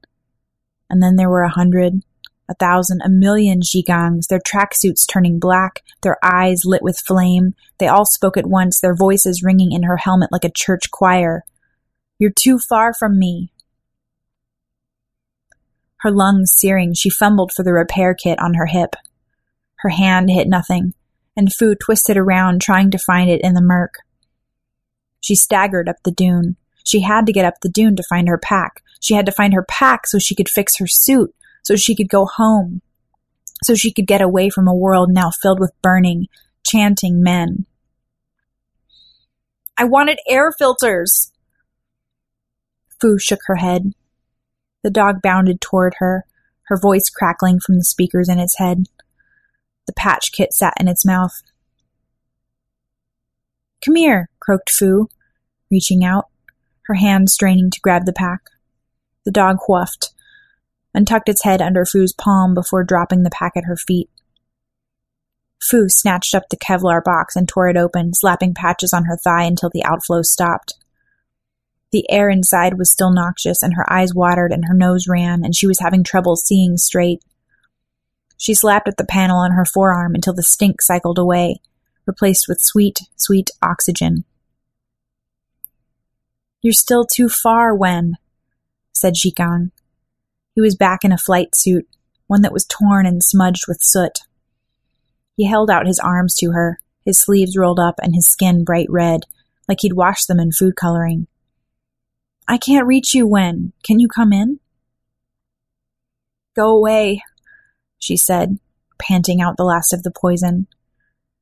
And 0.90 1.02
then 1.02 1.16
there 1.16 1.30
were 1.30 1.42
a 1.42 1.48
hundred, 1.48 2.02
a 2.48 2.54
thousand, 2.54 3.00
a 3.02 3.08
million 3.08 3.62
Zhigangs, 3.62 4.26
their 4.28 4.38
tracksuits 4.38 5.08
turning 5.10 5.40
black, 5.40 5.82
their 6.02 6.18
eyes 6.22 6.60
lit 6.66 6.82
with 6.82 7.02
flame. 7.04 7.54
They 7.78 7.88
all 7.88 8.04
spoke 8.04 8.36
at 8.36 8.46
once, 8.46 8.78
their 8.80 8.94
voices 8.94 9.42
ringing 9.42 9.72
in 9.72 9.84
her 9.84 9.96
helmet 9.96 10.30
like 10.30 10.44
a 10.44 10.52
church 10.54 10.90
choir. 10.92 11.44
You're 12.18 12.30
too 12.30 12.58
far 12.68 12.92
from 12.92 13.18
me. 13.18 13.50
Her 16.02 16.10
lungs 16.10 16.52
searing, 16.54 16.92
she 16.92 17.08
fumbled 17.08 17.52
for 17.56 17.64
the 17.64 17.72
repair 17.72 18.14
kit 18.14 18.38
on 18.38 18.54
her 18.54 18.66
hip. 18.66 18.94
Her 19.76 19.88
hand 19.88 20.28
hit 20.30 20.46
nothing 20.46 20.92
and 21.36 21.52
Fu 21.52 21.74
twisted 21.74 22.16
around 22.16 22.60
trying 22.60 22.90
to 22.90 22.98
find 22.98 23.30
it 23.30 23.40
in 23.42 23.54
the 23.54 23.60
murk. 23.60 23.94
She 25.20 25.34
staggered 25.34 25.88
up 25.88 25.96
the 26.04 26.10
dune. 26.10 26.56
She 26.84 27.00
had 27.00 27.26
to 27.26 27.32
get 27.32 27.44
up 27.44 27.54
the 27.60 27.68
dune 27.68 27.96
to 27.96 28.02
find 28.02 28.28
her 28.28 28.38
pack. 28.38 28.82
She 29.00 29.14
had 29.14 29.26
to 29.26 29.32
find 29.32 29.52
her 29.54 29.64
pack 29.64 30.06
so 30.06 30.18
she 30.18 30.34
could 30.34 30.48
fix 30.48 30.76
her 30.78 30.86
suit, 30.86 31.34
so 31.62 31.76
she 31.76 31.96
could 31.96 32.08
go 32.08 32.26
home, 32.26 32.82
so 33.64 33.74
she 33.74 33.92
could 33.92 34.06
get 34.06 34.20
away 34.20 34.50
from 34.50 34.68
a 34.68 34.74
world 34.74 35.10
now 35.10 35.30
filled 35.30 35.60
with 35.60 35.72
burning, 35.82 36.28
chanting 36.64 37.22
men. 37.22 37.66
I 39.76 39.84
wanted 39.84 40.20
air 40.28 40.52
filters! 40.52 41.32
Fu 43.00 43.18
shook 43.18 43.40
her 43.46 43.56
head. 43.56 43.92
The 44.82 44.90
dog 44.90 45.20
bounded 45.22 45.60
toward 45.60 45.94
her, 45.98 46.24
her 46.64 46.78
voice 46.78 47.08
crackling 47.10 47.58
from 47.60 47.76
the 47.76 47.84
speakers 47.84 48.28
in 48.28 48.38
its 48.38 48.58
head. 48.58 48.84
The 49.86 49.92
patch 49.94 50.32
kit 50.32 50.52
sat 50.52 50.74
in 50.78 50.88
its 50.88 51.04
mouth. 51.04 51.42
Come 53.84 53.96
here, 53.96 54.28
croaked 54.40 54.70
Fu, 54.70 55.08
reaching 55.70 56.04
out, 56.04 56.26
her 56.86 56.94
hand 56.94 57.30
straining 57.30 57.70
to 57.70 57.80
grab 57.80 58.04
the 58.06 58.12
pack. 58.12 58.50
The 59.24 59.30
dog 59.30 59.58
whuffed 59.68 60.12
and 60.94 61.06
tucked 61.06 61.28
its 61.28 61.44
head 61.44 61.60
under 61.60 61.84
Fu's 61.84 62.12
palm 62.12 62.54
before 62.54 62.84
dropping 62.84 63.22
the 63.22 63.30
pack 63.30 63.52
at 63.56 63.64
her 63.64 63.76
feet. 63.76 64.08
Fu 65.60 65.88
snatched 65.88 66.34
up 66.34 66.44
the 66.50 66.56
Kevlar 66.56 67.02
box 67.02 67.36
and 67.36 67.48
tore 67.48 67.68
it 67.68 67.76
open, 67.76 68.12
slapping 68.12 68.54
patches 68.54 68.92
on 68.92 69.04
her 69.04 69.16
thigh 69.16 69.44
until 69.44 69.70
the 69.70 69.84
outflow 69.84 70.22
stopped. 70.22 70.74
The 71.90 72.10
air 72.10 72.28
inside 72.28 72.76
was 72.76 72.90
still 72.90 73.12
noxious, 73.12 73.62
and 73.62 73.74
her 73.74 73.90
eyes 73.90 74.14
watered 74.14 74.52
and 74.52 74.64
her 74.66 74.74
nose 74.74 75.06
ran, 75.08 75.44
and 75.44 75.54
she 75.54 75.66
was 75.66 75.78
having 75.80 76.04
trouble 76.04 76.36
seeing 76.36 76.76
straight. 76.76 77.22
She 78.36 78.52
slapped 78.52 78.88
at 78.88 78.96
the 78.96 79.06
panel 79.06 79.38
on 79.38 79.52
her 79.52 79.64
forearm 79.64 80.14
until 80.14 80.34
the 80.34 80.42
stink 80.42 80.82
cycled 80.82 81.18
away, 81.18 81.60
replaced 82.04 82.46
with 82.48 82.60
sweet, 82.60 82.98
sweet 83.16 83.50
oxygen. 83.62 84.24
You're 86.64 86.72
still 86.72 87.04
too 87.04 87.28
far, 87.28 87.74
Wen, 87.74 88.16
said 88.90 89.16
Zhigang. 89.16 89.70
He 90.54 90.62
was 90.62 90.74
back 90.74 91.04
in 91.04 91.12
a 91.12 91.18
flight 91.18 91.54
suit, 91.54 91.86
one 92.26 92.40
that 92.40 92.54
was 92.54 92.64
torn 92.64 93.04
and 93.04 93.22
smudged 93.22 93.66
with 93.68 93.82
soot. 93.82 94.20
He 95.36 95.44
held 95.44 95.68
out 95.68 95.86
his 95.86 95.98
arms 95.98 96.34
to 96.36 96.52
her, 96.52 96.80
his 97.04 97.18
sleeves 97.18 97.54
rolled 97.54 97.78
up 97.78 97.96
and 98.02 98.14
his 98.14 98.26
skin 98.26 98.64
bright 98.64 98.86
red, 98.88 99.24
like 99.68 99.80
he'd 99.82 99.92
washed 99.92 100.26
them 100.26 100.40
in 100.40 100.52
food 100.52 100.74
coloring. 100.74 101.26
I 102.48 102.56
can't 102.56 102.86
reach 102.86 103.12
you, 103.12 103.26
Wen. 103.26 103.74
Can 103.82 104.00
you 104.00 104.08
come 104.08 104.32
in? 104.32 104.58
Go 106.56 106.74
away, 106.74 107.20
she 107.98 108.16
said, 108.16 108.58
panting 108.98 109.42
out 109.42 109.58
the 109.58 109.64
last 109.64 109.92
of 109.92 110.02
the 110.02 110.10
poison. 110.10 110.68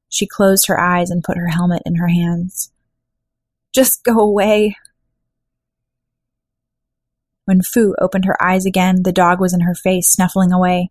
She 0.08 0.26
closed 0.26 0.66
her 0.66 0.80
eyes 0.80 1.10
and 1.10 1.22
put 1.22 1.36
her 1.36 1.46
helmet 1.46 1.82
in 1.86 1.94
her 1.94 2.08
hands. 2.08 2.72
Just 3.72 4.02
go 4.02 4.18
away. 4.18 4.74
When 7.44 7.60
Fu 7.62 7.94
opened 8.00 8.24
her 8.24 8.40
eyes 8.42 8.64
again, 8.64 9.02
the 9.02 9.12
dog 9.12 9.40
was 9.40 9.52
in 9.52 9.60
her 9.60 9.74
face, 9.74 10.08
snuffling 10.08 10.52
away. 10.52 10.90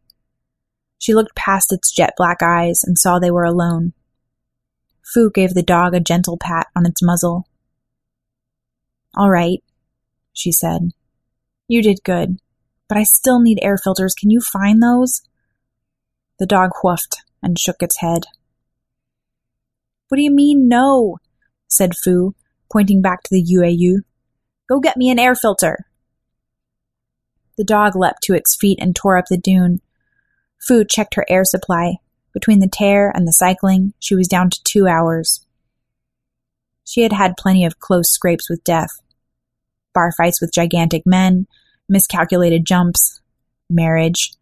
She 0.98 1.14
looked 1.14 1.36
past 1.36 1.72
its 1.72 1.92
jet 1.92 2.14
black 2.18 2.44
eyes 2.44 2.84
and 2.84 2.98
saw 2.98 3.18
they 3.18 3.32
were 3.32 3.46
alone. 3.46 3.94
Fu 5.02 5.30
gave 5.30 5.54
the 5.54 5.64
dog 5.64 5.94
a 5.94 6.00
gentle 6.00 6.38
pat 6.38 6.68
on 6.76 6.86
its 6.86 7.02
muzzle. 7.02 7.48
All 9.16 9.30
right, 9.30 9.64
she 10.34 10.52
said. 10.52 10.92
You 11.68 11.82
did 11.82 12.04
good, 12.04 12.38
but 12.88 12.98
I 12.98 13.04
still 13.04 13.40
need 13.40 13.60
air 13.62 13.78
filters. 13.78 14.14
Can 14.14 14.30
you 14.30 14.42
find 14.42 14.82
those? 14.82 15.22
The 16.38 16.46
dog 16.46 16.72
whoofed 16.82 17.24
and 17.42 17.58
shook 17.58 17.82
its 17.82 18.00
head. 18.00 18.24
What 20.10 20.18
do 20.18 20.24
you 20.24 20.32
mean, 20.32 20.68
no? 20.68 21.18
said 21.68 21.96
Fu, 21.96 22.36
pointing 22.72 23.02
back 23.02 23.24
to 23.24 23.30
the 23.32 23.44
UAU. 23.44 24.02
Go 24.68 24.80
get 24.80 24.98
me 24.98 25.10
an 25.10 25.20
air 25.20 25.36
filter. 25.36 25.86
The 27.62 27.66
dog 27.66 27.96
leapt 27.96 28.24
to 28.24 28.34
its 28.34 28.56
feet 28.56 28.80
and 28.82 28.96
tore 28.96 29.18
up 29.18 29.26
the 29.30 29.38
dune, 29.38 29.82
Fu 30.68 30.84
checked 30.84 31.14
her 31.14 31.28
air 31.30 31.44
supply. 31.46 31.98
Between 32.34 32.60
the 32.60 32.68
tear 32.68 33.12
and 33.16 33.28
the 33.28 33.32
cycling, 33.32 33.94
she 34.00 34.16
was 34.16 34.28
down 34.28 34.50
to 34.50 34.64
two 34.64 34.88
hours. 34.88 35.46
She 36.84 37.04
had 37.04 37.14
had 37.14 37.38
plenty 37.38 37.64
of 37.64 37.80
close 37.80 38.10
scrapes 38.10 38.50
with 38.50 38.64
death. 38.64 38.90
Bar 39.94 40.12
fights 40.18 40.42
with 40.42 40.52
gigantic 40.52 41.04
men, 41.06 41.46
miscalculated 41.88 42.66
jumps, 42.66 43.22
marriage, 43.70 44.34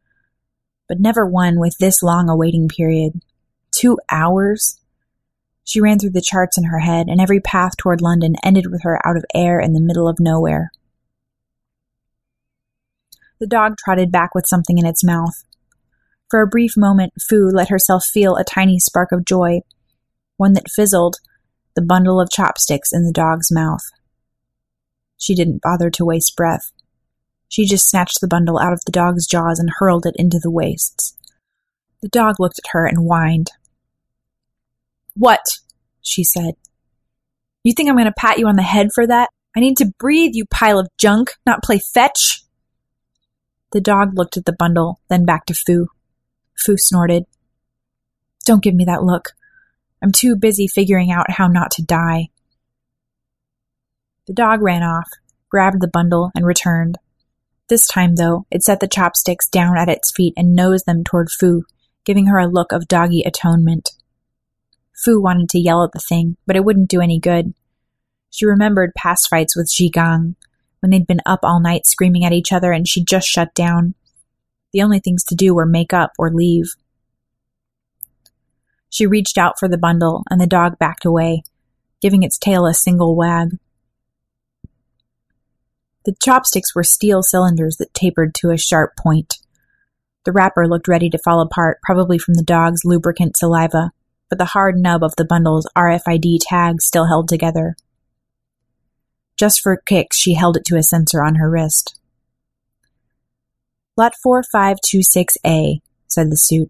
but 0.87 1.01
never 1.01 1.25
one 1.25 1.59
with 1.59 1.77
this 1.77 2.01
long 2.01 2.29
a 2.29 2.37
waiting 2.37 2.69
period. 2.69 3.21
Two 3.71 3.99
hours? 4.09 4.79
She 5.65 5.81
ran 5.81 5.99
through 5.99 6.11
the 6.11 6.21
charts 6.21 6.57
in 6.57 6.63
her 6.63 6.79
head, 6.79 7.09
and 7.09 7.19
every 7.19 7.41
path 7.41 7.75
toward 7.75 7.99
London 7.99 8.37
ended 8.45 8.71
with 8.71 8.83
her 8.83 9.05
out 9.05 9.17
of 9.17 9.25
air 9.35 9.59
in 9.59 9.73
the 9.73 9.81
middle 9.81 10.07
of 10.07 10.21
nowhere. 10.21 10.71
The 13.39 13.47
dog 13.47 13.77
trotted 13.77 14.11
back 14.11 14.35
with 14.35 14.47
something 14.47 14.77
in 14.77 14.85
its 14.85 15.03
mouth. 15.03 15.45
For 16.29 16.41
a 16.41 16.47
brief 16.47 16.71
moment, 16.75 17.13
Fu 17.27 17.49
let 17.49 17.69
herself 17.69 18.03
feel 18.05 18.35
a 18.35 18.43
tiny 18.43 18.79
spark 18.79 19.11
of 19.11 19.25
joy, 19.25 19.61
one 20.37 20.53
that 20.53 20.69
fizzled, 20.69 21.17
the 21.75 21.81
bundle 21.81 22.19
of 22.19 22.29
chopsticks 22.29 22.91
in 22.91 23.03
the 23.03 23.13
dog's 23.13 23.51
mouth. 23.51 23.83
She 25.17 25.35
didn't 25.35 25.61
bother 25.61 25.89
to 25.89 26.05
waste 26.05 26.35
breath. 26.35 26.71
She 27.47 27.65
just 27.65 27.89
snatched 27.89 28.21
the 28.21 28.27
bundle 28.27 28.59
out 28.59 28.73
of 28.73 28.81
the 28.85 28.91
dog's 28.91 29.25
jaws 29.25 29.59
and 29.59 29.69
hurled 29.77 30.05
it 30.05 30.15
into 30.17 30.39
the 30.39 30.51
wastes. 30.51 31.15
The 32.01 32.09
dog 32.09 32.35
looked 32.39 32.59
at 32.59 32.71
her 32.71 32.85
and 32.85 32.99
whined. 32.99 33.51
What? 35.15 35.43
she 36.01 36.23
said. 36.23 36.55
You 37.63 37.73
think 37.73 37.89
I'm 37.89 37.95
going 37.95 38.05
to 38.05 38.13
pat 38.17 38.37
you 38.37 38.47
on 38.47 38.55
the 38.55 38.63
head 38.63 38.89
for 38.93 39.05
that? 39.07 39.29
I 39.55 39.59
need 39.59 39.77
to 39.77 39.91
breathe, 39.97 40.31
you 40.33 40.45
pile 40.45 40.79
of 40.79 40.87
junk, 40.97 41.31
not 41.45 41.63
play 41.63 41.79
fetch. 41.93 42.43
The 43.71 43.81
dog 43.81 44.17
looked 44.17 44.37
at 44.37 44.45
the 44.45 44.53
bundle, 44.53 44.99
then 45.09 45.25
back 45.25 45.45
to 45.45 45.53
Fu. 45.53 45.87
Fu 46.55 46.75
snorted. 46.77 47.25
Don't 48.45 48.63
give 48.63 48.73
me 48.73 48.85
that 48.85 49.03
look. 49.03 49.33
I'm 50.01 50.11
too 50.11 50.35
busy 50.35 50.67
figuring 50.67 51.11
out 51.11 51.31
how 51.31 51.47
not 51.47 51.71
to 51.71 51.83
die. 51.83 52.29
The 54.25 54.33
dog 54.33 54.61
ran 54.61 54.83
off, 54.83 55.09
grabbed 55.49 55.81
the 55.81 55.87
bundle, 55.87 56.31
and 56.35 56.45
returned. 56.45 56.97
This 57.67 57.87
time, 57.87 58.15
though, 58.15 58.45
it 58.49 58.63
set 58.63 58.79
the 58.79 58.87
chopsticks 58.87 59.47
down 59.47 59.77
at 59.77 59.89
its 59.89 60.11
feet 60.11 60.33
and 60.35 60.55
nosed 60.55 60.85
them 60.87 61.03
toward 61.03 61.29
Fu, 61.29 61.63
giving 62.03 62.25
her 62.25 62.39
a 62.39 62.47
look 62.47 62.71
of 62.71 62.87
doggy 62.87 63.21
atonement. 63.21 63.91
Fu 64.93 65.21
wanted 65.21 65.49
to 65.49 65.59
yell 65.59 65.83
at 65.83 65.91
the 65.91 65.99
thing, 65.99 66.37
but 66.47 66.55
it 66.55 66.65
wouldn't 66.65 66.89
do 66.89 67.01
any 67.01 67.19
good. 67.19 67.53
She 68.31 68.45
remembered 68.45 68.95
past 68.95 69.29
fights 69.29 69.55
with 69.55 69.71
Zhigang, 69.71 70.35
when 70.79 70.91
they'd 70.91 71.07
been 71.07 71.21
up 71.25 71.39
all 71.43 71.59
night 71.59 71.85
screaming 71.85 72.25
at 72.25 72.33
each 72.33 72.51
other 72.51 72.71
and 72.71 72.87
she'd 72.87 73.07
just 73.07 73.27
shut 73.27 73.53
down. 73.53 73.95
The 74.71 74.81
only 74.81 74.99
things 74.99 75.23
to 75.25 75.35
do 75.35 75.53
were 75.53 75.65
make 75.65 75.93
up 75.93 76.11
or 76.17 76.31
leave. 76.31 76.75
She 78.89 79.05
reached 79.05 79.37
out 79.37 79.59
for 79.59 79.67
the 79.67 79.77
bundle, 79.77 80.23
and 80.29 80.41
the 80.41 80.47
dog 80.47 80.79
backed 80.79 81.05
away, 81.05 81.43
giving 82.01 82.23
its 82.23 82.37
tail 82.37 82.65
a 82.65 82.73
single 82.73 83.15
wag. 83.15 83.57
The 86.05 86.15
chopsticks 86.23 86.73
were 86.73 86.83
steel 86.83 87.21
cylinders 87.21 87.77
that 87.77 87.93
tapered 87.93 88.33
to 88.35 88.49
a 88.49 88.57
sharp 88.57 88.95
point. 88.97 89.37
The 90.25 90.31
wrapper 90.31 90.67
looked 90.67 90.87
ready 90.87 91.09
to 91.11 91.19
fall 91.19 91.41
apart, 91.41 91.79
probably 91.83 92.17
from 92.17 92.33
the 92.33 92.43
dog's 92.43 92.83
lubricant 92.83 93.37
saliva, 93.37 93.91
but 94.27 94.37
the 94.37 94.45
hard 94.45 94.77
nub 94.77 95.03
of 95.03 95.15
the 95.17 95.25
bundle's 95.25 95.67
RFID 95.77 96.39
tag 96.41 96.81
still 96.81 97.07
held 97.07 97.27
together. 97.27 97.75
Just 99.39 99.61
for 99.61 99.77
kicks, 99.77 100.17
she 100.17 100.33
held 100.33 100.57
it 100.57 100.65
to 100.65 100.75
a 100.75 100.83
sensor 100.83 101.23
on 101.23 101.35
her 101.35 101.49
wrist. 101.49 101.97
Lot 103.95 104.13
4526A, 104.25 105.79
said 106.07 106.29
the 106.29 106.35
suit. 106.35 106.69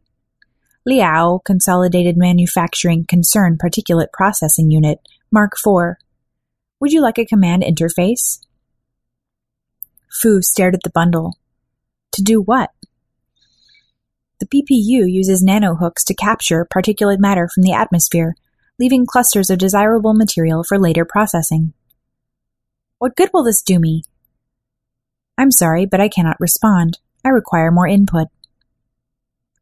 Liao 0.86 1.39
Consolidated 1.43 2.15
Manufacturing 2.15 3.05
Concern 3.08 3.58
Particulate 3.58 4.12
Processing 4.13 4.69
Unit, 4.69 4.99
Mark 5.32 5.53
IV. 5.65 5.95
Would 6.79 6.91
you 6.91 7.01
like 7.01 7.17
a 7.17 7.25
command 7.25 7.63
interface? 7.63 8.39
Fu 10.21 10.39
stared 10.43 10.75
at 10.75 10.84
the 10.84 10.91
bundle. 10.91 11.38
To 12.12 12.21
do 12.21 12.39
what? 12.39 12.69
The 14.39 14.45
PPU 14.45 15.12
uses 15.12 15.43
nanohooks 15.43 16.03
to 16.05 16.13
capture 16.13 16.67
particulate 16.71 17.19
matter 17.19 17.49
from 17.51 17.63
the 17.63 17.73
atmosphere, 17.73 18.36
leaving 18.77 19.08
clusters 19.08 19.49
of 19.49 19.58
desirable 19.58 20.13
material 20.13 20.63
for 20.63 20.77
later 20.77 21.03
processing. 21.03 21.73
What 22.99 23.15
good 23.15 23.29
will 23.33 23.45
this 23.45 23.62
do 23.62 23.79
me? 23.79 24.03
I'm 25.38 25.51
sorry, 25.51 25.85
but 25.85 26.01
I 26.01 26.09
cannot 26.09 26.39
respond. 26.39 26.99
I 27.23 27.29
require 27.29 27.71
more 27.71 27.88
input. 27.88 28.27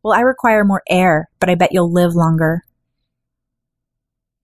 Well, 0.03 0.13
I 0.13 0.21
require 0.21 0.63
more 0.63 0.81
air, 0.89 1.29
but 1.39 1.47
I 1.47 1.53
bet 1.53 1.71
you'll 1.71 1.91
live 1.91 2.15
longer. 2.15 2.63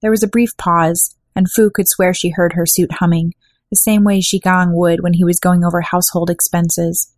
There 0.03 0.11
was 0.11 0.21
a 0.21 0.27
brief 0.27 0.55
pause, 0.57 1.15
and 1.35 1.51
Fu 1.51 1.71
could 1.71 1.87
swear 1.87 2.13
she 2.13 2.29
heard 2.29 2.53
her 2.53 2.67
suit 2.67 2.91
humming, 2.93 3.33
the 3.71 3.77
same 3.77 4.03
way 4.03 4.19
Zhigang 4.19 4.73
would 4.73 5.01
when 5.01 5.13
he 5.13 5.23
was 5.23 5.39
going 5.39 5.65
over 5.65 5.81
household 5.81 6.29
expenses. 6.29 7.11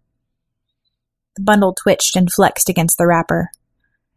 The 1.36 1.44
bundle 1.44 1.74
twitched 1.74 2.16
and 2.16 2.32
flexed 2.32 2.70
against 2.70 2.98
the 2.98 3.08
wrapper. 3.08 3.50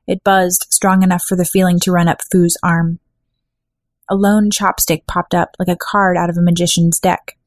It 0.07 0.23
buzzed 0.23 0.67
strong 0.71 1.03
enough 1.03 1.25
for 1.29 1.37
the 1.37 1.45
feeling 1.45 1.81
to 1.81 1.91
run 1.91 2.07
up 2.07 2.21
Fu's 2.31 2.57
arm. 2.63 3.01
A 4.09 4.15
lone 4.15 4.51
chopstick 4.51 5.07
popped 5.09 5.35
up 5.35 5.57
like 5.59 5.69
a 5.69 5.77
card 5.77 6.17
out 6.17 6.31
of 6.31 6.37
a 6.37 6.43
magician's 6.43 7.01
deck. 7.01 7.38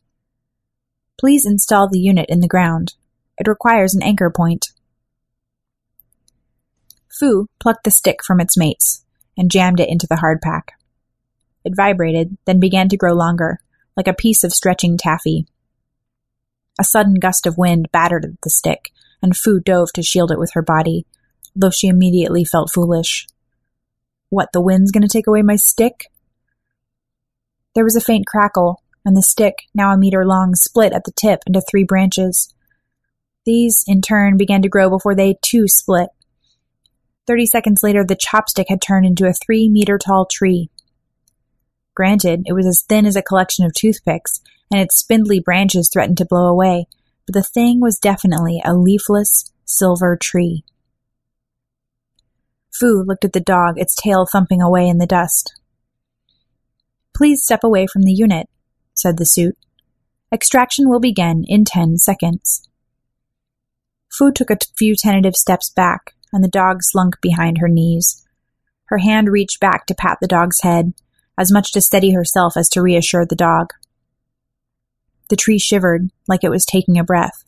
Please 1.21 1.45
install 1.45 1.87
the 1.87 1.99
unit 1.99 2.25
in 2.29 2.39
the 2.39 2.47
ground. 2.47 2.95
It 3.37 3.47
requires 3.47 3.93
an 3.93 4.01
anchor 4.01 4.31
point. 4.31 4.71
Fu 7.19 7.45
plucked 7.59 7.83
the 7.83 7.91
stick 7.91 8.23
from 8.25 8.39
its 8.39 8.57
mates 8.57 9.05
and 9.37 9.51
jammed 9.51 9.79
it 9.79 9.87
into 9.87 10.07
the 10.07 10.15
hardpack. 10.15 10.69
It 11.63 11.75
vibrated, 11.75 12.39
then 12.45 12.59
began 12.59 12.89
to 12.89 12.97
grow 12.97 13.13
longer, 13.13 13.59
like 13.95 14.07
a 14.07 14.15
piece 14.15 14.43
of 14.43 14.51
stretching 14.51 14.97
taffy. 14.97 15.45
A 16.79 16.83
sudden 16.83 17.13
gust 17.13 17.45
of 17.45 17.55
wind 17.55 17.91
battered 17.91 18.25
at 18.25 18.41
the 18.41 18.49
stick, 18.49 18.91
and 19.21 19.37
Fu 19.37 19.59
dove 19.59 19.93
to 19.93 20.01
shield 20.01 20.31
it 20.31 20.39
with 20.39 20.53
her 20.53 20.63
body, 20.63 21.05
though 21.55 21.69
she 21.69 21.87
immediately 21.87 22.43
felt 22.43 22.71
foolish. 22.73 23.27
What, 24.29 24.53
the 24.53 24.61
wind's 24.61 24.89
going 24.89 25.03
to 25.03 25.07
take 25.07 25.27
away 25.27 25.43
my 25.43 25.57
stick? 25.57 26.07
There 27.75 27.83
was 27.83 27.95
a 27.95 28.01
faint 28.01 28.25
crackle, 28.25 28.81
and 29.05 29.15
the 29.15 29.21
stick, 29.21 29.63
now 29.73 29.91
a 29.91 29.97
meter 29.97 30.25
long, 30.25 30.55
split 30.55 30.93
at 30.93 31.03
the 31.05 31.11
tip 31.11 31.41
into 31.47 31.61
three 31.61 31.83
branches. 31.83 32.53
These, 33.45 33.83
in 33.87 34.01
turn, 34.01 34.37
began 34.37 34.61
to 34.61 34.69
grow 34.69 34.89
before 34.89 35.15
they 35.15 35.37
too 35.41 35.67
split. 35.67 36.09
Thirty 37.27 37.45
seconds 37.45 37.81
later, 37.83 38.03
the 38.03 38.15
chopstick 38.15 38.65
had 38.69 38.81
turned 38.81 39.05
into 39.05 39.27
a 39.27 39.33
three 39.33 39.69
meter 39.69 39.97
tall 39.97 40.25
tree. 40.25 40.69
Granted, 41.95 42.43
it 42.45 42.53
was 42.53 42.65
as 42.65 42.83
thin 42.87 43.05
as 43.05 43.15
a 43.15 43.21
collection 43.21 43.65
of 43.65 43.73
toothpicks, 43.73 44.41
and 44.71 44.79
its 44.79 44.97
spindly 44.97 45.39
branches 45.39 45.89
threatened 45.91 46.17
to 46.17 46.25
blow 46.25 46.47
away, 46.47 46.87
but 47.25 47.33
the 47.33 47.43
thing 47.43 47.79
was 47.79 47.99
definitely 47.99 48.61
a 48.63 48.73
leafless, 48.73 49.51
silver 49.65 50.15
tree. 50.15 50.63
Fu 52.71 53.03
looked 53.03 53.25
at 53.25 53.33
the 53.33 53.39
dog, 53.39 53.77
its 53.77 53.95
tail 53.95 54.25
thumping 54.25 54.61
away 54.61 54.87
in 54.87 54.97
the 54.97 55.05
dust. 55.05 55.53
Please 57.15 57.43
step 57.43 57.63
away 57.63 57.85
from 57.85 58.03
the 58.03 58.13
unit, 58.13 58.49
said 59.01 59.17
the 59.17 59.25
suit. 59.25 59.57
Extraction 60.31 60.89
will 60.89 60.99
begin 60.99 61.43
in 61.47 61.65
ten 61.65 61.97
seconds. 61.97 62.67
Fu 64.11 64.31
took 64.31 64.49
a 64.49 64.57
few 64.77 64.95
tentative 64.95 65.35
steps 65.35 65.69
back, 65.69 66.13
and 66.31 66.43
the 66.43 66.49
dog 66.49 66.77
slunk 66.81 67.19
behind 67.21 67.57
her 67.57 67.67
knees. 67.67 68.25
Her 68.85 68.99
hand 68.99 69.29
reached 69.29 69.59
back 69.59 69.85
to 69.85 69.95
pat 69.95 70.17
the 70.21 70.27
dog's 70.27 70.61
head, 70.61 70.93
as 71.37 71.51
much 71.51 71.71
to 71.73 71.81
steady 71.81 72.11
herself 72.11 72.55
as 72.55 72.69
to 72.69 72.81
reassure 72.81 73.25
the 73.25 73.35
dog. 73.35 73.73
The 75.29 75.35
tree 75.35 75.59
shivered 75.59 76.09
like 76.27 76.43
it 76.43 76.49
was 76.49 76.65
taking 76.65 76.99
a 76.99 77.03
breath. 77.03 77.43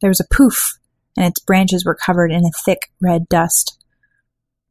There 0.00 0.10
was 0.10 0.20
a 0.20 0.34
poof, 0.34 0.78
and 1.16 1.26
its 1.26 1.40
branches 1.40 1.84
were 1.84 1.96
covered 1.96 2.30
in 2.30 2.44
a 2.44 2.62
thick 2.64 2.90
red 3.00 3.28
dust. 3.28 3.76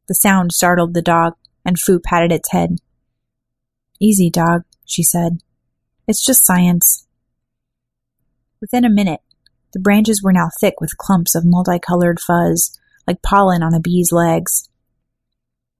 The 0.08 0.14
sound 0.14 0.52
startled 0.52 0.94
the 0.94 1.02
dog, 1.02 1.34
and 1.64 1.78
Fu 1.78 1.98
patted 1.98 2.32
its 2.32 2.52
head. 2.52 2.78
Easy, 4.00 4.30
dog, 4.30 4.62
she 4.84 5.02
said. 5.02 5.40
It's 6.08 6.24
just 6.24 6.46
science. 6.46 7.06
Within 8.60 8.84
a 8.84 8.90
minute, 8.90 9.20
the 9.72 9.80
branches 9.80 10.22
were 10.22 10.32
now 10.32 10.48
thick 10.60 10.80
with 10.80 10.96
clumps 10.96 11.34
of 11.34 11.44
multicolored 11.44 12.20
fuzz, 12.20 12.78
like 13.06 13.22
pollen 13.22 13.62
on 13.62 13.74
a 13.74 13.80
bee's 13.80 14.12
legs. 14.12 14.68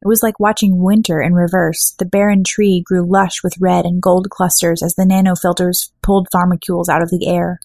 It 0.03 0.09
was 0.09 0.23
like 0.23 0.39
watching 0.39 0.83
winter 0.83 1.21
in 1.21 1.33
reverse. 1.33 1.95
The 1.99 2.05
barren 2.05 2.45
tree 2.45 2.83
grew 2.85 3.11
lush 3.11 3.43
with 3.43 3.57
red 3.61 3.85
and 3.85 4.03
gold 4.03 4.29
clusters 4.31 4.83
as 4.83 4.95
the 4.95 5.05
nanofilters 5.05 5.91
pulled 6.03 6.29
pharmacules 6.31 6.89
out 6.89 7.03
of 7.03 7.11
the 7.11 7.27
air. 7.27 7.61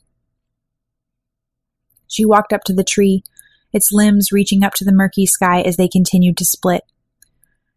She 2.07 2.25
walked 2.25 2.53
up 2.53 2.63
to 2.65 2.73
the 2.73 2.83
tree, 2.83 3.23
its 3.73 3.91
limbs 3.91 4.31
reaching 4.31 4.63
up 4.63 4.73
to 4.75 4.85
the 4.85 4.93
murky 4.93 5.25
sky 5.25 5.61
as 5.61 5.77
they 5.77 5.87
continued 5.87 6.37
to 6.37 6.45
split. 6.45 6.83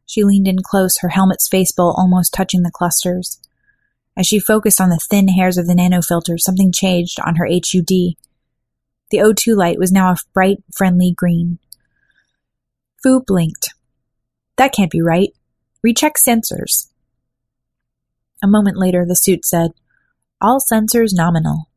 She 0.07 0.25
leaned 0.25 0.49
in 0.49 0.59
close, 0.62 0.99
her 0.99 1.09
helmet's 1.09 1.49
face 1.49 1.73
bowl 1.73 1.94
almost 1.97 2.35
touching 2.35 2.62
the 2.62 2.70
clusters. 2.70 3.40
As 4.16 4.27
she 4.27 4.38
focused 4.38 4.81
on 4.81 4.90
the 4.90 5.00
thin 5.11 5.29
hairs 5.29 5.59
of 5.59 5.66
the 5.66 5.74
nanofilter, 5.74 6.38
something 6.38 6.72
changed 6.72 7.18
on 7.24 7.37
her 7.37 7.46
HUD. 7.46 8.14
The 9.11 9.18
O2 9.18 9.57
light 9.57 9.79
was 9.79 9.92
now 9.92 10.11
a 10.11 10.16
bright, 10.33 10.59
friendly 10.72 11.12
green. 11.16 11.59
Fu 13.03 13.20
blinked. 13.20 13.74
That 14.57 14.72
can't 14.72 14.90
be 14.90 15.03
right. 15.03 15.31
Recheck 15.83 16.14
sensors. 16.16 16.88
A 18.42 18.46
moment 18.46 18.77
later, 18.77 19.05
the 19.07 19.16
suit 19.16 19.44
said, 19.44 19.72
All 20.40 20.61
sensors 20.61 21.11
nominal. 21.12 21.68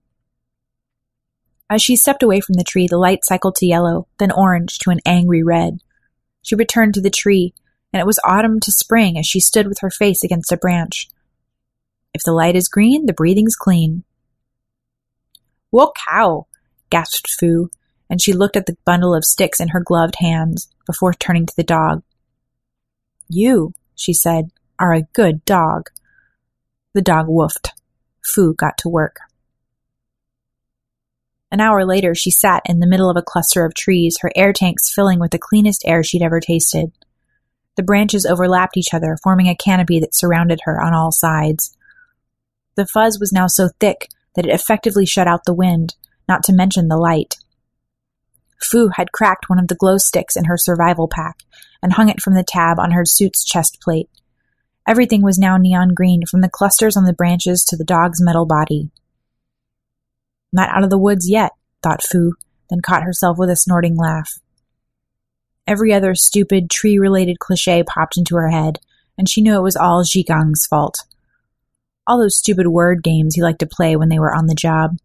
As 1.70 1.82
she 1.82 1.96
stepped 1.96 2.24
away 2.24 2.40
from 2.40 2.54
the 2.54 2.64
tree, 2.64 2.88
the 2.88 2.98
light 2.98 3.26
cycled 3.26 3.56
to 3.56 3.66
yellow, 3.66 4.08
then 4.20 4.32
orange 4.32 4.78
to 4.80 4.90
an 4.90 5.00
angry 5.06 5.44
red. 5.44 5.80
She 6.42 6.56
returned 6.56 6.94
to 6.94 7.02
the 7.02 7.10
tree, 7.10 7.54
and 7.92 8.00
it 8.00 8.06
was 8.06 8.20
autumn 8.24 8.60
to 8.62 8.72
spring 8.72 9.18
as 9.18 9.26
she 9.26 9.40
stood 9.40 9.68
with 9.68 9.80
her 9.80 9.90
face 9.90 10.24
against 10.24 10.52
a 10.52 10.58
branch. 10.58 11.10
If 12.18 12.24
the 12.24 12.34
light 12.34 12.56
is 12.56 12.68
green, 12.68 13.06
the 13.06 13.14
breathing's 13.14 13.56
clean. 13.56 14.04
Whoa 15.70 15.92
cow! 16.10 16.48
gasped 16.90 17.30
Fu, 17.40 17.70
and 18.10 18.20
she 18.20 18.34
looked 18.34 18.58
at 18.58 18.66
the 18.66 18.76
bundle 18.86 19.14
of 19.14 19.24
sticks 19.24 19.60
in 19.60 19.68
her 19.68 19.80
gloved 19.80 20.16
hands 20.16 20.68
before 20.88 21.14
turning 21.14 21.46
to 21.46 21.56
the 21.56 21.62
dog. 21.62 22.02
You, 23.30 23.74
she 23.94 24.14
said, 24.14 24.50
are 24.80 24.94
a 24.94 25.04
good 25.14 25.46
dog. 25.46 25.92
The 26.96 27.04
dog 27.04 27.28
woofed. 27.28 27.70
Fu 28.26 28.56
got 28.56 28.80
to 28.80 28.90
work. 28.90 29.18
An 31.52 31.62
hour 31.62 31.86
later, 31.86 32.16
she 32.16 32.32
sat 32.32 32.64
in 32.66 32.80
the 32.80 32.88
middle 32.88 33.12
of 33.12 33.18
a 33.18 33.22
cluster 33.22 33.64
of 33.64 33.76
trees, 33.76 34.18
her 34.22 34.32
air 34.36 34.54
tanks 34.54 34.92
filling 34.92 35.20
with 35.20 35.30
the 35.30 35.38
cleanest 35.38 35.84
air 35.86 36.02
she'd 36.02 36.24
ever 36.24 36.40
tasted. 36.40 36.94
The 37.76 37.84
branches 37.84 38.26
overlapped 38.26 38.76
each 38.76 38.92
other, 38.92 39.20
forming 39.22 39.50
a 39.50 39.56
canopy 39.56 40.00
that 40.00 40.16
surrounded 40.16 40.62
her 40.64 40.82
on 40.82 40.96
all 40.96 41.12
sides. 41.12 41.77
The 42.78 42.86
fuzz 42.86 43.20
was 43.20 43.34
now 43.34 43.48
so 43.48 43.70
thick 43.80 44.08
that 44.36 44.46
it 44.46 44.54
effectively 44.54 45.06
shut 45.06 45.28
out 45.28 45.46
the 45.46 45.54
wind, 45.54 45.96
not 46.30 46.44
to 46.44 46.54
mention 46.54 46.88
the 46.88 46.96
light. 46.96 47.38
Fu 48.62 48.90
had 48.96 49.12
cracked 49.12 49.50
one 49.50 49.58
of 49.58 49.68
the 49.68 49.76
glow 49.76 49.98
sticks 49.98 50.36
in 50.36 50.46
her 50.46 50.58
survival 50.58 51.08
pack 51.08 51.40
and 51.82 51.94
hung 51.94 52.08
it 52.08 52.22
from 52.22 52.36
the 52.36 52.46
tab 52.48 52.80
on 52.80 52.92
her 52.92 53.04
suit's 53.04 53.44
chest 53.44 53.80
plate. 53.82 54.10
Everything 54.88 55.24
was 55.24 55.40
now 55.40 55.58
neon 55.58 55.96
green, 55.96 56.22
from 56.30 56.42
the 56.42 56.50
clusters 56.50 56.96
on 56.96 57.06
the 57.06 57.14
branches 57.14 57.64
to 57.64 57.76
the 57.76 57.84
dog's 57.84 58.22
metal 58.22 58.46
body. 58.46 58.92
Not 60.54 60.70
out 60.70 60.84
of 60.84 60.92
the 60.92 61.00
woods 61.00 61.28
yet, 61.28 61.54
thought 61.82 62.04
Fu, 62.04 62.34
then 62.70 62.82
caught 62.82 63.04
herself 63.04 63.38
with 63.40 63.50
a 63.50 63.56
snorting 63.56 63.98
laugh. 63.98 64.30
Every 65.66 65.94
other 65.94 66.14
stupid, 66.14 66.70
tree 66.70 67.00
related 67.00 67.40
cliche 67.40 67.84
popped 67.84 68.18
into 68.18 68.36
her 68.36 68.50
head, 68.50 68.80
and 69.18 69.28
she 69.28 69.42
knew 69.42 69.56
it 69.56 69.64
was 69.64 69.76
all 69.76 70.04
Zhigang's 70.04 70.68
fault. 70.68 70.96
All 72.08 72.18
those 72.18 72.38
stupid 72.38 72.68
word 72.68 73.04
games 73.04 73.36
he 73.36 73.42
liked 73.42 73.60
to 73.60 73.68
play 73.68 73.96
when 73.96 74.10
they 74.10 74.20
were 74.20 74.34
on 74.34 74.48
the 74.48 74.56
job. 74.56 74.98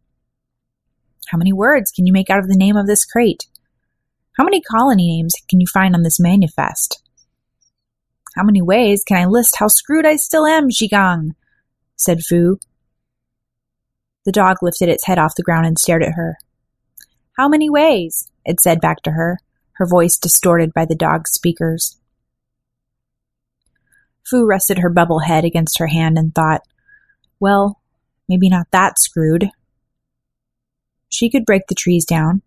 How 1.28 1.38
many 1.38 1.52
words 1.52 1.90
can 1.90 2.06
you 2.06 2.12
make 2.12 2.30
out 2.30 2.38
of 2.38 2.48
the 2.48 2.56
name 2.56 2.76
of 2.76 2.86
this 2.86 3.04
crate? 3.04 3.46
How 4.38 4.44
many 4.44 4.60
colony 4.60 5.08
names 5.08 5.34
can 5.48 5.60
you 5.60 5.66
find 5.66 5.94
on 5.94 6.02
this 6.02 6.20
manifest? 6.20 7.02
How 8.36 8.44
many 8.44 8.62
ways 8.62 9.02
can 9.06 9.16
I 9.16 9.26
list 9.26 9.56
how 9.58 9.68
screwed 9.68 10.06
I 10.06 10.16
still 10.16 10.46
am, 10.46 10.68
Zhigang? 10.70 11.32
said 11.96 12.22
Fu. 12.22 12.58
The 14.24 14.32
dog 14.32 14.58
lifted 14.62 14.88
its 14.88 15.06
head 15.06 15.18
off 15.18 15.34
the 15.36 15.42
ground 15.42 15.66
and 15.66 15.78
stared 15.78 16.02
at 16.02 16.14
her. 16.14 16.38
How 17.36 17.48
many 17.48 17.68
ways? 17.68 18.30
it 18.44 18.60
said 18.60 18.80
back 18.80 19.02
to 19.02 19.12
her, 19.12 19.38
her 19.74 19.86
voice 19.86 20.16
distorted 20.16 20.72
by 20.72 20.84
the 20.84 20.94
dog's 20.94 21.30
speakers. 21.32 21.98
Fu 24.24 24.46
rested 24.46 24.78
her 24.78 24.90
bubble 24.90 25.20
head 25.20 25.44
against 25.44 25.78
her 25.78 25.88
hand 25.88 26.16
and 26.16 26.34
thought, 26.34 26.62
well, 27.42 27.80
maybe 28.28 28.48
not 28.48 28.70
that 28.70 29.00
screwed. 29.00 29.50
She 31.08 31.28
could 31.28 31.44
break 31.44 31.62
the 31.68 31.74
trees 31.74 32.04
down, 32.04 32.42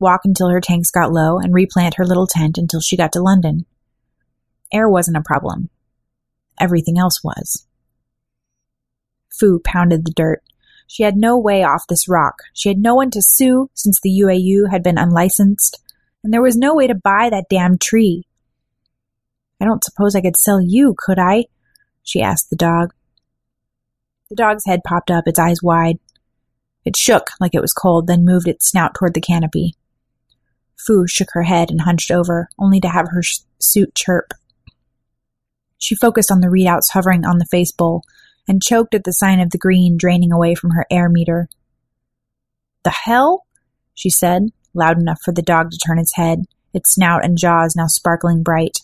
walk 0.00 0.22
until 0.24 0.48
her 0.48 0.60
tanks 0.60 0.90
got 0.90 1.12
low, 1.12 1.38
and 1.38 1.54
replant 1.54 1.94
her 1.94 2.04
little 2.04 2.26
tent 2.26 2.58
until 2.58 2.80
she 2.80 2.96
got 2.96 3.12
to 3.12 3.22
London. 3.22 3.66
Air 4.72 4.88
wasn't 4.88 5.16
a 5.16 5.22
problem. 5.22 5.70
Everything 6.60 6.98
else 6.98 7.22
was. 7.22 7.66
Fu 9.30 9.60
pounded 9.60 10.04
the 10.04 10.12
dirt. 10.12 10.42
She 10.88 11.04
had 11.04 11.16
no 11.16 11.38
way 11.38 11.62
off 11.62 11.86
this 11.88 12.08
rock. 12.08 12.42
She 12.52 12.68
had 12.68 12.78
no 12.78 12.96
one 12.96 13.12
to 13.12 13.22
sue 13.22 13.70
since 13.74 14.00
the 14.00 14.10
UAU 14.24 14.72
had 14.72 14.82
been 14.82 14.98
unlicensed, 14.98 15.80
and 16.24 16.34
there 16.34 16.42
was 16.42 16.56
no 16.56 16.74
way 16.74 16.88
to 16.88 16.96
buy 16.96 17.30
that 17.30 17.48
damn 17.48 17.78
tree. 17.78 18.26
I 19.60 19.66
don't 19.66 19.84
suppose 19.84 20.16
I 20.16 20.20
could 20.20 20.36
sell 20.36 20.60
you, 20.60 20.96
could 20.98 21.20
I? 21.20 21.44
she 22.02 22.20
asked 22.20 22.50
the 22.50 22.56
dog. 22.56 22.92
The 24.30 24.36
dog's 24.36 24.64
head 24.66 24.80
popped 24.84 25.10
up, 25.10 25.28
its 25.28 25.38
eyes 25.38 25.62
wide. 25.62 25.98
It 26.84 26.96
shook 26.96 27.30
like 27.40 27.54
it 27.54 27.60
was 27.60 27.72
cold, 27.72 28.06
then 28.06 28.24
moved 28.24 28.48
its 28.48 28.68
snout 28.68 28.94
toward 28.94 29.14
the 29.14 29.20
canopy. 29.20 29.74
Fu 30.76 31.06
shook 31.06 31.28
her 31.32 31.42
head 31.42 31.70
and 31.70 31.82
hunched 31.82 32.10
over, 32.10 32.48
only 32.58 32.80
to 32.80 32.88
have 32.88 33.08
her 33.10 33.22
sh- 33.22 33.38
suit 33.60 33.94
chirp. 33.94 34.34
She 35.78 35.94
focused 35.94 36.30
on 36.30 36.40
the 36.40 36.48
readouts 36.48 36.92
hovering 36.92 37.24
on 37.24 37.38
the 37.38 37.46
face 37.46 37.72
bowl 37.72 38.02
and 38.48 38.62
choked 38.62 38.94
at 38.94 39.04
the 39.04 39.12
sign 39.12 39.40
of 39.40 39.50
the 39.50 39.58
green 39.58 39.96
draining 39.96 40.32
away 40.32 40.54
from 40.54 40.70
her 40.70 40.86
air 40.90 41.08
meter. 41.08 41.48
The 42.84 42.90
hell? 42.90 43.46
she 43.94 44.10
said, 44.10 44.50
loud 44.74 44.98
enough 44.98 45.20
for 45.24 45.32
the 45.32 45.42
dog 45.42 45.70
to 45.70 45.78
turn 45.78 45.98
its 45.98 46.14
head, 46.16 46.44
its 46.72 46.94
snout 46.94 47.24
and 47.24 47.38
jaws 47.38 47.74
now 47.74 47.86
sparkling 47.86 48.42
bright. 48.42 48.78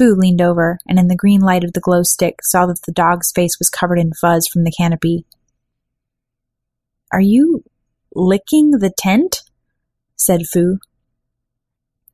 Fu 0.00 0.14
leaned 0.14 0.40
over, 0.40 0.78
and 0.88 0.98
in 0.98 1.08
the 1.08 1.14
green 1.14 1.42
light 1.42 1.62
of 1.62 1.74
the 1.74 1.80
glow 1.80 2.02
stick 2.02 2.36
saw 2.42 2.64
that 2.64 2.80
the 2.86 2.92
dog's 2.92 3.32
face 3.32 3.58
was 3.58 3.68
covered 3.68 3.98
in 3.98 4.14
fuzz 4.14 4.48
from 4.50 4.64
the 4.64 4.72
canopy. 4.72 5.26
Are 7.12 7.20
you 7.20 7.64
licking 8.14 8.70
the 8.70 8.90
tent? 8.96 9.42
said 10.16 10.46
Fu. 10.50 10.78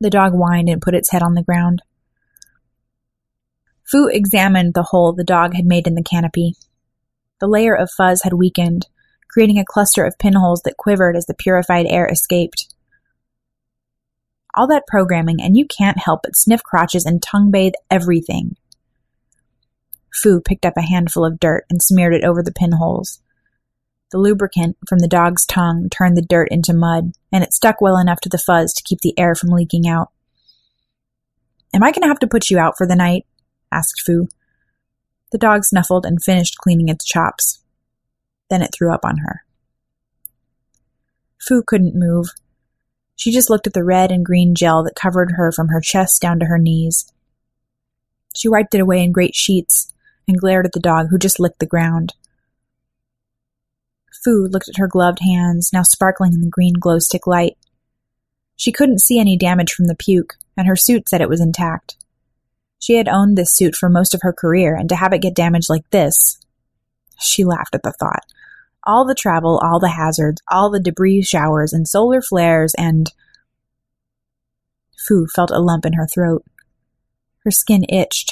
The 0.01 0.09
dog 0.09 0.33
whined 0.33 0.67
and 0.67 0.81
put 0.81 0.95
its 0.95 1.11
head 1.11 1.23
on 1.23 1.35
the 1.35 1.43
ground. 1.43 1.81
Fu 3.89 4.09
examined 4.09 4.73
the 4.73 4.83
hole 4.83 5.13
the 5.13 5.23
dog 5.23 5.53
had 5.53 5.63
made 5.63 5.87
in 5.87 5.95
the 5.95 6.03
canopy. 6.03 6.55
The 7.39 7.47
layer 7.47 7.73
of 7.73 7.89
fuzz 7.95 8.23
had 8.23 8.33
weakened, 8.33 8.87
creating 9.29 9.59
a 9.59 9.65
cluster 9.65 10.03
of 10.03 10.19
pinholes 10.19 10.61
that 10.63 10.75
quivered 10.75 11.15
as 11.15 11.25
the 11.25 11.33
purified 11.33 11.85
air 11.85 12.05
escaped. 12.05 12.67
All 14.57 14.67
that 14.67 14.87
programming, 14.87 15.37
and 15.39 15.55
you 15.55 15.67
can't 15.67 15.99
help 15.99 16.21
but 16.23 16.35
sniff 16.35 16.63
crotches 16.63 17.05
and 17.05 17.21
tongue 17.21 17.51
bathe 17.51 17.73
everything. 17.91 18.55
Fu 20.11 20.41
picked 20.41 20.65
up 20.65 20.73
a 20.75 20.81
handful 20.81 21.23
of 21.23 21.39
dirt 21.39 21.65
and 21.69 21.79
smeared 21.81 22.15
it 22.15 22.23
over 22.23 22.41
the 22.41 22.51
pinholes. 22.51 23.21
The 24.11 24.17
lubricant 24.17 24.77
from 24.89 24.99
the 24.99 25.07
dog's 25.07 25.45
tongue 25.45 25.89
turned 25.91 26.17
the 26.17 26.25
dirt 26.27 26.47
into 26.49 26.73
mud, 26.73 27.11
and 27.31 27.43
it 27.43 27.53
stuck 27.53 27.81
well 27.81 27.97
enough 27.97 28.19
to 28.21 28.29
the 28.29 28.39
fuzz 28.39 28.73
to 28.73 28.83
keep 28.83 29.01
the 29.01 29.17
air 29.19 29.35
from 29.35 29.49
leaking 29.49 29.87
out. 29.87 30.09
Am 31.71 31.83
I 31.83 31.91
going 31.91 32.01
to 32.01 32.07
have 32.07 32.19
to 32.19 32.27
put 32.27 32.49
you 32.49 32.57
out 32.57 32.77
for 32.77 32.87
the 32.87 32.95
night? 32.95 33.27
asked 33.71 34.01
Fu. 34.03 34.27
The 35.31 35.37
dog 35.37 35.65
snuffled 35.65 36.05
and 36.05 36.23
finished 36.23 36.57
cleaning 36.57 36.89
its 36.89 37.05
chops. 37.05 37.61
Then 38.49 38.63
it 38.63 38.71
threw 38.73 38.91
up 38.91 39.01
on 39.03 39.17
her. 39.17 39.43
Fu 41.39 41.61
couldn't 41.61 41.93
move. 41.93 42.29
She 43.17 43.31
just 43.31 43.49
looked 43.49 43.67
at 43.67 43.73
the 43.73 43.83
red 43.83 44.11
and 44.11 44.23
green 44.23 44.55
gel 44.55 44.83
that 44.83 44.95
covered 44.95 45.33
her 45.35 45.51
from 45.51 45.67
her 45.69 45.81
chest 45.81 46.21
down 46.21 46.39
to 46.39 46.45
her 46.45 46.59
knees. 46.59 47.11
She 48.35 48.47
wiped 48.47 48.75
it 48.75 48.79
away 48.79 49.03
in 49.03 49.11
great 49.11 49.35
sheets 49.35 49.91
and 50.27 50.39
glared 50.39 50.67
at 50.67 50.73
the 50.73 50.79
dog 50.79 51.07
who 51.09 51.17
just 51.17 51.39
licked 51.39 51.59
the 51.59 51.65
ground. 51.65 52.13
Fu 54.23 54.47
looked 54.47 54.69
at 54.69 54.77
her 54.77 54.87
gloved 54.87 55.19
hands, 55.19 55.71
now 55.73 55.81
sparkling 55.81 56.33
in 56.33 56.41
the 56.41 56.49
green 56.49 56.75
glow 56.79 56.99
stick 56.99 57.25
light. 57.25 57.57
She 58.55 58.71
couldn't 58.71 59.01
see 59.01 59.19
any 59.19 59.35
damage 59.35 59.73
from 59.73 59.87
the 59.87 59.95
puke, 59.95 60.35
and 60.55 60.67
her 60.67 60.75
suit 60.75 61.09
said 61.09 61.19
it 61.19 61.29
was 61.29 61.41
intact. 61.41 61.97
She 62.79 62.97
had 62.97 63.07
owned 63.07 63.35
this 63.35 63.55
suit 63.55 63.75
for 63.75 63.89
most 63.89 64.13
of 64.13 64.21
her 64.21 64.33
career, 64.33 64.75
and 64.75 64.89
to 64.89 64.95
have 64.95 65.11
it 65.13 65.23
get 65.23 65.33
damaged 65.33 65.69
like 65.69 65.89
this. 65.89 66.39
She 67.19 67.43
laughed 67.43 67.73
at 67.73 67.81
the 67.81 67.93
thought. 67.93 68.25
All 68.87 69.05
the 69.05 69.13
travel, 69.13 69.59
all 69.61 69.79
the 69.79 69.89
hazards, 69.89 70.41
all 70.49 70.71
the 70.71 70.79
debris 70.79 71.23
showers 71.23 71.73
and 71.73 71.87
solar 71.87 72.21
flares, 72.21 72.73
and. 72.77 73.11
Fu 75.07 75.27
felt 75.27 75.51
a 75.51 75.59
lump 75.59 75.85
in 75.85 75.93
her 75.93 76.07
throat. 76.07 76.45
Her 77.43 77.51
skin 77.51 77.83
itched. 77.89 78.31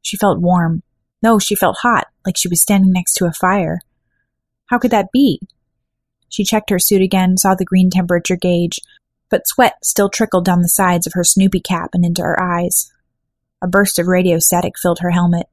She 0.00 0.16
felt 0.16 0.40
warm. 0.40 0.84
No, 1.22 1.38
she 1.38 1.56
felt 1.56 1.78
hot, 1.82 2.06
like 2.24 2.36
she 2.36 2.48
was 2.48 2.62
standing 2.62 2.92
next 2.92 3.14
to 3.14 3.26
a 3.26 3.32
fire. 3.32 3.80
How 4.66 4.78
could 4.78 4.92
that 4.92 5.12
be? 5.12 5.40
She 6.28 6.44
checked 6.44 6.70
her 6.70 6.78
suit 6.78 7.02
again, 7.02 7.36
saw 7.36 7.54
the 7.54 7.64
green 7.64 7.90
temperature 7.90 8.36
gauge, 8.36 8.80
but 9.28 9.46
sweat 9.46 9.84
still 9.84 10.08
trickled 10.08 10.44
down 10.44 10.62
the 10.62 10.68
sides 10.68 11.06
of 11.06 11.12
her 11.14 11.24
Snoopy 11.24 11.60
cap 11.60 11.90
and 11.94 12.04
into 12.04 12.22
her 12.22 12.40
eyes. 12.40 12.92
A 13.60 13.66
burst 13.68 13.98
of 13.98 14.06
radio 14.06 14.38
static 14.38 14.74
filled 14.80 15.00
her 15.00 15.10
helmet. 15.10 15.46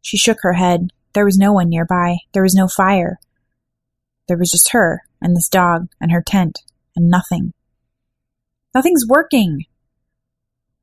She 0.00 0.16
shook 0.16 0.38
her 0.42 0.54
head. 0.54 0.90
There 1.12 1.24
was 1.24 1.38
no 1.38 1.52
one 1.52 1.68
nearby. 1.68 2.18
There 2.32 2.42
was 2.42 2.54
no 2.54 2.68
fire. 2.68 3.18
There 4.28 4.38
was 4.38 4.50
just 4.50 4.72
her, 4.72 5.02
and 5.20 5.36
this 5.36 5.48
dog, 5.48 5.88
and 6.00 6.12
her 6.12 6.22
tent, 6.22 6.60
and 6.94 7.10
nothing. 7.10 7.52
Nothing's 8.74 9.06
working! 9.06 9.66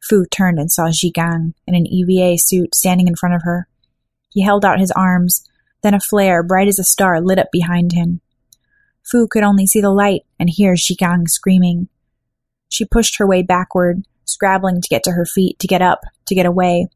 Fu 0.02 0.26
turned 0.26 0.60
and 0.60 0.72
saw 0.72 0.90
Gang 1.13 1.54
in 1.66 1.76
an 1.76 1.86
EVA 1.86 2.38
suit 2.38 2.76
standing 2.76 3.08
in 3.08 3.16
front 3.16 3.36
of 3.36 3.44
her. 3.44 3.68
He 4.30 4.42
held 4.42 4.66
out 4.66 4.80
his 4.80 4.92
arms, 4.92 5.48
then 5.82 5.94
a 5.94 6.00
flare, 6.00 6.44
bright 6.44 6.68
as 6.68 6.80
a 6.80 6.84
star, 6.84 7.22
lit 7.22 7.40
up 7.40 7.48
behind 7.52 7.94
him. 7.94 8.22
Fu 9.04 9.28
could 9.28 9.44
only 9.44 9.66
see 9.66 9.80
the 9.80 9.92
light 9.92 10.24
and 10.40 10.50
hear 10.50 10.76
Zhigang 10.76 11.28
screaming. 11.28 11.88
She 12.70 12.86
pushed 12.86 13.18
her 13.18 13.28
way 13.28 13.42
backward, 13.42 14.04
scrabbling 14.26 14.82
to 14.82 14.90
get 14.90 15.04
to 15.04 15.12
her 15.12 15.26
feet, 15.26 15.58
to 15.60 15.68
get 15.68 15.82
up, 15.82 16.02
to 16.26 16.36
get 16.36 16.46
away. 16.46 16.88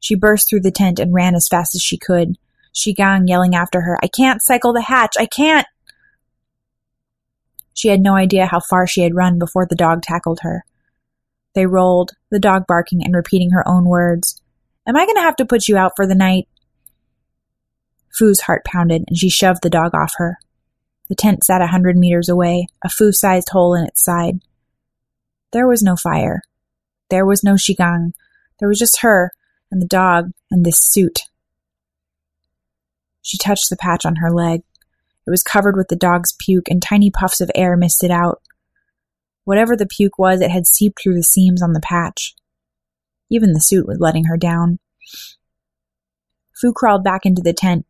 She 0.00 0.14
burst 0.14 0.48
through 0.48 0.60
the 0.60 0.70
tent 0.70 0.98
and 0.98 1.14
ran 1.14 1.34
as 1.34 1.48
fast 1.48 1.74
as 1.74 1.82
she 1.82 1.98
could, 1.98 2.36
Zhigang 2.74 3.28
yelling 3.28 3.54
after 3.54 3.80
her, 3.80 3.98
I 4.02 4.08
can't 4.08 4.42
cycle 4.42 4.72
the 4.72 4.82
hatch! 4.82 5.14
I 5.18 5.26
can't! 5.26 5.66
She 7.74 7.88
had 7.88 8.00
no 8.00 8.14
idea 8.14 8.46
how 8.46 8.60
far 8.60 8.86
she 8.86 9.02
had 9.02 9.14
run 9.14 9.38
before 9.38 9.66
the 9.66 9.76
dog 9.76 10.02
tackled 10.02 10.40
her. 10.42 10.64
They 11.54 11.66
rolled, 11.66 12.12
the 12.30 12.38
dog 12.38 12.66
barking 12.66 13.04
and 13.04 13.14
repeating 13.14 13.50
her 13.50 13.66
own 13.66 13.84
words. 13.84 14.40
Am 14.86 14.96
I 14.96 15.04
going 15.04 15.16
to 15.16 15.22
have 15.22 15.36
to 15.36 15.46
put 15.46 15.68
you 15.68 15.76
out 15.76 15.92
for 15.96 16.06
the 16.06 16.14
night? 16.14 16.48
Fu's 18.16 18.42
heart 18.42 18.64
pounded, 18.64 19.04
and 19.06 19.16
she 19.16 19.30
shoved 19.30 19.62
the 19.62 19.70
dog 19.70 19.94
off 19.94 20.14
her. 20.16 20.38
The 21.08 21.14
tent 21.14 21.44
sat 21.44 21.62
a 21.62 21.68
hundred 21.68 21.96
meters 21.96 22.28
away, 22.28 22.66
a 22.84 22.88
Fu-sized 22.88 23.48
hole 23.50 23.74
in 23.74 23.84
its 23.84 24.04
side. 24.04 24.40
There 25.52 25.66
was 25.66 25.82
no 25.82 25.96
fire. 25.96 26.42
There 27.10 27.24
was 27.24 27.42
no 27.42 27.54
Zhigang. 27.54 28.12
There 28.58 28.68
was 28.68 28.78
just 28.78 29.00
her, 29.00 29.32
and 29.70 29.82
the 29.82 29.86
dog, 29.86 30.30
and 30.50 30.64
this 30.64 30.78
suit. 30.80 31.20
She 33.22 33.38
touched 33.38 33.68
the 33.70 33.76
patch 33.76 34.06
on 34.06 34.16
her 34.16 34.30
leg. 34.30 34.62
It 35.26 35.30
was 35.30 35.42
covered 35.42 35.76
with 35.76 35.88
the 35.88 35.96
dog's 35.96 36.34
puke, 36.38 36.68
and 36.70 36.82
tiny 36.82 37.10
puffs 37.10 37.40
of 37.40 37.50
air 37.54 37.76
misted 37.76 38.10
out. 38.10 38.40
Whatever 39.44 39.76
the 39.76 39.86
puke 39.86 40.18
was, 40.18 40.40
it 40.40 40.50
had 40.50 40.66
seeped 40.66 41.02
through 41.02 41.14
the 41.14 41.22
seams 41.22 41.62
on 41.62 41.72
the 41.72 41.80
patch. 41.80 42.34
Even 43.30 43.52
the 43.52 43.60
suit 43.60 43.86
was 43.86 44.00
letting 44.00 44.24
her 44.24 44.36
down. 44.36 44.78
Fu 46.58 46.72
crawled 46.72 47.04
back 47.04 47.24
into 47.24 47.42
the 47.42 47.52
tent, 47.52 47.86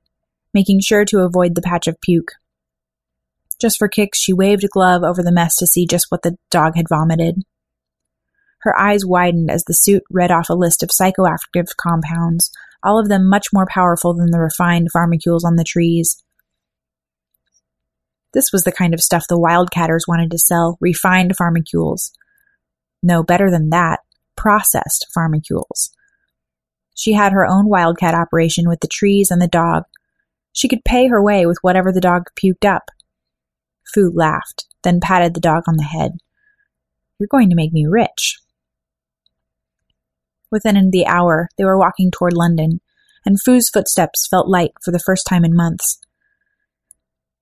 making 0.52 0.80
sure 0.80 1.04
to 1.04 1.20
avoid 1.20 1.54
the 1.54 1.62
patch 1.62 1.86
of 1.86 2.00
puke. 2.00 2.32
Just 3.60 3.78
for 3.78 3.88
kicks, 3.88 4.20
she 4.20 4.32
waved 4.32 4.64
a 4.64 4.68
glove 4.68 5.02
over 5.02 5.22
the 5.22 5.32
mess 5.32 5.56
to 5.56 5.66
see 5.66 5.86
just 5.86 6.06
what 6.10 6.22
the 6.22 6.36
dog 6.50 6.76
had 6.76 6.88
vomited. 6.88 7.42
Her 8.60 8.78
eyes 8.78 9.06
widened 9.06 9.50
as 9.50 9.64
the 9.64 9.74
suit 9.74 10.02
read 10.10 10.30
off 10.30 10.50
a 10.50 10.54
list 10.54 10.82
of 10.82 10.90
psychoactive 10.90 11.76
compounds, 11.76 12.50
all 12.82 12.98
of 12.98 13.08
them 13.08 13.28
much 13.28 13.48
more 13.52 13.66
powerful 13.66 14.14
than 14.14 14.30
the 14.30 14.40
refined 14.40 14.90
pharmacules 14.92 15.44
on 15.44 15.56
the 15.56 15.64
trees. 15.64 16.22
This 18.34 18.52
was 18.52 18.64
the 18.64 18.72
kind 18.72 18.94
of 18.94 19.00
stuff 19.00 19.26
the 19.28 19.38
wildcatters 19.38 20.08
wanted 20.08 20.30
to 20.32 20.38
sell 20.38 20.76
refined 20.80 21.36
pharmacules. 21.36 22.12
No, 23.02 23.22
better 23.22 23.50
than 23.50 23.70
that, 23.70 24.00
processed 24.36 25.06
pharmacules. 25.14 25.90
She 26.94 27.12
had 27.12 27.32
her 27.32 27.46
own 27.46 27.68
wildcat 27.68 28.14
operation 28.14 28.68
with 28.68 28.80
the 28.80 28.88
trees 28.88 29.30
and 29.30 29.40
the 29.40 29.48
dog, 29.48 29.84
she 30.58 30.66
could 30.66 30.84
pay 30.84 31.06
her 31.06 31.22
way 31.22 31.46
with 31.46 31.58
whatever 31.62 31.92
the 31.92 32.00
dog 32.00 32.30
puked 32.34 32.64
up. 32.64 32.90
Fu 33.94 34.10
laughed, 34.12 34.66
then 34.82 34.98
patted 34.98 35.34
the 35.34 35.40
dog 35.40 35.62
on 35.68 35.76
the 35.76 35.84
head. 35.84 36.18
You're 37.16 37.28
going 37.28 37.48
to 37.50 37.54
make 37.54 37.72
me 37.72 37.86
rich. 37.86 38.40
Within 40.50 40.90
the 40.90 41.06
hour, 41.06 41.48
they 41.58 41.64
were 41.64 41.78
walking 41.78 42.10
toward 42.10 42.32
London, 42.32 42.80
and 43.24 43.40
Fu's 43.40 43.68
footsteps 43.68 44.26
felt 44.28 44.48
light 44.48 44.72
for 44.82 44.90
the 44.90 44.98
first 44.98 45.26
time 45.28 45.44
in 45.44 45.54
months. 45.54 45.98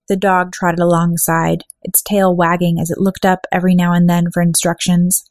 The 0.09 0.17
dog 0.17 0.51
trotted 0.51 0.79
alongside, 0.79 1.63
its 1.83 2.01
tail 2.01 2.35
wagging 2.35 2.79
as 2.79 2.89
it 2.89 2.99
looked 2.99 3.25
up 3.25 3.45
every 3.51 3.75
now 3.75 3.93
and 3.93 4.09
then 4.09 4.31
for 4.31 4.41
instructions. 4.41 5.29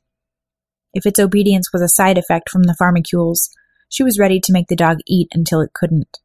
If 0.93 1.07
its 1.07 1.19
obedience 1.19 1.73
was 1.73 1.83
a 1.83 1.89
side 1.89 2.19
effect 2.19 2.51
from 2.51 2.65
the 2.65 2.77
pharmacules, 2.79 3.51
she 3.89 4.03
was 4.03 4.19
ready 4.19 4.41
to 4.41 4.53
make 4.53 4.69
the 4.69 4.77
dog 4.77 4.99
eat 5.07 5.29
until 5.33 5.61
it 5.61 5.73
couldn't. 5.75 6.19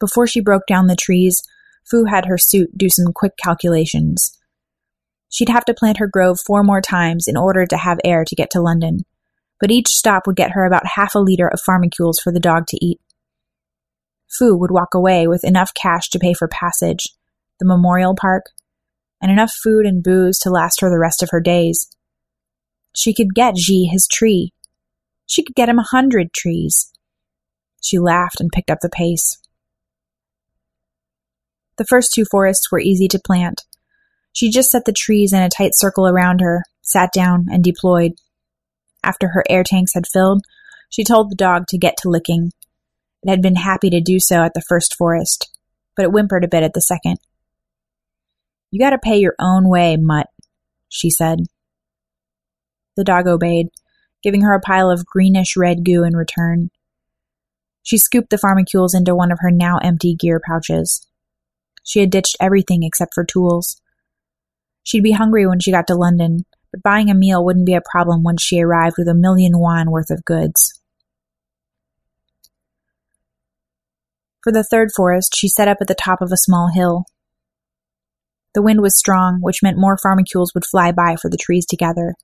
Before 0.00 0.26
she 0.26 0.40
broke 0.40 0.66
down 0.66 0.86
the 0.86 0.96
trees, 0.96 1.42
Fu 1.90 2.04
had 2.04 2.26
her 2.26 2.38
suit 2.38 2.76
do 2.76 2.88
some 2.88 3.12
quick 3.12 3.36
calculations. 3.36 4.38
She'd 5.28 5.48
have 5.48 5.64
to 5.64 5.74
plant 5.74 5.98
her 5.98 6.06
grove 6.06 6.38
four 6.46 6.62
more 6.62 6.80
times 6.80 7.26
in 7.26 7.36
order 7.36 7.66
to 7.66 7.76
have 7.76 7.98
air 8.04 8.24
to 8.24 8.36
get 8.36 8.50
to 8.50 8.60
London, 8.60 9.00
but 9.60 9.70
each 9.70 9.88
stop 9.88 10.26
would 10.26 10.36
get 10.36 10.52
her 10.52 10.64
about 10.64 10.86
half 10.94 11.14
a 11.14 11.18
liter 11.18 11.48
of 11.48 11.60
pharmacules 11.60 12.20
for 12.20 12.32
the 12.32 12.40
dog 12.40 12.66
to 12.68 12.84
eat. 12.84 13.00
Fu 14.28 14.56
would 14.56 14.70
walk 14.70 14.94
away 14.94 15.26
with 15.26 15.44
enough 15.44 15.72
cash 15.74 16.08
to 16.10 16.18
pay 16.18 16.34
for 16.34 16.48
passage, 16.48 17.08
the 17.60 17.66
memorial 17.66 18.14
park, 18.14 18.46
and 19.20 19.30
enough 19.30 19.52
food 19.62 19.86
and 19.86 20.02
booze 20.02 20.38
to 20.38 20.50
last 20.50 20.80
her 20.80 20.90
the 20.90 20.98
rest 20.98 21.22
of 21.22 21.30
her 21.30 21.40
days. 21.40 21.88
She 22.94 23.14
could 23.14 23.34
get 23.34 23.54
Ji 23.54 23.86
his 23.86 24.06
tree. 24.06 24.52
She 25.26 25.42
could 25.42 25.54
get 25.54 25.68
him 25.68 25.78
a 25.78 25.86
hundred 25.90 26.32
trees. 26.32 26.92
She 27.82 27.98
laughed 27.98 28.40
and 28.40 28.52
picked 28.52 28.70
up 28.70 28.78
the 28.80 28.90
pace. 28.90 29.38
The 31.76 31.84
first 31.84 32.12
two 32.14 32.24
forests 32.24 32.70
were 32.70 32.78
easy 32.78 33.08
to 33.08 33.18
plant. 33.18 33.62
She 34.34 34.50
just 34.50 34.70
set 34.70 34.84
the 34.84 34.92
trees 34.92 35.32
in 35.32 35.40
a 35.40 35.48
tight 35.48 35.74
circle 35.74 36.06
around 36.06 36.40
her, 36.40 36.64
sat 36.82 37.10
down, 37.14 37.46
and 37.50 37.62
deployed. 37.62 38.12
After 39.02 39.28
her 39.28 39.44
air 39.48 39.62
tanks 39.62 39.94
had 39.94 40.08
filled, 40.12 40.42
she 40.90 41.04
told 41.04 41.30
the 41.30 41.36
dog 41.36 41.66
to 41.68 41.78
get 41.78 41.96
to 41.98 42.10
licking. 42.10 42.50
It 43.22 43.30
had 43.30 43.40
been 43.40 43.56
happy 43.56 43.90
to 43.90 44.00
do 44.00 44.18
so 44.18 44.42
at 44.42 44.52
the 44.52 44.64
first 44.68 44.96
forest, 44.96 45.50
but 45.96 46.04
it 46.04 46.10
whimpered 46.10 46.44
a 46.44 46.48
bit 46.48 46.64
at 46.64 46.74
the 46.74 46.80
second. 46.80 47.18
You 48.72 48.80
gotta 48.80 48.98
pay 48.98 49.16
your 49.18 49.36
own 49.38 49.68
way, 49.68 49.96
mutt, 49.96 50.26
she 50.88 51.10
said. 51.10 51.38
The 52.96 53.04
dog 53.04 53.28
obeyed, 53.28 53.68
giving 54.20 54.40
her 54.40 54.54
a 54.54 54.60
pile 54.60 54.90
of 54.90 55.06
greenish 55.06 55.56
red 55.56 55.84
goo 55.84 56.02
in 56.02 56.16
return. 56.16 56.70
She 57.84 57.98
scooped 57.98 58.30
the 58.30 58.38
pharmacules 58.38 58.94
into 58.94 59.14
one 59.14 59.30
of 59.30 59.38
her 59.42 59.50
now 59.52 59.78
empty 59.78 60.16
gear 60.16 60.40
pouches. 60.44 61.06
She 61.84 62.00
had 62.00 62.10
ditched 62.10 62.36
everything 62.40 62.82
except 62.82 63.14
for 63.14 63.24
tools. 63.24 63.80
She'd 64.84 65.02
be 65.02 65.12
hungry 65.12 65.46
when 65.46 65.60
she 65.60 65.72
got 65.72 65.86
to 65.88 65.94
London, 65.94 66.44
but 66.70 66.82
buying 66.82 67.10
a 67.10 67.14
meal 67.14 67.44
wouldn't 67.44 67.66
be 67.66 67.74
a 67.74 67.82
problem 67.90 68.22
once 68.22 68.42
she 68.42 68.60
arrived 68.60 68.96
with 68.98 69.08
a 69.08 69.14
million 69.14 69.52
yuan 69.54 69.90
worth 69.90 70.10
of 70.10 70.24
goods. 70.24 70.80
For 74.42 74.52
the 74.52 74.62
third 74.62 74.90
forest, 74.94 75.34
she 75.34 75.48
set 75.48 75.68
up 75.68 75.78
at 75.80 75.88
the 75.88 75.94
top 75.94 76.20
of 76.20 76.30
a 76.30 76.36
small 76.36 76.68
hill. 76.72 77.06
The 78.54 78.62
wind 78.62 78.82
was 78.82 78.98
strong, 78.98 79.38
which 79.40 79.62
meant 79.62 79.78
more 79.78 79.96
pharmacules 79.96 80.52
would 80.54 80.66
fly 80.66 80.92
by 80.92 81.16
for 81.16 81.30
the 81.30 81.38
trees 81.38 81.64
to 81.66 81.76
gather. 81.76 82.14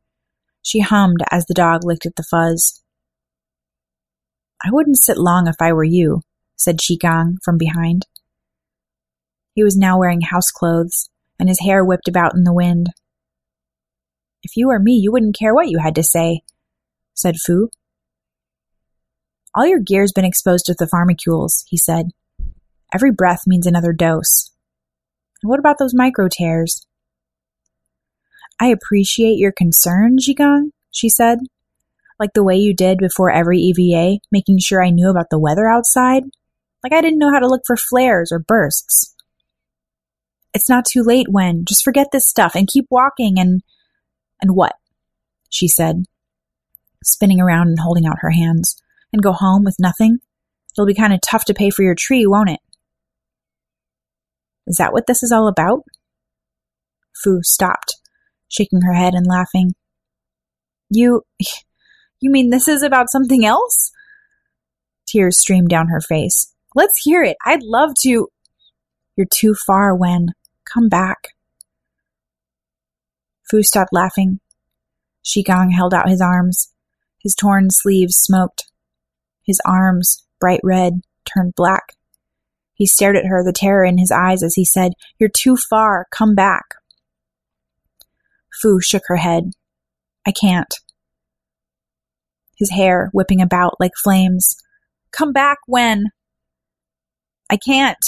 She 0.62 0.80
hummed 0.80 1.24
as 1.30 1.46
the 1.46 1.54
dog 1.54 1.84
licked 1.84 2.06
at 2.06 2.16
the 2.16 2.24
fuzz. 2.30 2.82
I 4.64 4.70
wouldn't 4.70 5.02
sit 5.02 5.16
long 5.16 5.46
if 5.46 5.56
I 5.60 5.72
were 5.72 5.84
you, 5.84 6.20
said 6.56 6.78
Gang 7.00 7.38
from 7.42 7.56
behind. 7.56 8.06
He 9.54 9.64
was 9.64 9.76
now 9.76 9.98
wearing 9.98 10.20
house 10.20 10.50
clothes, 10.50 11.09
and 11.40 11.48
his 11.48 11.60
hair 11.60 11.84
whipped 11.84 12.06
about 12.06 12.34
in 12.34 12.44
the 12.44 12.54
wind. 12.54 12.90
If 14.42 14.56
you 14.56 14.68
were 14.68 14.78
me, 14.78 14.92
you 14.92 15.10
wouldn't 15.10 15.38
care 15.38 15.54
what 15.54 15.68
you 15.68 15.78
had 15.78 15.94
to 15.96 16.02
say, 16.02 16.42
said 17.14 17.36
Fu. 17.44 17.70
All 19.54 19.66
your 19.66 19.80
gear's 19.80 20.12
been 20.12 20.24
exposed 20.24 20.66
to 20.66 20.74
the 20.78 20.86
pharmacules, 20.86 21.64
he 21.66 21.76
said. 21.76 22.10
Every 22.94 23.10
breath 23.10 23.42
means 23.46 23.66
another 23.66 23.92
dose. 23.92 24.50
And 25.42 25.50
what 25.50 25.58
about 25.58 25.78
those 25.78 25.94
micro 25.94 26.28
tears? 26.30 26.86
I 28.60 28.66
appreciate 28.66 29.38
your 29.38 29.52
concern, 29.52 30.18
Zhigang, 30.18 30.70
she 30.90 31.08
said. 31.08 31.38
Like 32.18 32.34
the 32.34 32.44
way 32.44 32.56
you 32.56 32.74
did 32.74 32.98
before 32.98 33.30
every 33.30 33.58
EVA, 33.58 34.18
making 34.30 34.58
sure 34.58 34.84
I 34.84 34.90
knew 34.90 35.08
about 35.08 35.30
the 35.30 35.38
weather 35.38 35.66
outside. 35.66 36.24
Like 36.84 36.92
I 36.92 37.00
didn't 37.00 37.18
know 37.18 37.32
how 37.32 37.38
to 37.38 37.48
look 37.48 37.62
for 37.66 37.76
flares 37.76 38.30
or 38.30 38.38
bursts. 38.38 39.14
It's 40.52 40.68
not 40.68 40.84
too 40.90 41.02
late, 41.02 41.26
Wen. 41.30 41.64
Just 41.66 41.84
forget 41.84 42.08
this 42.12 42.28
stuff 42.28 42.54
and 42.54 42.68
keep 42.68 42.86
walking 42.90 43.38
and. 43.38 43.62
And 44.42 44.56
what? 44.56 44.72
She 45.50 45.68
said, 45.68 46.04
spinning 47.04 47.42
around 47.42 47.68
and 47.68 47.78
holding 47.80 48.06
out 48.06 48.20
her 48.20 48.30
hands. 48.30 48.80
And 49.12 49.22
go 49.22 49.32
home 49.32 49.64
with 49.64 49.76
nothing? 49.78 50.20
It'll 50.74 50.86
be 50.86 50.94
kind 50.94 51.12
of 51.12 51.20
tough 51.20 51.44
to 51.46 51.54
pay 51.54 51.68
for 51.68 51.82
your 51.82 51.96
tree, 51.98 52.26
won't 52.26 52.48
it? 52.48 52.60
Is 54.66 54.76
that 54.76 54.92
what 54.92 55.06
this 55.06 55.22
is 55.22 55.32
all 55.32 55.48
about? 55.48 55.82
Fu 57.22 57.40
stopped, 57.42 57.96
shaking 58.48 58.82
her 58.82 58.94
head 58.94 59.14
and 59.14 59.26
laughing. 59.26 59.74
You. 60.88 61.22
You 62.20 62.30
mean 62.30 62.50
this 62.50 62.68
is 62.68 62.82
about 62.82 63.10
something 63.10 63.44
else? 63.44 63.90
Tears 65.08 65.40
streamed 65.40 65.70
down 65.70 65.88
her 65.88 66.00
face. 66.00 66.54
Let's 66.74 67.02
hear 67.02 67.22
it. 67.22 67.36
I'd 67.44 67.62
love 67.62 67.90
to. 68.02 68.28
You're 69.16 69.26
too 69.34 69.54
far, 69.66 69.94
Wen. 69.94 70.28
Come 70.72 70.88
back. 70.88 71.34
Fu 73.50 73.62
stopped 73.62 73.92
laughing. 73.92 74.40
Zhigang 75.24 75.72
held 75.72 75.92
out 75.92 76.08
his 76.08 76.20
arms. 76.20 76.72
His 77.18 77.34
torn 77.34 77.70
sleeves 77.70 78.16
smoked. 78.16 78.70
His 79.42 79.60
arms, 79.66 80.24
bright 80.38 80.60
red, 80.62 81.00
turned 81.24 81.54
black. 81.54 81.94
He 82.74 82.86
stared 82.86 83.16
at 83.16 83.26
her, 83.26 83.44
the 83.44 83.52
terror 83.52 83.84
in 83.84 83.98
his 83.98 84.10
eyes 84.10 84.42
as 84.42 84.54
he 84.54 84.64
said, 84.64 84.92
You're 85.18 85.28
too 85.28 85.56
far. 85.56 86.06
Come 86.10 86.34
back. 86.34 86.76
Fu 88.62 88.80
shook 88.80 89.02
her 89.06 89.16
head. 89.16 89.52
I 90.26 90.32
can't. 90.32 90.72
His 92.56 92.70
hair 92.70 93.10
whipping 93.12 93.40
about 93.40 93.80
like 93.80 93.92
flames. 94.02 94.56
Come 95.12 95.32
back 95.32 95.58
when? 95.66 96.10
I 97.50 97.56
can't. 97.56 98.04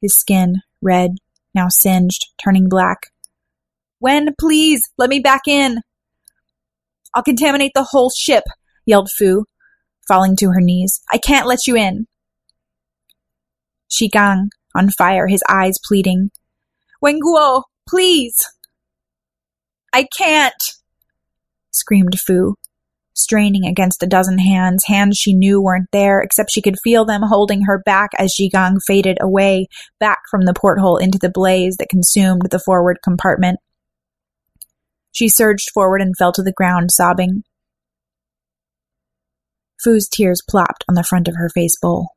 His 0.00 0.14
skin, 0.14 0.56
red, 0.82 1.12
now 1.54 1.68
singed, 1.68 2.26
turning 2.42 2.68
black. 2.68 3.06
Wen, 4.00 4.34
please, 4.38 4.82
let 4.98 5.08
me 5.08 5.20
back 5.20 5.42
in. 5.46 5.80
I'll 7.14 7.22
contaminate 7.22 7.72
the 7.74 7.84
whole 7.84 8.10
ship, 8.10 8.44
yelled 8.84 9.08
Fu, 9.16 9.44
falling 10.08 10.36
to 10.36 10.50
her 10.50 10.60
knees. 10.60 11.00
I 11.12 11.18
can't 11.18 11.46
let 11.46 11.66
you 11.66 11.76
in. 11.76 12.06
Zhigang, 13.90 14.48
on 14.74 14.90
fire, 14.90 15.28
his 15.28 15.42
eyes 15.48 15.78
pleading. 15.84 16.30
Wenguo, 17.02 17.64
please! 17.88 18.36
I 19.92 20.06
can't! 20.16 20.62
screamed 21.70 22.18
Fu, 22.18 22.56
straining 23.14 23.66
against 23.66 24.02
a 24.02 24.06
dozen 24.06 24.38
hands, 24.38 24.84
hands 24.86 25.18
she 25.18 25.34
knew 25.34 25.60
weren't 25.60 25.88
there, 25.92 26.20
except 26.20 26.50
she 26.50 26.62
could 26.62 26.76
feel 26.82 27.04
them 27.04 27.22
holding 27.22 27.62
her 27.62 27.82
back 27.84 28.10
as 28.18 28.34
Zhigang 28.38 28.78
faded 28.86 29.18
away, 29.20 29.68
back 30.00 30.18
from 30.30 30.44
the 30.44 30.54
porthole 30.54 30.96
into 30.96 31.18
the 31.18 31.30
blaze 31.30 31.76
that 31.78 31.88
consumed 31.88 32.42
the 32.50 32.58
forward 32.58 32.98
compartment. 33.04 33.58
She 35.12 35.28
surged 35.28 35.70
forward 35.74 36.00
and 36.00 36.16
fell 36.16 36.32
to 36.32 36.42
the 36.42 36.52
ground, 36.52 36.90
sobbing. 36.90 37.42
Fu's 39.82 40.08
tears 40.08 40.42
plopped 40.48 40.84
on 40.88 40.94
the 40.94 41.04
front 41.04 41.28
of 41.28 41.34
her 41.36 41.50
face 41.50 41.76
bowl. 41.80 42.08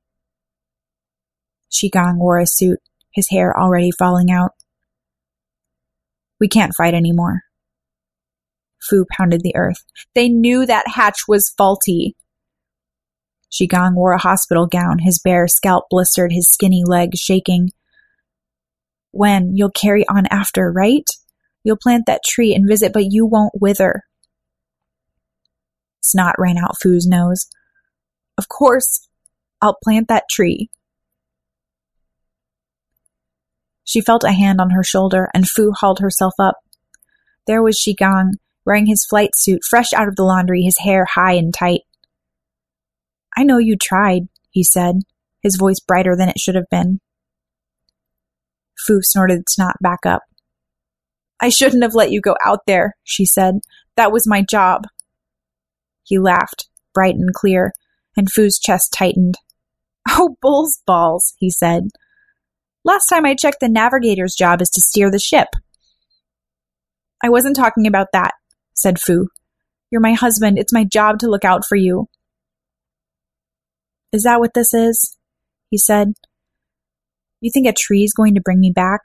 Zhigang 1.71 2.17
wore 2.17 2.39
a 2.39 2.47
suit, 2.47 2.79
his 3.13 3.29
hair 3.29 3.57
already 3.57 3.91
falling 3.91 4.31
out. 4.31 4.51
We 6.39 6.47
can't 6.47 6.75
fight 6.77 6.93
anymore. 6.93 7.41
Fu 8.89 9.05
pounded 9.11 9.41
the 9.41 9.55
earth. 9.55 9.83
They 10.13 10.29
knew 10.29 10.65
that 10.65 10.87
hatch 10.87 11.21
was 11.27 11.53
faulty. 11.57 12.15
Zhigang 13.51 13.95
wore 13.95 14.13
a 14.13 14.21
hospital 14.21 14.67
gown, 14.67 14.99
his 14.99 15.19
bare 15.23 15.47
scalp 15.47 15.85
blistered, 15.89 16.31
his 16.31 16.47
skinny 16.47 16.83
legs 16.85 17.19
shaking. 17.19 17.69
When 19.11 19.55
you'll 19.55 19.71
carry 19.71 20.05
on 20.07 20.25
after, 20.27 20.71
right? 20.71 21.09
You'll 21.63 21.77
plant 21.81 22.05
that 22.07 22.21
tree 22.27 22.53
and 22.53 22.67
visit, 22.67 22.93
but 22.93 23.11
you 23.11 23.25
won't 23.25 23.53
wither. 23.59 24.03
Snot 26.01 26.35
ran 26.37 26.57
out 26.57 26.77
Fu's 26.81 27.07
nose. 27.07 27.47
Of 28.37 28.49
course, 28.49 29.07
I'll 29.61 29.77
plant 29.83 30.07
that 30.09 30.25
tree. 30.29 30.69
She 33.83 34.01
felt 34.01 34.23
a 34.23 34.33
hand 34.33 34.59
on 34.59 34.71
her 34.71 34.83
shoulder, 34.83 35.29
and 35.33 35.47
Fu 35.47 35.71
hauled 35.71 35.99
herself 35.99 36.33
up. 36.39 36.55
There 37.47 37.63
was 37.63 37.79
Zhigang, 37.79 38.33
wearing 38.65 38.85
his 38.85 39.05
flight 39.05 39.31
suit, 39.35 39.61
fresh 39.69 39.93
out 39.93 40.07
of 40.07 40.15
the 40.15 40.23
laundry, 40.23 40.61
his 40.63 40.79
hair 40.79 41.05
high 41.05 41.33
and 41.33 41.53
tight. 41.53 41.81
I 43.37 43.43
know 43.43 43.57
you 43.57 43.75
tried, 43.77 44.23
he 44.49 44.63
said, 44.63 45.01
his 45.41 45.57
voice 45.57 45.79
brighter 45.79 46.15
than 46.17 46.29
it 46.29 46.39
should 46.39 46.55
have 46.55 46.69
been. 46.71 46.99
Fu 48.85 49.01
snorted 49.01 49.49
snot 49.49 49.75
back 49.81 50.05
up. 50.05 50.23
I 51.41 51.49
shouldn't 51.49 51.83
have 51.83 51.95
let 51.95 52.11
you 52.11 52.21
go 52.21 52.35
out 52.43 52.61
there, 52.65 52.95
she 53.03 53.25
said. 53.25 53.59
That 53.95 54.11
was 54.11 54.27
my 54.27 54.41
job. 54.41 54.83
He 56.03 56.17
laughed, 56.17 56.69
bright 56.93 57.15
and 57.15 57.33
clear, 57.33 57.73
and 58.15 58.31
Fu's 58.31 58.59
chest 58.59 58.93
tightened. 58.93 59.35
Oh, 60.07 60.37
bull's 60.39 60.81
balls, 60.85 61.33
he 61.39 61.49
said. 61.49 61.87
Last 62.83 63.07
time 63.07 63.25
I 63.25 63.33
checked, 63.33 63.59
the 63.59 63.67
navigator's 63.67 64.35
job 64.35 64.61
is 64.61 64.69
to 64.69 64.81
steer 64.81 65.09
the 65.09 65.17
ship. 65.17 65.47
I 67.23 67.29
wasn't 67.29 67.55
talking 67.55 67.87
about 67.87 68.09
that, 68.13 68.33
said 68.75 68.99
Fu. 68.99 69.27
You're 69.89 70.01
my 70.01 70.13
husband. 70.13 70.59
It's 70.59 70.73
my 70.73 70.83
job 70.83 71.19
to 71.19 71.29
look 71.29 71.45
out 71.45 71.65
for 71.65 71.75
you. 71.75 72.07
Is 74.11 74.23
that 74.23 74.39
what 74.39 74.53
this 74.53 74.73
is? 74.73 75.17
He 75.69 75.77
said. 75.77 76.13
You 77.41 77.51
think 77.51 77.67
a 77.67 77.73
tree's 77.73 78.13
going 78.13 78.35
to 78.35 78.41
bring 78.41 78.59
me 78.59 78.71
back? 78.73 79.01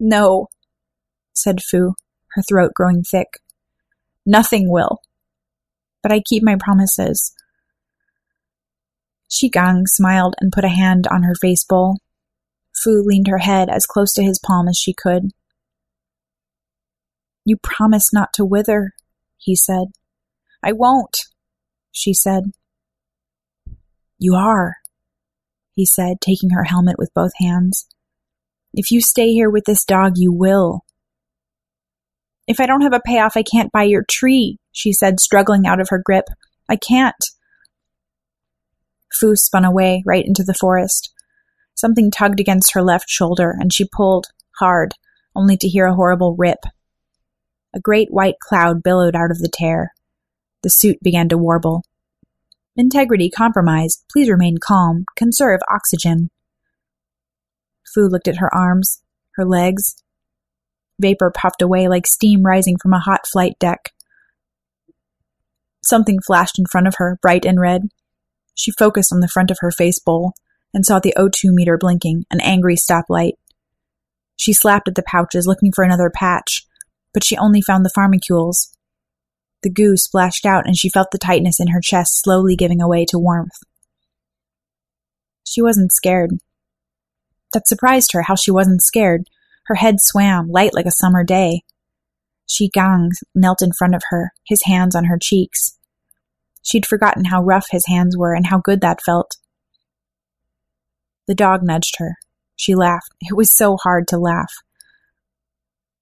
No, 0.00 0.48
said 1.34 1.60
Fu, 1.62 1.94
her 2.32 2.42
throat 2.42 2.72
growing 2.74 3.02
thick. 3.02 3.40
Nothing 4.24 4.70
will. 4.70 5.00
But 6.02 6.12
I 6.12 6.20
keep 6.20 6.42
my 6.42 6.56
promises. 6.58 7.32
Zhigang 9.30 9.82
smiled 9.86 10.34
and 10.40 10.52
put 10.52 10.64
a 10.64 10.68
hand 10.68 11.06
on 11.10 11.22
her 11.22 11.34
face 11.34 11.64
bowl. 11.64 11.98
Fu 12.74 13.02
leaned 13.04 13.28
her 13.28 13.38
head 13.38 13.68
as 13.68 13.86
close 13.86 14.12
to 14.14 14.22
his 14.22 14.38
palm 14.38 14.68
as 14.68 14.76
she 14.76 14.94
could. 14.94 15.30
You 17.48 17.56
promise 17.56 18.12
not 18.12 18.34
to 18.34 18.44
wither, 18.44 18.92
he 19.38 19.56
said. 19.56 19.84
I 20.62 20.72
won't, 20.72 21.16
she 21.90 22.12
said. 22.12 22.52
You 24.18 24.34
are, 24.34 24.76
he 25.74 25.86
said, 25.86 26.20
taking 26.20 26.50
her 26.50 26.64
helmet 26.64 26.96
with 26.98 27.08
both 27.14 27.30
hands. 27.38 27.88
If 28.74 28.90
you 28.90 29.00
stay 29.00 29.32
here 29.32 29.48
with 29.48 29.64
this 29.64 29.86
dog, 29.86 30.18
you 30.18 30.30
will. 30.30 30.84
If 32.46 32.60
I 32.60 32.66
don't 32.66 32.82
have 32.82 32.92
a 32.92 33.00
payoff, 33.00 33.34
I 33.34 33.42
can't 33.42 33.72
buy 33.72 33.84
your 33.84 34.04
tree, 34.04 34.58
she 34.70 34.92
said, 34.92 35.18
struggling 35.18 35.66
out 35.66 35.80
of 35.80 35.88
her 35.88 36.02
grip. 36.04 36.26
I 36.68 36.76
can't. 36.76 37.24
Fu 39.10 39.34
spun 39.36 39.64
away, 39.64 40.02
right 40.04 40.26
into 40.26 40.44
the 40.44 40.52
forest. 40.52 41.14
Something 41.74 42.10
tugged 42.10 42.40
against 42.40 42.74
her 42.74 42.82
left 42.82 43.08
shoulder, 43.08 43.56
and 43.58 43.72
she 43.72 43.88
pulled, 43.90 44.26
hard, 44.58 44.92
only 45.34 45.56
to 45.56 45.66
hear 45.66 45.86
a 45.86 45.94
horrible 45.94 46.36
rip. 46.36 46.58
A 47.78 47.80
great 47.80 48.10
white 48.10 48.40
cloud 48.40 48.82
billowed 48.82 49.14
out 49.14 49.30
of 49.30 49.38
the 49.38 49.48
tear. 49.48 49.94
The 50.64 50.68
suit 50.68 51.00
began 51.00 51.28
to 51.28 51.38
warble. 51.38 51.84
Integrity 52.74 53.30
compromised. 53.30 54.04
Please 54.12 54.28
remain 54.28 54.56
calm. 54.58 55.04
Conserve 55.14 55.60
oxygen. 55.70 56.30
Fu 57.94 58.08
looked 58.08 58.26
at 58.26 58.38
her 58.38 58.52
arms, 58.52 59.00
her 59.36 59.44
legs. 59.44 60.02
Vapor 60.98 61.30
puffed 61.30 61.62
away 61.62 61.86
like 61.86 62.04
steam 62.04 62.42
rising 62.42 62.76
from 62.76 62.92
a 62.92 62.98
hot 62.98 63.28
flight 63.30 63.56
deck. 63.60 63.92
Something 65.80 66.18
flashed 66.26 66.58
in 66.58 66.66
front 66.66 66.88
of 66.88 66.96
her, 66.96 67.16
bright 67.22 67.44
and 67.44 67.60
red. 67.60 67.82
She 68.56 68.72
focused 68.72 69.12
on 69.12 69.20
the 69.20 69.28
front 69.28 69.52
of 69.52 69.58
her 69.60 69.70
face 69.70 70.00
bowl 70.00 70.32
and 70.74 70.84
saw 70.84 70.98
the 70.98 71.14
O2 71.16 71.52
meter 71.52 71.78
blinking, 71.78 72.26
an 72.28 72.40
angry 72.40 72.74
stoplight. 72.74 73.34
She 74.34 74.52
slapped 74.52 74.88
at 74.88 74.96
the 74.96 75.04
pouches, 75.04 75.46
looking 75.46 75.70
for 75.72 75.84
another 75.84 76.10
patch, 76.10 76.66
but 77.18 77.24
she 77.24 77.36
only 77.36 77.60
found 77.60 77.84
the 77.84 77.90
pharmacules. 77.92 78.68
The 79.64 79.70
goo 79.70 79.96
splashed 79.96 80.46
out, 80.46 80.68
and 80.68 80.76
she 80.76 80.88
felt 80.88 81.08
the 81.10 81.18
tightness 81.18 81.58
in 81.58 81.66
her 81.72 81.80
chest 81.80 82.22
slowly 82.22 82.54
giving 82.54 82.80
away 82.80 83.04
to 83.06 83.18
warmth. 83.18 83.58
She 85.42 85.60
wasn't 85.60 85.90
scared. 85.90 86.30
That 87.52 87.66
surprised 87.66 88.12
her, 88.12 88.22
how 88.22 88.36
she 88.36 88.52
wasn't 88.52 88.84
scared. 88.84 89.24
Her 89.66 89.74
head 89.74 89.96
swam, 89.98 90.48
light 90.48 90.74
like 90.74 90.86
a 90.86 90.92
summer 90.92 91.24
day. 91.24 91.62
Zhigang 92.48 93.10
knelt 93.34 93.62
in 93.62 93.72
front 93.72 93.96
of 93.96 94.02
her, 94.10 94.30
his 94.46 94.62
hands 94.66 94.94
on 94.94 95.06
her 95.06 95.18
cheeks. 95.20 95.76
She'd 96.62 96.86
forgotten 96.86 97.24
how 97.24 97.42
rough 97.42 97.66
his 97.72 97.86
hands 97.88 98.16
were 98.16 98.32
and 98.32 98.46
how 98.46 98.58
good 98.58 98.80
that 98.82 99.02
felt. 99.02 99.38
The 101.26 101.34
dog 101.34 101.64
nudged 101.64 101.96
her. 101.98 102.14
She 102.54 102.76
laughed. 102.76 103.12
It 103.20 103.36
was 103.36 103.50
so 103.50 103.76
hard 103.76 104.06
to 104.06 104.18
laugh. 104.18 104.52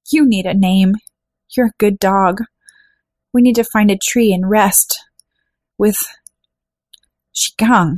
You 0.08 0.26
need 0.26 0.46
a 0.46 0.54
name. 0.54 0.94
You're 1.56 1.66
a 1.66 1.78
good 1.78 1.98
dog. 1.98 2.42
We 3.32 3.42
need 3.42 3.56
to 3.56 3.64
find 3.64 3.90
a 3.90 3.98
tree 3.98 4.32
and 4.32 4.48
rest. 4.48 5.02
With 5.78 5.98
Zhigang. 7.34 7.96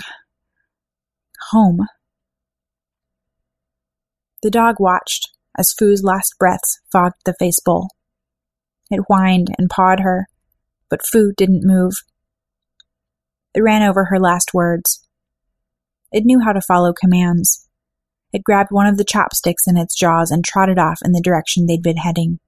Home. 1.51 1.87
The 4.43 4.51
dog 4.51 4.77
watched 4.79 5.31
as 5.59 5.75
Fu's 5.77 6.03
last 6.03 6.35
breaths 6.39 6.81
fogged 6.91 7.17
the 7.25 7.35
face 7.39 7.61
bowl. 7.65 7.89
It 8.91 9.05
whined 9.09 9.49
and 9.59 9.69
pawed 9.69 10.01
her, 10.01 10.29
but 10.89 11.07
Fu 11.07 11.33
didn't 11.37 11.67
move. 11.67 11.93
It 13.55 13.63
ran 13.63 13.83
over 13.83 14.07
her 14.07 14.19
last 14.19 14.55
words. 14.55 15.07
It 16.13 16.25
knew 16.25 16.41
how 16.41 16.53
to 16.53 16.61
follow 16.61 16.93
commands. 16.93 17.68
It 18.33 18.45
grabbed 18.45 18.71
one 18.71 18.87
of 18.87 18.99
the 18.99 19.05
chopsticks 19.05 19.67
in 19.67 19.77
its 19.77 19.95
jaws 19.97 20.31
and 20.31 20.45
trotted 20.45 20.79
off 20.79 21.01
in 21.05 21.13
the 21.13 21.21
direction 21.21 21.67
they'd 21.67 21.83
been 21.83 21.97
heading, 21.97 22.41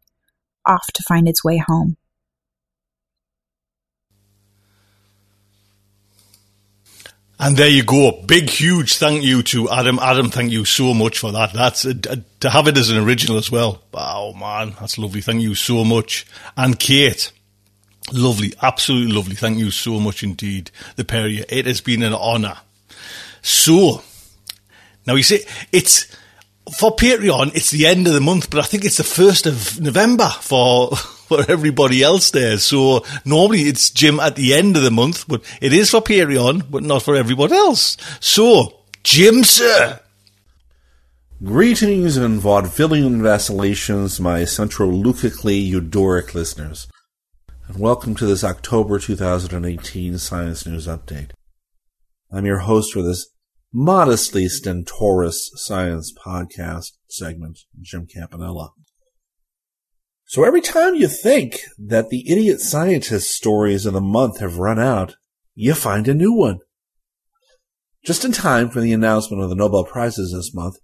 off 0.66 0.86
to 0.94 1.02
find 1.08 1.28
its 1.28 1.44
way 1.44 1.58
home. 1.58 1.96
And 7.42 7.56
there 7.56 7.70
you 7.70 7.82
go. 7.82 8.20
Big, 8.26 8.50
huge 8.50 8.98
thank 8.98 9.24
you 9.24 9.42
to 9.44 9.70
Adam. 9.70 9.98
Adam, 9.98 10.28
thank 10.28 10.52
you 10.52 10.66
so 10.66 10.92
much 10.92 11.18
for 11.18 11.32
that. 11.32 11.54
That's 11.54 11.86
uh, 11.86 11.94
a, 12.10 12.18
to 12.40 12.50
have 12.50 12.68
it 12.68 12.76
as 12.76 12.90
an 12.90 12.98
original 12.98 13.38
as 13.38 13.50
well. 13.50 13.82
Oh 13.94 14.34
man, 14.34 14.74
that's 14.78 14.98
lovely. 14.98 15.22
Thank 15.22 15.40
you 15.40 15.54
so 15.54 15.82
much. 15.82 16.26
And 16.54 16.78
Kate, 16.78 17.32
lovely, 18.12 18.52
absolutely 18.60 19.14
lovely. 19.14 19.36
Thank 19.36 19.56
you 19.56 19.70
so 19.70 19.98
much 19.98 20.22
indeed. 20.22 20.70
The 20.96 21.04
pair 21.06 21.24
of 21.24 21.32
you. 21.32 21.44
It 21.48 21.64
has 21.64 21.80
been 21.80 22.02
an 22.02 22.12
honour. 22.12 22.58
So, 23.40 24.02
now 25.06 25.14
you 25.14 25.22
see, 25.22 25.40
it's 25.72 26.06
for 26.78 26.94
Patreon. 26.94 27.54
It's 27.54 27.70
the 27.70 27.86
end 27.86 28.06
of 28.06 28.12
the 28.12 28.20
month, 28.20 28.50
but 28.50 28.60
I 28.60 28.64
think 28.64 28.84
it's 28.84 28.98
the 28.98 29.04
first 29.04 29.46
of 29.46 29.80
November 29.80 30.28
for. 30.28 30.90
for 31.30 31.48
everybody 31.48 32.02
else 32.02 32.32
there. 32.32 32.58
So 32.58 33.04
normally 33.24 33.60
it's 33.60 33.88
Jim 33.90 34.18
at 34.18 34.34
the 34.34 34.52
end 34.52 34.76
of 34.76 34.82
the 34.82 34.90
month, 34.90 35.28
but 35.28 35.42
it 35.60 35.72
is 35.72 35.88
for 35.88 36.00
Patreon, 36.00 36.68
but 36.68 36.82
not 36.82 37.04
for 37.04 37.14
everybody 37.14 37.54
else. 37.54 37.96
So, 38.18 38.80
Jim, 39.04 39.44
sir. 39.44 40.00
Greetings 41.44 42.16
and 42.16 42.42
vaudevillian 42.42 43.22
vacillations, 43.22 44.18
my 44.18 44.40
centroleucically 44.40 45.70
eudoric 45.70 46.34
listeners, 46.34 46.88
and 47.68 47.78
welcome 47.78 48.16
to 48.16 48.26
this 48.26 48.42
October 48.42 48.98
2018 48.98 50.18
Science 50.18 50.66
News 50.66 50.88
Update. 50.88 51.30
I'm 52.32 52.44
your 52.44 52.58
host 52.58 52.92
for 52.92 53.02
this 53.02 53.28
modestly 53.72 54.48
stentorous 54.48 55.50
science 55.54 56.12
podcast 56.12 56.92
segment, 57.08 57.60
Jim 57.80 58.06
Campanella. 58.06 58.72
So 60.26 60.44
every 60.44 60.60
time 60.60 60.94
you 60.94 61.08
think 61.08 61.60
that 61.78 62.08
the 62.08 62.30
idiot 62.30 62.60
scientist 62.60 63.30
stories 63.30 63.86
of 63.86 63.94
the 63.94 64.00
month 64.00 64.40
have 64.40 64.58
run 64.58 64.78
out, 64.78 65.16
you 65.54 65.74
find 65.74 66.06
a 66.06 66.14
new 66.14 66.32
one. 66.32 66.58
Just 68.04 68.24
in 68.24 68.32
time 68.32 68.70
for 68.70 68.80
the 68.80 68.92
announcement 68.92 69.42
of 69.42 69.48
the 69.48 69.56
Nobel 69.56 69.84
Prizes 69.84 70.32
this 70.32 70.54
month, 70.54 70.76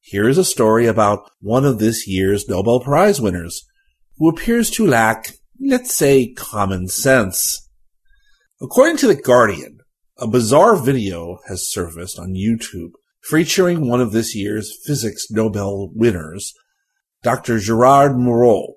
here 0.00 0.28
is 0.28 0.38
a 0.38 0.44
story 0.44 0.86
about 0.86 1.30
one 1.40 1.64
of 1.64 1.78
this 1.78 2.08
year's 2.08 2.48
Nobel 2.48 2.80
Prize 2.80 3.20
winners, 3.20 3.66
who 4.18 4.28
appears 4.28 4.70
to 4.70 4.86
lack, 4.86 5.32
let's 5.60 5.94
say, 5.94 6.32
common 6.32 6.88
sense. 6.88 7.68
According 8.60 8.96
to 8.98 9.08
The 9.08 9.14
Guardian, 9.14 9.75
a 10.18 10.26
bizarre 10.26 10.76
video 10.76 11.38
has 11.48 11.70
surfaced 11.70 12.18
on 12.18 12.34
YouTube 12.34 12.92
featuring 13.22 13.88
one 13.88 14.00
of 14.00 14.12
this 14.12 14.34
year's 14.34 14.76
physics 14.86 15.26
Nobel 15.30 15.90
winners, 15.94 16.54
Dr. 17.22 17.58
Gerard 17.58 18.12
Mourou, 18.12 18.74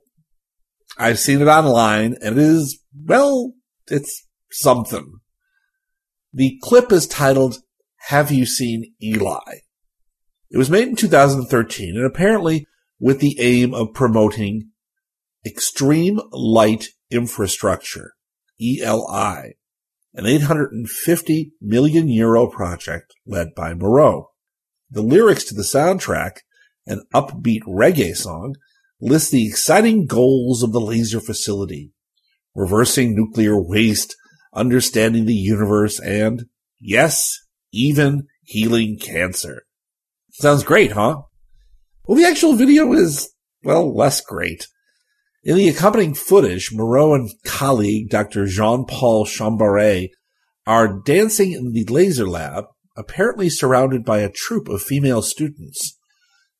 I've 0.98 1.20
seen 1.20 1.42
it 1.42 1.48
online 1.48 2.18
and 2.22 2.38
it 2.38 2.44
is, 2.44 2.80
well, 3.06 3.54
it's 3.88 4.28
something. 4.52 5.20
The 6.34 6.60
clip 6.62 6.92
is 6.92 7.08
titled, 7.08 7.60
Have 8.10 8.32
You 8.32 8.46
Seen 8.46 8.94
Eli? 9.02 9.62
It 10.52 10.58
was 10.58 10.70
made 10.70 10.90
in 10.90 10.96
2013 10.98 11.96
and 11.96 12.06
apparently 12.06 12.68
with 13.00 13.20
the 13.20 13.38
aim 13.40 13.74
of 13.74 13.94
promoting 13.94 14.72
Extreme 15.46 16.20
Light 16.32 16.88
Infrastructure, 17.10 18.14
ELI, 18.62 19.54
an 20.14 20.26
850 20.26 21.54
million 21.62 22.08
euro 22.10 22.48
project 22.48 23.14
led 23.26 23.50
by 23.56 23.74
Mourou. 23.74 24.26
The 24.90 25.02
lyrics 25.02 25.44
to 25.46 25.54
the 25.54 25.62
soundtrack, 25.62 26.38
an 26.88 27.04
upbeat 27.14 27.62
reggae 27.68 28.16
song, 28.16 28.56
list 29.00 29.32
the 29.32 29.48
exciting 29.48 30.06
goals 30.06 30.64
of 30.64 30.72
the 30.72 30.82
laser 30.82 31.20
facility, 31.20 31.92
reversing 32.56 33.16
nuclear 33.16 33.62
waste, 33.62 34.16
understanding 34.54 35.26
the 35.26 35.34
universe, 35.34 36.00
and, 36.00 36.46
yes, 36.80 37.38
even 37.72 38.28
healing 38.42 38.98
cancer. 39.00 39.64
Sounds 40.32 40.64
great, 40.64 40.94
huh? 40.94 41.22
Well, 42.06 42.18
the 42.18 42.26
actual 42.26 42.54
video 42.54 42.92
is, 42.94 43.30
well, 43.64 43.96
less 43.96 44.22
great. 44.22 44.68
In 45.42 45.56
the 45.56 45.70
accompanying 45.70 46.16
footage, 46.16 46.72
Mourou 46.74 47.16
and 47.16 47.30
colleague 47.46 48.10
Dr. 48.10 48.46
Jean-Paul 48.46 49.26
Chambarret 49.26 50.10
are 50.68 51.00
dancing 51.00 51.54
in 51.54 51.72
the 51.72 51.86
laser 51.86 52.28
lab, 52.28 52.66
apparently 52.98 53.50
surrounded 53.50 54.04
by 54.04 54.20
a 54.20 54.30
troop 54.30 54.68
of 54.68 54.82
female 54.82 55.22
students. 55.22 55.98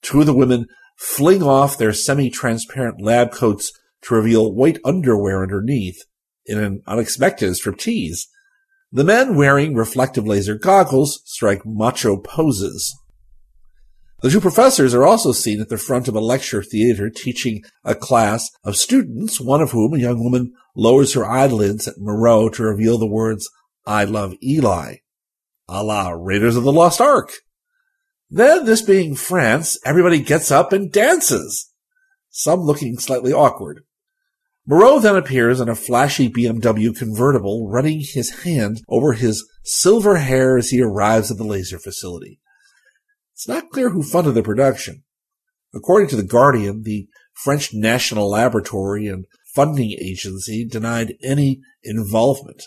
Two 0.02 0.22
of 0.22 0.28
the 0.28 0.34
women 0.34 0.66
fling 0.98 1.44
off 1.44 1.78
their 1.78 1.92
semi-transparent 1.92 3.02
lab 3.02 3.34
coats 3.34 3.72
to 4.04 4.16
reveal 4.16 4.54
white 4.54 4.80
underwear 4.86 5.44
underneath 5.44 6.06
in 6.46 6.58
an 6.58 6.82
unexpected 6.88 7.52
striptease. 7.52 8.28
The 8.94 9.04
men 9.04 9.36
wearing 9.36 9.76
reflective 9.76 10.26
laser 10.26 10.56
goggles 10.56 11.22
strike 11.26 11.66
macho 11.66 12.16
poses. 12.16 12.98
The 14.22 14.30
two 14.30 14.42
professors 14.42 14.94
are 14.94 15.06
also 15.06 15.32
seen 15.32 15.62
at 15.62 15.70
the 15.70 15.78
front 15.78 16.10
of 16.10 16.16
a 16.16 16.20
lecture 16.20 16.62
theater 16.62 17.10
teaching 17.10 17.64
a 17.86 17.96
class 17.96 18.50
of 18.66 18.76
students, 18.76 19.40
one 19.40 19.62
of 19.62 19.72
whom, 19.72 19.94
a 19.94 19.98
young 20.00 20.22
woman, 20.22 20.52
lowers 20.76 21.14
her 21.14 21.26
eyelids 21.26 21.88
at 21.88 21.96
Mourou 21.96 22.52
to 22.54 22.64
reveal 22.64 22.98
the 22.98 23.08
words, 23.08 23.50
I 23.86 24.04
love 24.04 24.36
Eli, 24.44 24.96
a 25.70 25.84
la 25.86 26.10
Raiders 26.10 26.58
of 26.58 26.64
the 26.64 26.72
Lost 26.72 27.00
Ark. 27.00 27.32
Then, 28.30 28.66
this 28.66 28.82
being 28.82 29.16
France, 29.16 29.80
everybody 29.86 30.20
gets 30.20 30.52
up 30.52 30.74
and 30.74 30.92
dances, 30.92 31.72
some 32.30 32.60
looking 32.60 32.98
slightly 32.98 33.32
awkward. 33.32 33.84
Mourou 34.70 35.02
then 35.02 35.16
appears 35.16 35.62
in 35.62 35.70
a 35.70 35.76
flashy 35.76 36.30
BMW 36.30 36.94
convertible, 36.94 37.70
running 37.70 38.02
his 38.02 38.44
hand 38.44 38.82
over 38.90 39.14
his 39.14 39.50
silver 39.64 40.18
hair 40.18 40.58
as 40.58 40.72
he 40.72 40.82
arrives 40.82 41.32
at 41.32 41.38
the 41.38 41.46
laser 41.46 41.80
facility. 41.80 42.42
It's 43.40 43.48
not 43.48 43.70
clear 43.70 43.92
who 43.92 44.04
funded 44.04 44.34
the 44.34 44.44
production. 44.44 45.06
According 45.74 46.10
to 46.10 46.18
The 46.18 46.24
Guardian, 46.24 46.84
the 46.84 47.08
French 47.32 47.74
National 47.74 48.30
Laboratory 48.30 49.08
and 49.08 49.28
Funding 49.56 49.94
Agency 49.94 50.68
denied 50.68 51.14
any 51.24 51.62
involvement. 51.82 52.64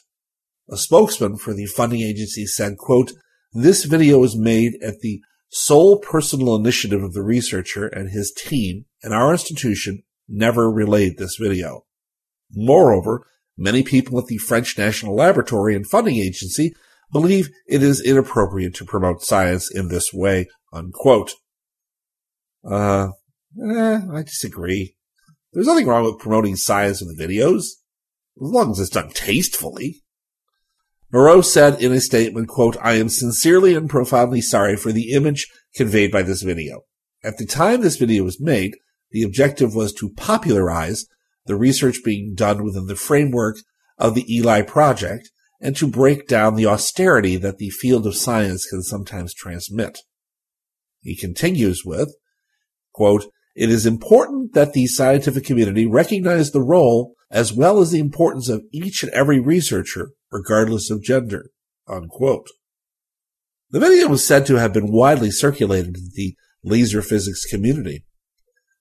A 0.70 0.79
spokesman 0.79 1.37
for 1.37 1.53
the 1.53 1.66
funding 1.66 2.01
agency 2.01 2.47
said, 2.47 2.79
quote, 2.79 3.12
this 3.53 3.85
video 3.85 4.18
was 4.18 4.35
made 4.35 4.83
at 4.83 5.01
the 5.01 5.20
sole 5.51 5.99
personal 5.99 6.57
initiative 6.57 7.03
of 7.03 7.12
the 7.12 7.23
researcher 7.23 7.87
and 7.87 8.09
his 8.09 8.33
team 8.33 8.87
and 9.03 9.12
our 9.12 9.31
institution 9.31 10.05
never 10.27 10.70
relayed 10.70 11.18
this 11.18 11.37
video. 11.37 11.85
Moreover, 12.51 13.27
many 13.59 13.83
people 13.83 14.18
at 14.18 14.25
the 14.25 14.39
French 14.39 14.79
National 14.79 15.14
Laboratory 15.14 15.77
and 15.77 15.87
Funding 15.87 16.16
Agency 16.16 16.73
believe 17.13 17.51
it 17.67 17.83
is 17.83 18.01
inappropriate 18.01 18.75
to 18.77 18.85
promote 18.85 19.23
science 19.23 19.71
in 19.73 19.89
this 19.89 20.13
way, 20.13 20.49
unquote. 20.73 21.35
Uh, 22.65 23.09
eh, 23.63 24.01
I 24.13 24.23
disagree. 24.23 24.97
There's 25.53 25.67
nothing 25.67 25.87
wrong 25.87 26.05
with 26.05 26.19
promoting 26.19 26.57
science 26.57 27.03
in 27.03 27.09
the 27.09 27.23
videos, 27.23 27.65
as 28.41 28.51
long 28.51 28.71
as 28.71 28.81
it's 28.81 28.91
done 28.91 29.11
tastefully. 29.11 30.03
Mourou 31.13 31.45
said 31.45 31.83
in 31.83 31.93
a 31.93 32.01
statement, 32.01 32.49
quote, 32.49 32.77
I 32.81 32.95
am 32.95 33.11
sincerely 33.11 33.75
and 33.75 33.91
profoundly 33.91 34.41
sorry 34.41 34.77
for 34.77 34.93
the 34.93 35.13
image 35.13 35.47
conveyed 35.75 36.11
by 36.11 36.23
this 36.23 36.41
video. 36.41 36.83
At 37.23 37.37
the 37.37 37.45
time 37.45 37.83
this 37.83 37.97
video 37.97 38.25
was 38.25 38.41
made, 38.41 38.77
the 39.11 39.23
objective 39.23 39.75
was 39.75 39.93
to 39.95 40.09
popularize 40.15 41.05
the 41.45 41.57
research 41.57 41.99
being 42.03 42.35
done 42.35 42.65
within 42.65 42.87
the 42.87 42.97
framework 42.97 43.59
of 43.99 44.15
the 44.15 44.35
Eli 44.35 44.63
project 44.63 45.31
and 45.63 45.77
to 45.77 45.87
break 45.87 46.27
down 46.27 46.57
the 46.57 46.67
austerity 46.67 47.37
that 47.37 47.59
the 47.59 47.71
field 47.71 48.07
of 48.07 48.17
science 48.17 48.67
can 48.67 48.83
sometimes 48.83 49.33
transmit. 49.33 50.01
He 51.01 51.17
continues 51.17 51.85
with, 51.85 52.15
quote, 52.93 53.27
it 53.55 53.71
is 53.71 53.87
important 53.87 54.55
that 54.55 54.73
the 54.73 54.87
scientific 54.87 55.45
community 55.45 55.87
recognize 55.87 56.51
the 56.51 56.63
role 56.63 57.15
as 57.31 57.53
well 57.53 57.81
as 57.81 57.93
the 57.93 58.01
importance 58.01 58.49
of 58.49 58.65
each 58.73 59.03
and 59.03 59.13
every 59.13 59.39
researcher, 59.39 60.11
regardless 60.31 60.91
of 60.91 61.03
gender. 61.03 61.47
Unquote. 61.89 62.49
The 63.71 63.81
video 63.81 64.09
was 64.09 64.27
said 64.27 64.45
to 64.47 64.57
have 64.57 64.73
been 64.73 64.93
widely 64.93 65.31
circulated 65.31 65.97
in 65.97 66.11
the 66.15 66.35
laser 66.65 67.03
physics 67.03 67.45
community. 67.47 68.05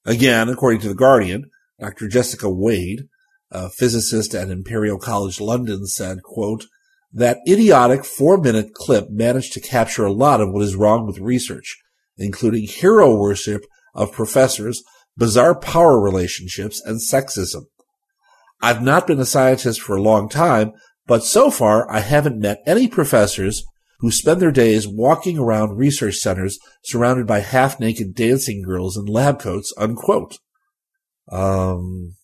Again, 0.06 0.50
according 0.50 0.82
to 0.82 0.90
The 0.90 0.96
Guardian, 0.96 1.50
Dr. 1.80 2.08
Jessica 2.08 2.50
Wade, 2.50 3.04
a 3.52 3.70
physicist 3.70 4.34
at 4.34 4.50
Imperial 4.50 4.98
College 4.98 5.42
London, 5.42 5.86
said, 5.86 6.24
quote, 6.24 6.66
that 7.14 7.40
idiotic 7.48 8.06
four 8.06 8.38
minute 8.38 8.74
clip 8.74 9.10
managed 9.10 9.54
to 9.54 9.60
capture 9.60 10.06
a 10.06 10.14
lot 10.14 10.40
of 10.40 10.52
what 10.52 10.64
is 10.64 10.76
wrong 10.76 11.06
with 11.06 11.20
research, 11.20 11.78
including 12.18 12.64
hero 12.64 13.16
worship 13.16 13.66
of 13.94 14.14
professors, 14.14 14.82
bizarre 15.18 15.60
power 15.60 16.00
relationships, 16.00 16.82
and 16.86 17.02
sexism. 17.02 17.64
I've 18.62 18.82
not 18.82 19.08
been 19.08 19.20
a 19.20 19.26
scientist 19.26 19.82
for 19.82 19.96
a 19.96 20.02
long 20.02 20.30
time, 20.30 20.72
but 21.06 21.24
so 21.24 21.52
far 21.52 21.92
I 21.92 22.00
haven't 22.00 22.40
met 22.40 22.62
any 22.66 22.88
professors 22.88 23.64
who 24.00 24.12
spend 24.12 24.40
their 24.42 24.52
days 24.52 24.88
walking 24.88 25.38
around 25.38 25.78
research 25.78 26.16
centers 26.16 26.58
surrounded 26.84 27.28
by 27.28 27.40
half-naked 27.40 28.16
dancing 28.16 28.64
girls 28.64 28.98
in 28.98 29.06
lab 29.06 29.40
coats, 29.40 29.74
unquote. 29.78 30.38
Um, 31.32 32.16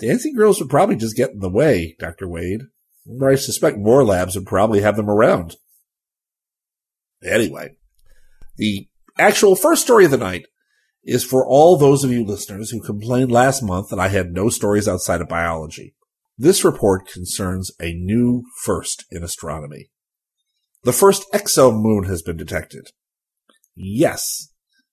dancing 0.00 0.34
girls 0.34 0.60
would 0.60 0.70
probably 0.70 0.96
just 0.96 1.16
get 1.16 1.30
in 1.30 1.40
the 1.40 1.50
way, 1.50 1.96
Dr. 1.98 2.28
Wade. 2.28 2.62
I 3.24 3.34
suspect 3.36 3.78
more 3.78 4.04
labs 4.04 4.34
would 4.36 4.46
probably 4.46 4.80
have 4.80 4.96
them 4.96 5.08
around. 5.08 5.56
Anyway, 7.24 7.76
the 8.56 8.88
actual 9.18 9.56
first 9.56 9.82
story 9.82 10.04
of 10.04 10.10
the 10.10 10.18
night 10.18 10.46
is 11.04 11.24
for 11.24 11.46
all 11.46 11.76
those 11.76 12.04
of 12.04 12.12
you 12.12 12.24
listeners 12.24 12.70
who 12.70 12.82
complained 12.82 13.32
last 13.32 13.62
month 13.62 13.88
that 13.88 13.98
I 13.98 14.08
had 14.08 14.32
no 14.32 14.50
stories 14.50 14.86
outside 14.86 15.20
of 15.20 15.28
biology. 15.28 15.94
This 16.36 16.64
report 16.64 17.08
concerns 17.08 17.72
a 17.80 17.92
new 17.92 18.44
first 18.62 19.06
in 19.10 19.24
astronomy. 19.24 19.90
The 20.84 20.92
first 20.92 21.24
exomoon 21.32 22.06
has 22.06 22.22
been 22.22 22.36
detected. 22.36 22.88
Yes, 23.74 24.52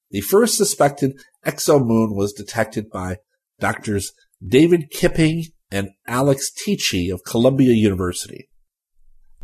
the 0.10 0.22
first 0.22 0.58
suspected 0.58 1.20
exomoon 1.46 2.16
was 2.16 2.34
detected 2.34 2.90
by 2.90 3.18
doctors 3.60 4.12
David 4.46 4.92
Kipping 4.92 5.46
and 5.72 5.90
Alex 6.08 6.52
Teachey 6.52 7.12
of 7.12 7.24
Columbia 7.24 7.72
University. 7.72 8.48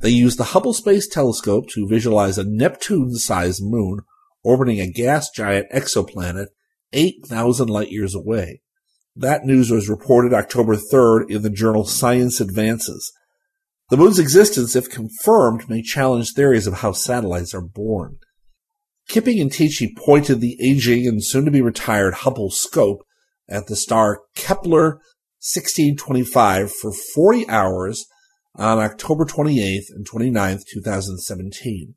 They 0.01 0.09
used 0.09 0.37
the 0.37 0.45
Hubble 0.45 0.73
Space 0.73 1.07
Telescope 1.07 1.69
to 1.69 1.87
visualize 1.87 2.37
a 2.37 2.43
Neptune-sized 2.43 3.61
moon 3.63 4.01
orbiting 4.43 4.79
a 4.79 4.91
gas 4.91 5.29
giant 5.29 5.71
exoplanet 5.71 6.47
8,000 6.93 7.69
light 7.69 7.89
years 7.89 8.13
away. 8.13 8.61
That 9.15 9.45
news 9.45 9.71
was 9.71 9.89
reported 9.89 10.33
October 10.33 10.75
3rd 10.75 11.31
in 11.31 11.41
the 11.41 11.49
journal 11.49 11.85
Science 11.85 12.39
Advances. 12.39 13.11
The 13.89 13.97
moon's 13.97 14.19
existence, 14.19 14.75
if 14.75 14.89
confirmed, 14.89 15.67
may 15.67 15.81
challenge 15.81 16.33
theories 16.33 16.67
of 16.67 16.75
how 16.75 16.91
satellites 16.91 17.53
are 17.53 17.61
born. 17.61 18.17
Kipping 19.07 19.39
and 19.39 19.51
Teachey 19.51 19.95
pointed 19.95 20.41
the 20.41 20.57
aging 20.61 21.07
and 21.07 21.23
soon 21.23 21.45
to 21.45 21.51
be 21.51 21.61
retired 21.61 22.13
Hubble 22.13 22.51
scope 22.51 23.03
at 23.51 23.67
the 23.67 23.75
star 23.75 24.21
Kepler 24.35 25.01
1625 25.41 26.71
for 26.71 26.91
40 26.91 27.49
hours 27.49 28.05
on 28.55 28.79
October 28.79 29.25
28th 29.25 29.85
and 29.89 30.07
29th, 30.07 30.61
2017. 30.71 31.95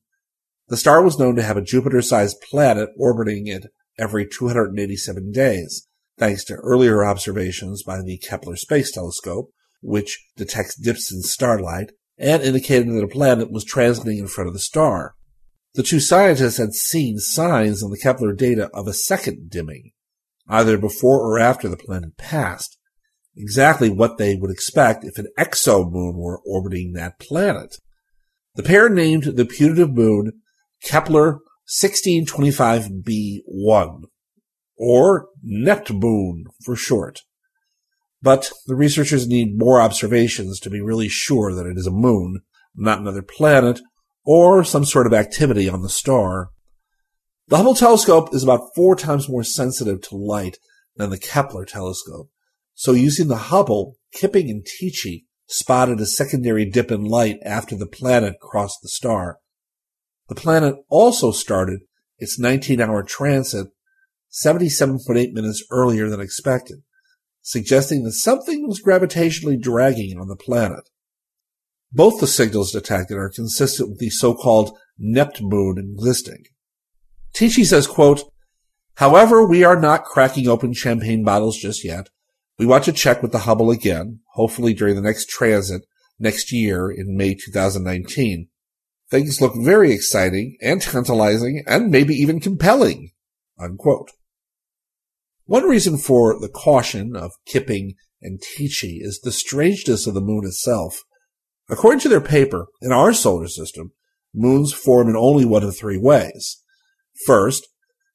The 0.69 0.77
star 0.77 1.03
was 1.03 1.19
known 1.19 1.37
to 1.37 1.43
have 1.43 1.57
a 1.57 1.63
Jupiter-sized 1.63 2.41
planet 2.41 2.89
orbiting 2.99 3.47
it 3.47 3.67
every 3.99 4.27
287 4.27 5.31
days, 5.33 5.87
thanks 6.19 6.45
to 6.45 6.55
earlier 6.55 7.05
observations 7.05 7.83
by 7.83 8.01
the 8.01 8.19
Kepler 8.19 8.57
Space 8.57 8.91
Telescope, 8.91 9.51
which 9.83 10.27
detects 10.37 10.77
dips 10.77 11.13
in 11.13 11.21
starlight 11.21 11.93
and 12.17 12.43
indicated 12.43 12.89
that 12.89 13.05
a 13.05 13.09
planet 13.09 13.51
was 13.51 13.65
transiting 13.65 14.19
in 14.19 14.27
front 14.27 14.49
of 14.49 14.55
the 14.55 14.61
star. 14.61 15.15
The 15.75 15.83
two 15.83 16.01
scientists 16.01 16.57
had 16.57 16.73
seen 16.73 17.19
signs 17.19 17.83
in 17.83 17.91
the 17.91 17.99
Kepler 17.99 18.33
data 18.33 18.71
of 18.73 18.87
a 18.87 18.93
second 18.93 19.51
dimming, 19.51 19.91
either 20.49 20.79
before 20.79 21.21
or 21.21 21.39
after 21.39 21.69
the 21.69 21.77
planet 21.77 22.17
passed, 22.17 22.79
exactly 23.37 23.91
what 23.91 24.19
they 24.19 24.37
would 24.37 24.51
expect 24.51 25.05
if 25.05 25.19
an 25.19 25.29
exomoon 25.39 26.17
were 26.17 26.41
orbiting 26.47 26.93
that 26.93 27.19
planet. 27.19 27.77
The 28.55 28.63
pair 28.63 28.89
named 28.89 29.25
the 29.25 29.45
putative 29.45 29.93
moon 29.93 30.41
Kepler 30.83 31.41
1625b1, 31.69 34.03
or 34.77 35.29
Neptmoon 35.45 36.45
for 36.65 36.77
short. 36.77 37.23
But 38.23 38.53
the 38.67 38.75
researchers 38.75 39.27
need 39.27 39.59
more 39.59 39.81
observations 39.81 40.61
to 40.61 40.71
be 40.71 40.81
really 40.81 41.09
sure 41.09 41.55
that 41.55 41.67
it 41.67 41.77
is 41.77 41.87
a 41.87 41.91
moon, 41.91 42.41
not 42.75 43.01
another 43.01 43.23
planet, 43.23 43.81
or 44.25 44.65
some 44.65 44.85
sort 44.85 45.07
of 45.07 45.13
activity 45.13 45.69
on 45.69 45.83
the 45.83 45.89
star. 45.89 46.51
The 47.47 47.59
Hubble 47.59 47.75
telescope 47.75 48.35
is 48.35 48.43
about 48.43 48.75
four 48.75 48.97
times 48.97 49.29
more 49.29 49.45
sensitive 49.45 50.01
to 50.03 50.17
light 50.17 50.57
than 50.97 51.11
the 51.11 51.19
Kepler 51.19 51.67
telescope. 51.67 52.31
So 52.73 52.93
using 52.93 53.29
the 53.29 53.37
Hubble, 53.37 53.97
Kipping 54.13 54.49
and 54.49 54.65
Teachey 54.65 55.25
spotted 55.47 56.01
a 56.01 56.07
secondary 56.07 56.65
dip 56.65 56.91
in 56.91 57.05
light 57.05 57.37
after 57.45 57.77
the 57.77 57.87
planet 57.87 58.37
crossed 58.41 58.79
the 58.83 58.89
star. 58.89 59.41
The 60.29 60.35
planet 60.35 60.77
also 60.89 61.33
started 61.33 61.81
its 62.19 62.39
19 62.39 62.81
hour 62.81 63.03
transit 63.03 63.67
77.8 64.33 65.33
minutes 65.33 65.65
earlier 65.71 66.09
than 66.09 66.21
expected, 66.21 66.79
suggesting 67.43 68.05
that 68.05 68.13
something 68.13 68.67
was 68.67 68.83
gravitationally 68.83 69.61
dragging 69.61 70.19
on 70.19 70.29
the 70.29 70.37
planet. 70.37 70.89
Both 71.93 72.21
the 72.21 72.27
signals 72.27 72.73
detected 72.73 73.19
are 73.19 73.31
consistent 73.31 73.91
with 73.91 73.99
the 73.99 74.09
so-called 74.09 74.77
Neptmoon 74.99 75.79
existing. 75.79 76.45
Teachey 77.35 77.65
says, 77.65 77.87
quote, 77.87 78.23
However, 78.97 79.45
we 79.45 79.65
are 79.65 79.79
not 79.79 80.05
cracking 80.05 80.49
open 80.49 80.73
champagne 80.73 81.25
bottles 81.25 81.59
just 81.59 81.85
yet. 81.85 82.09
We 82.59 82.67
want 82.67 82.85
to 82.85 82.93
check 82.93 83.23
with 83.23 83.33
the 83.33 83.41
Hubble 83.41 83.73
again, 83.73 84.21
hopefully 84.35 84.73
during 84.73 84.95
the 84.95 85.03
next 85.03 85.29
transit 85.29 85.83
next 86.19 86.53
year 86.53 86.91
in 86.91 87.17
May 87.17 87.35
2019. 87.35 88.49
Things 89.11 89.41
look 89.41 89.55
very 89.57 89.93
exciting 89.93 90.57
and 90.63 90.81
tantalizing 90.81 91.65
and 91.67 91.91
maybe 91.91 92.15
even 92.15 92.39
compelling. 92.39 93.11
Unquote. 93.59 94.13
One 95.47 95.65
reason 95.65 95.99
for 95.99 96.39
the 96.41 96.49
caution 96.49 97.17
of 97.17 97.33
Kipping 97.47 97.95
and 98.23 98.41
Teachey 98.41 98.99
is 99.01 99.21
the 99.21 99.33
strangeness 99.33 100.07
of 100.07 100.15
the 100.15 100.21
moon 100.21 100.47
itself. 100.47 101.03
According 101.69 102.01
to 102.01 102.09
their 102.09 102.21
paper, 102.21 102.67
in 102.81 102.93
our 102.93 103.13
solar 103.13 103.49
system, 103.49 103.93
moons 104.33 104.73
form 104.73 105.09
in 105.09 105.17
only 105.17 105.45
one 105.45 105.63
of 105.63 105.77
three 105.77 105.99
ways. 105.99 106.63
First, 107.27 107.67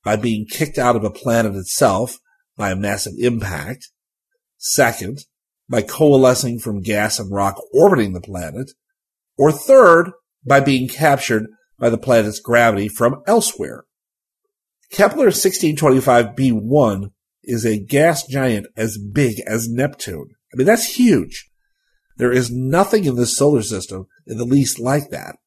by 0.04 0.16
being 0.16 0.46
kicked 0.46 0.78
out 0.78 0.96
of 0.96 1.04
a 1.04 1.10
planet 1.10 1.56
itself 1.56 2.20
by 2.58 2.72
a 2.72 2.76
massive 2.76 3.14
impact. 3.18 3.90
Second, 4.58 5.20
by 5.70 5.82
coalescing 5.82 6.60
from 6.60 6.82
gas 6.82 7.20
and 7.20 7.32
rock 7.32 7.56
orbiting 7.74 8.14
the 8.14 8.22
planet. 8.22 8.72
Or 9.38 9.52
third, 9.52 10.12
by 10.46 10.60
being 10.60 10.88
captured 10.88 11.48
by 11.78 11.90
the 11.90 11.98
planet's 11.98 12.40
gravity 12.40 12.88
from 12.88 13.22
elsewhere. 13.26 13.86
Kepler 14.92 15.28
1625b1 15.28 17.12
is 17.44 17.66
a 17.66 17.80
gas 17.80 18.26
giant 18.26 18.68
as 18.76 18.98
big 18.98 19.42
as 19.48 19.70
Neptune. 19.70 20.32
I 20.54 20.58
mean, 20.58 20.68
that's 20.68 20.96
huge. 20.98 21.50
There 22.18 22.32
is 22.32 22.52
nothing 22.52 23.06
in 23.06 23.16
this 23.16 23.38
solar 23.38 23.62
system 23.62 24.08
in 24.28 24.38
the 24.38 24.46
least 24.46 24.80
like 24.80 25.10
that. 25.12 25.38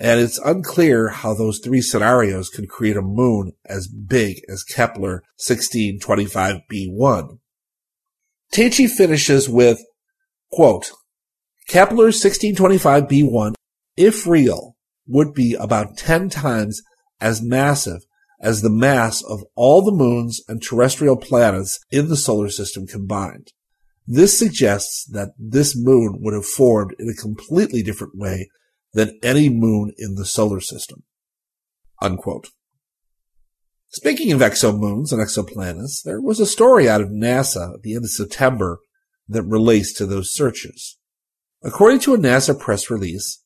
And 0.00 0.20
it's 0.20 0.38
unclear 0.38 1.08
how 1.08 1.34
those 1.34 1.58
three 1.58 1.80
scenarios 1.80 2.48
could 2.50 2.68
create 2.68 2.96
a 2.96 3.02
moon 3.02 3.54
as 3.66 3.88
big 3.88 4.40
as 4.48 4.62
Kepler 4.62 5.24
1625b1. 5.44 7.38
Teachey 8.54 8.88
finishes 8.88 9.48
with, 9.48 9.80
quote, 10.52 10.92
Kepler 11.66 12.10
1625b1, 12.10 13.54
if 13.96 14.24
real, 14.26 14.76
would 15.06 15.34
be 15.34 15.54
about 15.54 15.96
10 15.96 16.28
times 16.30 16.80
as 17.20 17.42
massive 17.42 18.02
as 18.40 18.62
the 18.62 18.70
mass 18.70 19.20
of 19.24 19.42
all 19.56 19.82
the 19.82 19.90
moons 19.90 20.40
and 20.46 20.62
terrestrial 20.62 21.16
planets 21.16 21.80
in 21.90 22.08
the 22.08 22.16
solar 22.16 22.50
system 22.50 22.86
combined. 22.86 23.52
This 24.06 24.38
suggests 24.38 25.04
that 25.12 25.32
this 25.36 25.76
moon 25.76 26.18
would 26.20 26.34
have 26.34 26.46
formed 26.46 26.94
in 27.00 27.08
a 27.08 27.20
completely 27.20 27.82
different 27.82 28.16
way 28.16 28.48
than 28.98 29.16
any 29.22 29.48
moon 29.48 29.92
in 29.96 30.16
the 30.16 30.24
solar 30.24 30.60
system. 30.60 31.04
Unquote. 32.02 32.48
Speaking 33.90 34.32
of 34.32 34.40
exomoons 34.40 35.12
and 35.12 35.22
exoplanets, 35.22 36.02
there 36.04 36.20
was 36.20 36.40
a 36.40 36.46
story 36.46 36.88
out 36.88 37.00
of 37.00 37.10
NASA 37.10 37.74
at 37.74 37.82
the 37.82 37.94
end 37.94 38.04
of 38.04 38.10
September 38.10 38.80
that 39.28 39.44
relates 39.44 39.92
to 39.92 40.04
those 40.04 40.34
searches. 40.34 40.98
According 41.62 42.00
to 42.00 42.14
a 42.14 42.18
NASA 42.18 42.58
press 42.58 42.90
release, 42.90 43.44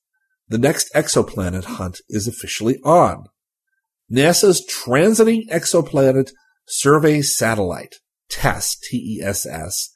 the 0.48 0.56
next 0.56 0.90
exoplanet 0.94 1.64
hunt 1.64 2.00
is 2.08 2.26
officially 2.26 2.78
on. 2.82 3.26
NASA's 4.10 4.66
Transiting 4.66 5.46
Exoplanet 5.50 6.32
Survey 6.66 7.20
Satellite, 7.20 7.96
TESS, 8.30 8.78
T-E-S-S, 8.88 9.90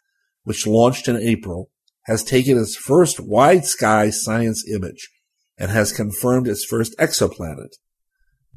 which 0.44 0.66
launched 0.66 1.09
in 1.09 1.16
April, 1.16 1.70
has 2.04 2.22
taken 2.22 2.59
its 2.59 2.76
first 2.76 3.20
wide 3.20 3.64
sky 3.64 4.11
science 4.11 4.62
image 4.68 5.09
and 5.59 5.70
has 5.70 5.92
confirmed 5.92 6.48
its 6.48 6.64
first 6.64 6.96
exoplanet. 6.98 7.74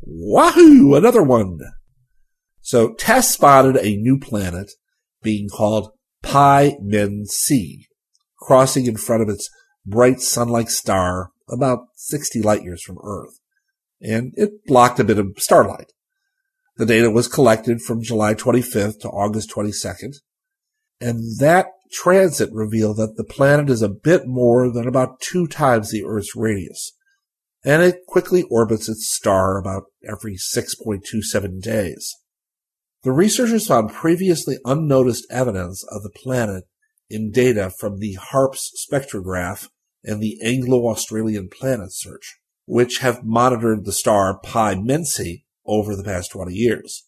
Wahoo! 0.01 0.95
Another 0.95 1.23
one! 1.23 1.59
So 2.61 2.93
TESS 2.93 3.33
spotted 3.33 3.77
a 3.77 3.95
new 3.95 4.19
planet 4.19 4.71
being 5.23 5.49
called 5.49 5.91
Pi 6.21 6.77
Mensae 6.83 7.27
c, 7.27 7.87
crossing 8.37 8.85
in 8.85 8.97
front 8.97 9.23
of 9.23 9.29
its 9.29 9.49
bright 9.85 10.21
sun-like 10.21 10.69
star 10.69 11.31
about 11.49 11.79
60 11.95 12.41
light 12.41 12.63
years 12.63 12.83
from 12.83 12.97
Earth 13.03 13.39
and 14.01 14.33
it 14.35 14.65
blocked 14.65 14.99
a 14.99 15.03
bit 15.03 15.19
of 15.19 15.33
starlight. 15.37 15.91
The 16.77 16.85
data 16.85 17.11
was 17.11 17.27
collected 17.27 17.81
from 17.81 18.01
July 18.01 18.33
25th 18.33 18.99
to 19.01 19.09
August 19.09 19.51
22nd, 19.51 20.15
and 21.01 21.39
that 21.39 21.67
transit 21.91 22.49
revealed 22.51 22.97
that 22.97 23.15
the 23.17 23.23
planet 23.23 23.69
is 23.69 23.81
a 23.81 23.89
bit 23.89 24.27
more 24.27 24.71
than 24.71 24.87
about 24.87 25.19
two 25.19 25.47
times 25.47 25.91
the 25.91 26.03
Earth's 26.05 26.35
radius, 26.35 26.93
and 27.63 27.81
it 27.81 28.05
quickly 28.07 28.43
orbits 28.43 28.87
its 28.87 29.11
star 29.11 29.57
about 29.57 29.83
every 30.07 30.35
6.27 30.35 31.61
days. 31.61 32.15
The 33.03 33.11
researchers 33.11 33.67
found 33.67 33.91
previously 33.91 34.57
unnoticed 34.65 35.25
evidence 35.31 35.85
of 35.89 36.03
the 36.03 36.09
planet 36.09 36.65
in 37.09 37.31
data 37.31 37.71
from 37.79 37.99
the 37.99 38.13
HARPS 38.13 38.85
spectrograph 38.89 39.69
and 40.03 40.21
the 40.21 40.37
Anglo-Australian 40.43 41.49
Planet 41.49 41.89
Search 41.91 42.39
which 42.69 42.99
have 42.99 43.23
monitored 43.23 43.83
the 43.83 43.91
star 43.91 44.37
Pi 44.37 44.75
Mensae 44.75 45.43
over 45.65 45.95
the 45.95 46.03
past 46.03 46.31
20 46.31 46.53
years. 46.53 47.07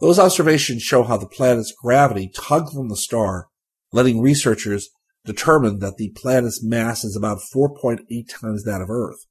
Those 0.00 0.18
observations 0.18 0.82
show 0.82 1.02
how 1.02 1.16
the 1.16 1.26
planet's 1.26 1.72
gravity 1.72 2.30
tugs 2.34 2.76
on 2.76 2.88
the 2.88 2.96
star, 2.96 3.48
letting 3.96 4.20
researchers 4.20 4.90
determine 5.24 5.78
that 5.78 5.96
the 5.96 6.12
planet's 6.14 6.62
mass 6.62 7.02
is 7.02 7.16
about 7.16 7.38
4.8 7.54 8.00
times 8.28 8.62
that 8.64 8.82
of 8.82 8.90
Earth. 8.90 9.24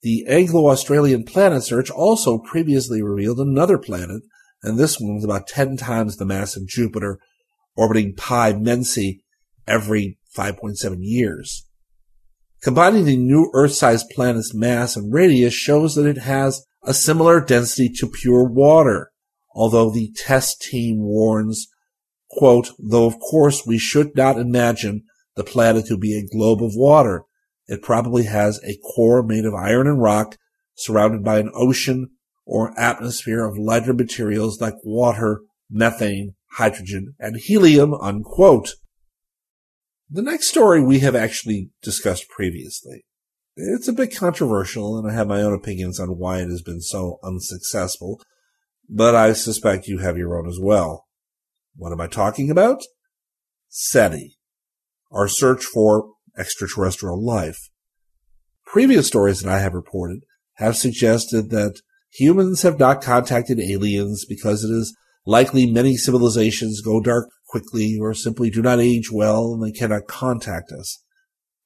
The 0.00 0.24
Anglo-Australian 0.26 1.24
Planet 1.24 1.62
Search 1.62 1.90
also 1.90 2.38
previously 2.38 3.02
revealed 3.02 3.38
another 3.38 3.76
planet, 3.76 4.22
and 4.62 4.78
this 4.78 4.98
one 4.98 5.20
about 5.22 5.46
10 5.46 5.76
times 5.76 6.16
the 6.16 6.24
mass 6.24 6.56
of 6.56 6.66
Jupiter, 6.66 7.18
orbiting 7.76 8.14
Pi 8.16 8.54
Mensae 8.54 9.20
every 9.66 10.18
5.7 10.34 10.96
years. 11.00 11.66
Combining 12.62 13.04
the 13.04 13.16
new 13.16 13.50
Earth-sized 13.52 14.06
planet's 14.10 14.54
mass 14.54 14.96
and 14.96 15.12
radius 15.12 15.52
shows 15.52 15.94
that 15.96 16.06
it 16.06 16.18
has 16.18 16.64
a 16.82 16.94
similar 16.94 17.40
density 17.40 17.90
to 17.98 18.08
pure 18.08 18.48
water, 18.48 19.10
although 19.54 19.90
the 19.90 20.10
TESS 20.16 20.56
team 20.56 21.00
warns, 21.00 21.68
quote, 22.30 22.70
though 22.78 23.06
of 23.06 23.18
course 23.18 23.66
we 23.66 23.78
should 23.78 24.14
not 24.16 24.38
imagine 24.38 25.04
the 25.36 25.44
planet 25.44 25.86
to 25.86 25.96
be 25.96 26.16
a 26.16 26.26
globe 26.26 26.62
of 26.62 26.72
water. 26.74 27.24
It 27.66 27.82
probably 27.82 28.24
has 28.24 28.60
a 28.64 28.78
core 28.78 29.22
made 29.22 29.44
of 29.44 29.54
iron 29.54 29.86
and 29.86 30.00
rock 30.00 30.36
surrounded 30.74 31.24
by 31.24 31.38
an 31.38 31.50
ocean 31.54 32.10
or 32.46 32.78
atmosphere 32.78 33.44
of 33.44 33.58
lighter 33.58 33.92
materials 33.92 34.60
like 34.60 34.74
water, 34.82 35.42
methane, 35.70 36.34
hydrogen, 36.52 37.14
and 37.18 37.36
helium, 37.36 37.92
unquote. 37.94 38.74
The 40.10 40.22
next 40.22 40.48
story 40.48 40.82
we 40.82 41.00
have 41.00 41.14
actually 41.14 41.70
discussed 41.82 42.28
previously. 42.30 43.04
It's 43.56 43.88
a 43.88 43.92
bit 43.92 44.16
controversial, 44.16 44.96
and 44.96 45.10
I 45.10 45.14
have 45.14 45.26
my 45.26 45.42
own 45.42 45.52
opinions 45.52 46.00
on 46.00 46.16
why 46.16 46.38
it 46.38 46.48
has 46.48 46.62
been 46.62 46.80
so 46.80 47.18
unsuccessful, 47.22 48.20
but 48.88 49.14
I 49.14 49.32
suspect 49.34 49.88
you 49.88 49.98
have 49.98 50.16
your 50.16 50.38
own 50.38 50.48
as 50.48 50.58
well. 50.60 51.07
What 51.76 51.92
am 51.92 52.00
I 52.00 52.06
talking 52.06 52.50
about? 52.50 52.82
SETI, 53.68 54.36
our 55.12 55.28
search 55.28 55.64
for 55.64 56.12
extraterrestrial 56.36 57.22
life. 57.24 57.70
Previous 58.66 59.06
stories 59.06 59.40
that 59.40 59.52
I 59.52 59.60
have 59.60 59.74
reported 59.74 60.20
have 60.54 60.76
suggested 60.76 61.50
that 61.50 61.80
humans 62.10 62.62
have 62.62 62.78
not 62.78 63.02
contacted 63.02 63.60
aliens 63.60 64.24
because 64.28 64.64
it 64.64 64.70
is 64.70 64.96
likely 65.26 65.70
many 65.70 65.96
civilizations 65.96 66.80
go 66.80 67.00
dark 67.00 67.28
quickly 67.48 67.98
or 68.00 68.14
simply 68.14 68.50
do 68.50 68.62
not 68.62 68.80
age 68.80 69.10
well 69.12 69.52
and 69.52 69.62
they 69.62 69.72
cannot 69.72 70.06
contact 70.06 70.72
us. 70.72 71.02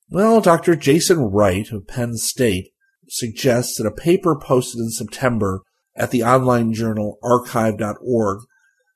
Well, 0.08 0.40
Dr. 0.40 0.76
Jason 0.76 1.18
Wright 1.20 1.70
of 1.70 1.86
Penn 1.86 2.16
State 2.16 2.68
suggests 3.08 3.78
that 3.78 3.86
a 3.86 3.90
paper 3.90 4.38
posted 4.38 4.80
in 4.80 4.90
September 4.90 5.62
at 5.96 6.10
the 6.10 6.22
online 6.22 6.72
journal 6.72 7.18
arXiv.org 7.22 8.40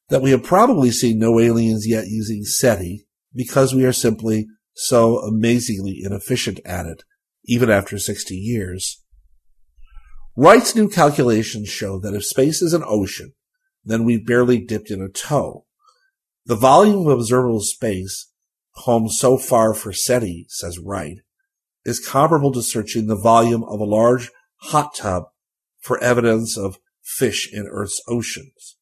that 0.09 0.22
we 0.22 0.30
have 0.30 0.42
probably 0.42 0.90
seen 0.90 1.18
no 1.18 1.40
aliens 1.40 1.86
yet 1.86 2.07
using 2.07 2.44
SETI 2.44 3.07
because 3.34 3.74
we 3.74 3.84
are 3.84 3.92
simply 3.92 4.46
so 4.74 5.18
amazingly 5.18 6.00
inefficient 6.02 6.61
at 6.64 6.86
it, 6.86 7.02
even 7.44 7.70
after 7.70 7.98
60 7.98 8.34
years. 8.34 9.02
Wright's 10.36 10.76
new 10.76 10.88
calculations 10.88 11.68
show 11.68 11.98
that 12.00 12.14
if 12.14 12.24
space 12.24 12.61
is 12.61 12.72
an 12.72 12.84
ocean, 12.86 13.32
then 13.84 14.04
we've 14.04 14.26
barely 14.26 14.59
dipped 14.59 14.90
in 14.90 15.00
a 15.00 15.09
toe. 15.09 15.64
The 16.44 16.57
volume 16.57 17.07
of 17.07 17.18
observable 17.18 17.61
space 17.61 18.30
home 18.80 19.09
so 19.09 19.38
far 19.38 19.74
for 19.74 19.92
SETI, 19.92 20.46
says 20.48 20.78
Wright, 20.78 21.18
is 21.84 22.04
comparable 22.04 22.52
to 22.52 22.62
searching 22.62 23.07
the 23.07 23.16
volume 23.16 23.64
of 23.64 23.80
a 23.80 23.84
large 23.84 24.30
hot 24.57 24.94
tub 24.94 25.24
for 25.80 26.02
evidence 26.02 26.59
of 26.59 26.78
fish 27.02 27.50
in 27.52 27.66
Earth's 27.70 28.02
oceans. 28.09 28.76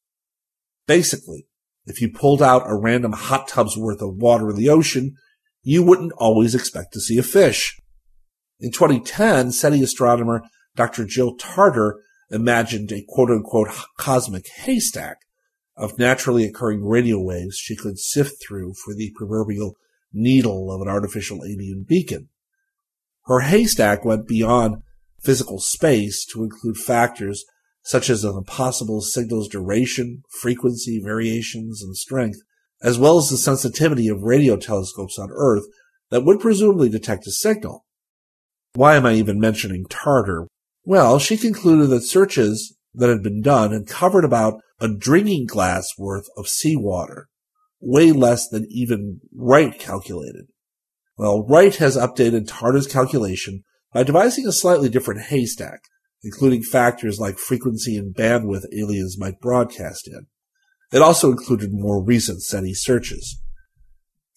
Basically, 0.87 1.47
if 1.87 2.01
you 2.01 2.11
pulled 2.11 2.43
out 2.43 2.65
a 2.67 2.77
random 2.77 3.13
hot 3.13 3.49
tub's 3.49 3.77
worth 3.77 4.01
of 4.01 4.17
water 4.17 4.51
in 4.51 4.57
the 4.57 4.69
ocean, 4.69 5.17
you 5.63 5.83
wouldn't 5.83 6.13
always 6.17 6.55
expect 6.55 6.93
to 6.93 7.01
see 7.01 7.19
a 7.19 7.23
fish. 7.23 7.81
In 8.61 8.71
2010, 8.71 9.53
SETI 9.53 9.83
astronomer 9.83 10.43
Dr. 10.77 11.05
Jill 11.05 11.37
Tarter 11.37 12.01
imagined 12.31 12.93
a 12.93 13.05
quote 13.07 13.31
unquote 13.31 13.69
cosmic 13.99 14.47
haystack 14.49 15.19
of 15.77 15.99
naturally 15.99 16.45
occurring 16.45 16.85
radio 16.85 17.21
waves 17.21 17.57
she 17.57 17.77
could 17.77 17.99
sift 17.99 18.43
through 18.47 18.75
for 18.75 18.95
the 18.95 19.13
proverbial 19.17 19.77
needle 20.13 20.73
of 20.73 20.81
an 20.81 20.89
artificial 20.89 21.45
alien 21.45 21.85
beacon. 21.87 22.29
Her 23.27 23.41
haystack 23.41 24.05
went 24.05 24.29
beyond 24.29 24.83
physical 25.21 25.59
space 25.59 26.25
to 26.27 26.45
include 26.45 26.77
factors 26.77 27.45
such 27.85 28.09
as 28.09 28.25
a 28.25 28.43
possible 28.43 29.01
signal's 29.01 29.49
duration, 29.49 30.23
frequency, 30.41 31.01
variations, 31.03 31.83
and 31.83 31.97
strength, 31.97 32.39
as 32.83 32.99
well 32.99 33.19
as 33.19 33.29
the 33.29 33.37
sensitivity 33.37 34.09
of 34.09 34.23
radio 34.23 34.57
telescopes 34.57 35.19
on 35.19 35.31
Earth 35.33 35.65
that 36.11 36.25
would 36.25 36.41
presumably 36.41 36.89
detect 36.89 37.27
a 37.27 37.31
signal. 37.31 37.85
Why 38.75 38.97
am 38.97 39.07
I 39.07 39.15
even 39.15 39.39
mentioning 39.39 39.85
Tarter? 39.89 40.49
Well, 40.85 41.19
she 41.19 41.37
concluded 41.37 41.89
that 41.91 42.03
searches 42.03 42.77
that 42.95 43.09
had 43.09 43.23
been 43.23 43.43
done 43.43 43.73
had 43.73 43.87
covered 43.87 44.25
about 44.25 44.61
a 44.81 44.89
drinking 44.89 45.47
glass 45.47 45.91
worth 45.99 46.27
of 46.37 46.49
seawater, 46.49 47.29
way 47.81 48.13
less 48.13 48.49
than 48.49 48.67
even 48.71 49.21
Wright 49.35 49.79
calculated. 49.79 50.47
Well, 51.17 51.47
Wright 51.47 51.75
has 51.77 51.97
updated 51.97 52.49
Tarter's 52.49 52.87
calculation 52.87 53.63
by 53.93 54.03
devising 54.03 54.47
a 54.47 54.53
slightly 54.53 54.89
different 54.89 55.23
haystack, 55.23 55.83
including 56.25 56.63
factors 56.63 57.21
like 57.21 57.39
frequency 57.39 57.97
and 57.97 58.15
bandwidth 58.15 58.65
aliens 58.77 59.19
might 59.19 59.41
broadcast 59.41 60.09
in. 60.09 60.27
It 60.93 61.03
also 61.03 61.31
included 61.31 61.73
more 61.73 62.03
recent 62.03 62.43
SETI 62.43 62.75
searches. 62.75 63.41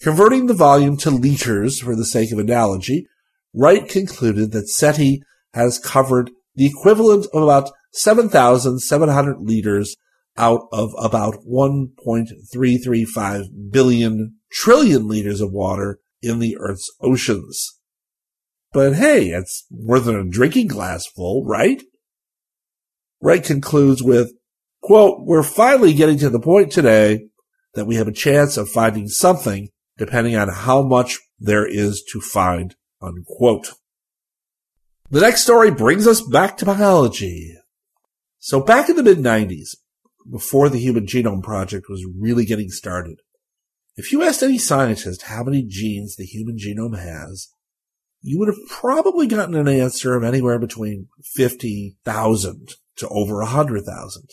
Converting 0.02 0.46
the 0.46 0.54
volume 0.54 0.98
to 0.98 1.10
liters 1.10 1.80
for 1.80 1.96
the 1.96 2.06
sake 2.06 2.32
of 2.32 2.40
analogy, 2.40 3.08
Wright 3.54 3.88
concluded 3.88 4.52
that 4.52 4.70
SETI 4.70 5.22
has 5.54 5.80
covered 5.80 6.32
the 6.56 6.66
equivalent 6.66 7.28
of 7.34 7.44
about 7.44 7.72
7,700 7.94 9.38
liters 9.40 9.96
out 10.38 10.68
of 10.72 10.94
about 11.00 11.36
1.335 11.50 13.72
billion 13.72 14.36
trillion 14.52 15.08
liters 15.08 15.42
of 15.42 15.52
water 15.52 16.00
in 16.22 16.38
the 16.40 16.56
Earth's 16.60 16.90
oceans. 17.02 17.77
But 18.78 18.94
hey, 18.94 19.30
it's 19.30 19.66
more 19.72 20.00
than 20.00 20.16
a 20.16 20.24
drinking 20.24 20.68
glass 20.68 21.08
full, 21.08 21.44
right? 21.44 21.82
Wright 23.20 23.44
concludes 23.44 24.04
with, 24.04 24.34
quote, 24.84 25.26
we're 25.26 25.42
finally 25.42 25.96
getting 25.96 26.20
to 26.20 26.30
the 26.30 26.40
point 26.40 26.72
today 26.72 27.30
that 27.74 27.88
we 27.88 27.96
have 27.96 28.08
a 28.08 28.12
chance 28.12 28.56
of 28.56 28.70
finding 28.70 29.08
something 29.08 29.70
depending 29.98 30.36
on 30.36 30.50
how 30.50 30.84
much 30.84 31.18
there 31.40 31.66
is 31.66 32.04
to 32.12 32.22
find, 32.22 32.76
unquote. 33.02 33.72
The 35.10 35.22
next 35.22 35.42
story 35.42 35.72
brings 35.72 36.06
us 36.06 36.22
back 36.22 36.56
to 36.58 36.66
biology. 36.66 37.56
So 38.38 38.62
back 38.62 38.90
in 38.90 38.96
the 38.96 39.02
mid 39.02 39.18
90s, 39.18 39.70
before 40.30 40.70
the 40.70 40.78
Human 40.78 41.08
Genome 41.08 41.42
Project 41.42 41.88
was 41.90 42.06
really 42.16 42.46
getting 42.46 42.70
started, 42.70 43.22
if 43.96 44.12
you 44.12 44.22
asked 44.22 44.44
any 44.44 44.60
scientist 44.60 45.24
how 45.24 45.44
many 45.44 45.64
genes 45.64 46.16
the 46.16 46.26
human 46.26 46.58
genome 46.58 47.00
has, 47.00 47.50
you 48.28 48.38
would 48.38 48.50
have 48.50 48.68
probably 48.70 49.26
gotten 49.26 49.56
an 49.56 49.70
answer 49.70 50.14
of 50.14 50.22
anywhere 50.22 50.60
between 50.60 51.08
50,000 51.24 52.74
to 52.98 53.08
over 53.08 53.38
100,000. 53.38 54.24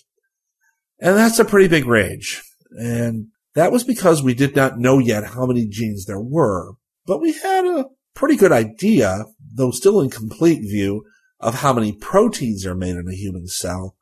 And 0.98 1.16
that's 1.16 1.38
a 1.38 1.44
pretty 1.44 1.68
big 1.68 1.86
range. 1.86 2.42
And 2.70 3.28
that 3.54 3.70
was 3.70 3.84
because 3.84 4.20
we 4.20 4.34
did 4.34 4.56
not 4.56 4.80
know 4.80 4.98
yet 4.98 5.28
how 5.28 5.46
many 5.46 5.68
genes 5.68 6.06
there 6.06 6.20
were, 6.20 6.72
but 7.06 7.20
we 7.20 7.34
had 7.34 7.64
a 7.66 7.84
pretty 8.14 8.34
good 8.34 8.50
idea, 8.50 9.26
though 9.40 9.70
still 9.70 10.00
incomplete 10.00 10.62
view, 10.62 11.04
of 11.38 11.56
how 11.56 11.72
many 11.72 11.92
proteins 11.92 12.66
are 12.66 12.74
made 12.74 12.96
in 12.96 13.06
a 13.08 13.14
human 13.14 13.46
cell, 13.46 13.94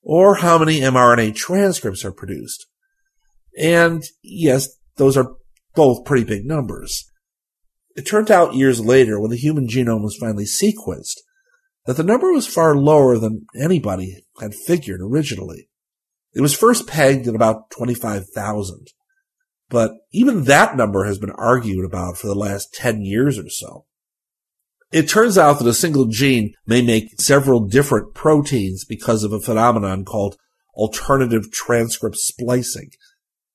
or 0.00 0.36
how 0.36 0.58
many 0.58 0.78
mRNA 0.78 1.34
transcripts 1.34 2.04
are 2.04 2.12
produced. 2.12 2.66
And 3.58 4.04
yes, 4.22 4.68
those 4.94 5.16
are 5.16 5.34
both 5.74 6.04
pretty 6.04 6.22
big 6.22 6.44
numbers. 6.44 7.09
It 7.96 8.06
turned 8.06 8.30
out 8.30 8.54
years 8.54 8.80
later, 8.80 9.18
when 9.18 9.30
the 9.30 9.36
human 9.36 9.66
genome 9.66 10.02
was 10.02 10.16
finally 10.16 10.44
sequenced, 10.44 11.18
that 11.86 11.96
the 11.96 12.04
number 12.04 12.32
was 12.32 12.46
far 12.46 12.76
lower 12.76 13.18
than 13.18 13.46
anybody 13.58 14.24
had 14.40 14.54
figured 14.54 15.00
originally. 15.00 15.68
It 16.34 16.40
was 16.40 16.54
first 16.54 16.86
pegged 16.86 17.26
at 17.26 17.34
about 17.34 17.70
25,000. 17.70 18.86
But 19.68 19.92
even 20.12 20.44
that 20.44 20.76
number 20.76 21.04
has 21.04 21.18
been 21.18 21.30
argued 21.30 21.84
about 21.84 22.16
for 22.16 22.26
the 22.26 22.34
last 22.34 22.74
10 22.74 23.02
years 23.02 23.38
or 23.38 23.48
so. 23.48 23.86
It 24.92 25.08
turns 25.08 25.38
out 25.38 25.58
that 25.58 25.68
a 25.68 25.74
single 25.74 26.06
gene 26.06 26.54
may 26.66 26.82
make 26.82 27.20
several 27.20 27.60
different 27.60 28.12
proteins 28.14 28.84
because 28.84 29.22
of 29.22 29.32
a 29.32 29.40
phenomenon 29.40 30.04
called 30.04 30.36
alternative 30.74 31.52
transcript 31.52 32.16
splicing. 32.16 32.90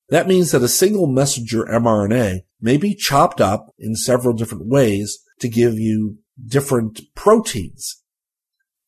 That 0.08 0.28
means 0.28 0.52
that 0.52 0.62
a 0.62 0.68
single 0.68 1.06
messenger 1.06 1.64
mRNA 1.64 2.40
may 2.60 2.76
be 2.76 2.94
chopped 2.94 3.40
up 3.40 3.74
in 3.78 3.96
several 3.96 4.34
different 4.34 4.66
ways 4.66 5.18
to 5.40 5.48
give 5.48 5.74
you 5.74 6.18
different 6.44 7.00
proteins. 7.14 8.02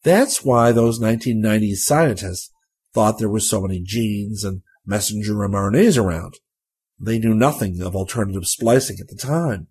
That's 0.05 0.45
why 0.45 0.73
those 0.73 1.01
1990s 1.01 1.79
scientists 1.79 2.51
thought 2.95 3.19
there 3.19 3.29
were 3.29 3.41
so 3.41 3.61
many 3.61 3.81
genes 3.81 4.45
and 4.45 4.63
messenger 4.87 5.35
mRNAs 5.35 6.01
around. 6.01 6.35
They 7.01 7.19
knew 7.19 7.35
nothing 7.35 7.81
of 7.83 7.95
alternative 7.95 8.47
splicing 8.47 8.99
at 9.01 9.09
the 9.09 9.17
time. 9.17 9.69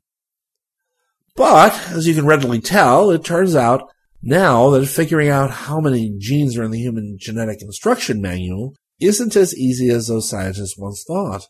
But, 1.36 1.74
as 1.92 2.08
you 2.08 2.14
can 2.14 2.26
readily 2.26 2.60
tell, 2.60 3.12
it 3.12 3.24
turns 3.24 3.56
out 3.56 3.90
now 4.22 4.70
that 4.72 4.88
figuring 4.88 5.30
out 5.30 5.52
how 5.52 5.80
many 5.80 6.14
genes 6.18 6.58
are 6.58 6.64
in 6.64 6.72
the 6.72 6.80
human 6.80 7.18
genetic 7.20 7.62
instruction 7.62 8.22
manual 8.22 8.76
isn't 9.00 9.36
as 9.36 9.56
easy 9.56 9.90
as 9.90 10.08
those 10.08 10.30
scientists 10.30 10.78
once 10.78 11.04
thought. 11.06 11.48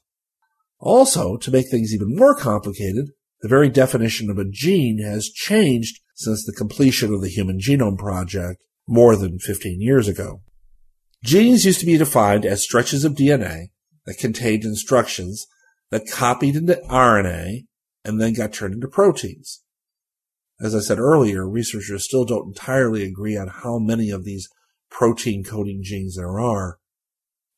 Also, 0.79 1.37
to 1.37 1.51
make 1.51 1.69
things 1.69 1.93
even 1.93 2.15
more 2.15 2.35
complicated, 2.35 3.11
the 3.41 3.47
very 3.47 3.69
definition 3.69 4.29
of 4.29 4.37
a 4.37 4.45
gene 4.45 4.99
has 4.99 5.29
changed 5.29 5.99
since 6.15 6.45
the 6.45 6.53
completion 6.53 7.13
of 7.13 7.21
the 7.21 7.29
Human 7.29 7.59
Genome 7.59 7.97
Project 7.97 8.61
more 8.87 9.15
than 9.15 9.39
15 9.39 9.81
years 9.81 10.07
ago. 10.07 10.41
Genes 11.23 11.65
used 11.65 11.79
to 11.79 11.85
be 11.85 11.97
defined 11.97 12.45
as 12.45 12.63
stretches 12.63 13.03
of 13.03 13.13
DNA 13.13 13.67
that 14.05 14.17
contained 14.17 14.63
instructions 14.63 15.47
that 15.89 16.09
copied 16.09 16.55
into 16.55 16.81
RNA 16.89 17.65
and 18.03 18.21
then 18.21 18.33
got 18.33 18.53
turned 18.53 18.75
into 18.75 18.87
proteins. 18.87 19.63
As 20.59 20.73
I 20.73 20.79
said 20.79 20.99
earlier, 20.99 21.47
researchers 21.47 22.05
still 22.05 22.25
don't 22.25 22.47
entirely 22.47 23.03
agree 23.03 23.37
on 23.37 23.47
how 23.47 23.77
many 23.77 24.09
of 24.09 24.23
these 24.23 24.49
protein 24.89 25.43
coding 25.43 25.81
genes 25.83 26.15
there 26.15 26.39
are. 26.39 26.77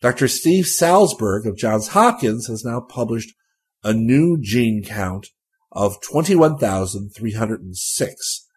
Dr. 0.02 0.30
Steve 0.30 0.66
Salzberg 0.66 1.46
of 1.46 1.58
Johns 1.58 1.90
Hopkins 1.90 2.48
has 2.48 2.64
now 2.64 2.80
published 2.80 3.36
a 3.84 3.92
new 3.94 4.40
gene 4.42 4.82
count 4.84 5.28
of 5.72 6.02
21,306, 6.02 8.48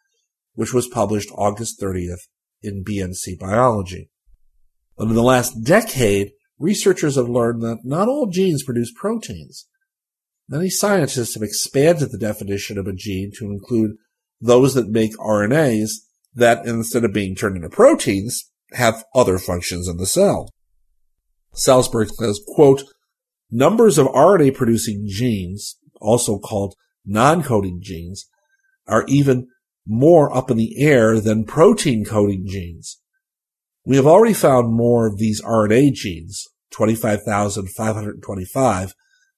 which 0.55 0.73
was 0.73 0.87
published 0.87 1.29
August 1.35 1.81
30th 1.81 2.29
in 2.63 2.85
BMC 2.85 3.37
Biology. 3.41 4.09
But 4.97 5.09
in 5.09 5.15
the 5.15 5.23
last 5.23 5.65
decade, 5.65 6.31
researchers 6.59 7.17
have 7.17 7.29
learned 7.29 7.61
that 7.63 7.85
not 7.85 8.07
all 8.07 8.29
genes 8.29 8.63
produce 8.63 8.93
proteins. 8.95 9.67
Many 10.49 10.71
scientists 10.71 11.35
have 11.35 11.43
expanded 11.43 12.13
the 12.13 12.19
definition 12.19 12.79
of 12.79 12.87
a 12.87 12.93
gene 12.93 13.33
to 13.39 13.47
include 13.47 13.97
those 14.41 14.75
that 14.75 14.89
make 14.89 15.17
RNAs 15.17 15.91
that 16.35 16.65
instead 16.67 17.05
of 17.05 17.13
being 17.13 17.35
turned 17.35 17.57
into 17.57 17.69
proteins, 17.69 18.49
have 18.73 19.05
other 19.15 19.39
functions 19.39 19.89
in 19.89 19.99
the 19.99 20.07
cell. 20.07 20.49
Salzberg 21.55 22.11
says, 22.11 22.41
quote, 22.47 22.83
numbers 23.51 23.99
of 23.99 24.07
RNA 24.09 24.55
producing 24.55 25.07
genes, 25.09 25.79
also 26.01 26.39
called 26.39 26.75
non-coding 27.05 27.81
genes, 27.83 28.27
are 28.87 29.05
even 29.09 29.49
more 29.87 30.35
up 30.35 30.51
in 30.51 30.57
the 30.57 30.79
air 30.79 31.21
than 31.21 31.45
protein 31.45 32.05
coding 32.05 32.47
genes. 32.47 32.99
We 33.85 33.97
have 33.97 34.07
already 34.07 34.35
found 34.35 34.73
more 34.73 35.07
of 35.07 35.19
these 35.19 35.43
RNA 35.43 35.93
genes, 35.95 36.47
25,525, 36.71 38.95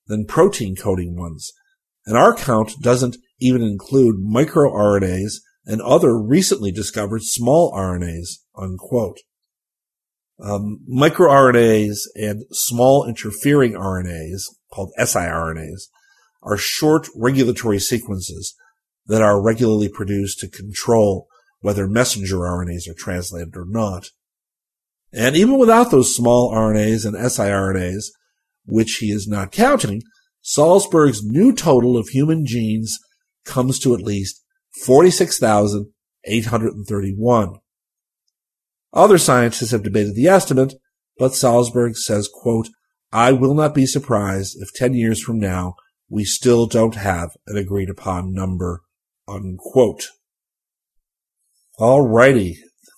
than 0.07 0.27
protein 0.27 0.77
coding 0.77 1.17
ones. 1.17 1.51
And 2.07 2.17
our 2.17 2.35
count 2.35 2.75
doesn't 2.83 3.17
even 3.41 3.63
include 3.63 4.17
microRNAs 4.17 5.37
and 5.65 5.81
other 5.81 6.19
recently 6.19 6.71
discovered 6.71 7.23
small 7.23 7.73
RNAs, 7.73 8.41
unquote. 8.57 9.21
Um, 10.41 10.81
microRNAs 10.91 11.99
and 12.17 12.45
small 12.51 13.07
interfering 13.07 13.75
RNAs, 13.75 14.43
called 14.73 14.91
siRNAs, 14.99 15.89
are 16.43 16.57
short 16.57 17.09
regulatory 17.17 17.79
sequences 17.79 18.57
that 19.07 19.23
are 19.23 19.41
regularly 19.41 19.89
produced 19.89 20.41
to 20.41 20.49
control 20.49 21.29
whether 21.61 21.87
messenger 21.87 22.39
RNAs 22.39 22.89
are 22.89 22.95
translated 22.95 23.57
or 23.57 23.67
not. 23.67 24.11
And 25.13 25.37
even 25.37 25.59
without 25.59 25.91
those 25.91 26.15
small 26.15 26.53
RNAs 26.53 27.07
and 27.07 27.17
siRNAs, 27.17 28.07
which 28.67 28.97
he 28.97 29.13
is 29.13 29.29
not 29.29 29.53
counting, 29.53 30.03
Salzberg's 30.45 31.25
new 31.25 31.55
total 31.55 31.97
of 31.97 32.09
human 32.09 32.45
genes 32.45 32.99
comes 33.45 33.79
to 33.79 33.95
at 33.95 34.03
least 34.03 34.43
46,831. 34.85 37.55
Other 38.95 39.19
scientists 39.19 39.73
have 39.73 39.83
debated 39.83 40.15
the 40.15 40.29
estimate, 40.29 40.75
but 41.19 41.33
Salzberg 41.33 41.97
says, 41.97 42.31
quote, 42.33 42.69
I 43.13 43.33
will 43.33 43.55
not 43.55 43.75
be 43.75 43.87
surprised 43.87 44.57
if 44.61 44.73
10 44.73 44.95
years 44.95 45.21
from 45.21 45.41
now 45.41 45.75
we 46.09 46.25
still 46.25 46.67
don't 46.67 46.95
have 46.95 47.31
an 47.49 47.57
agreed 47.57 47.91
upon 47.91 48.33
number, 48.33 48.83
unquote. 49.27 50.11
Alrighty. 51.81 52.55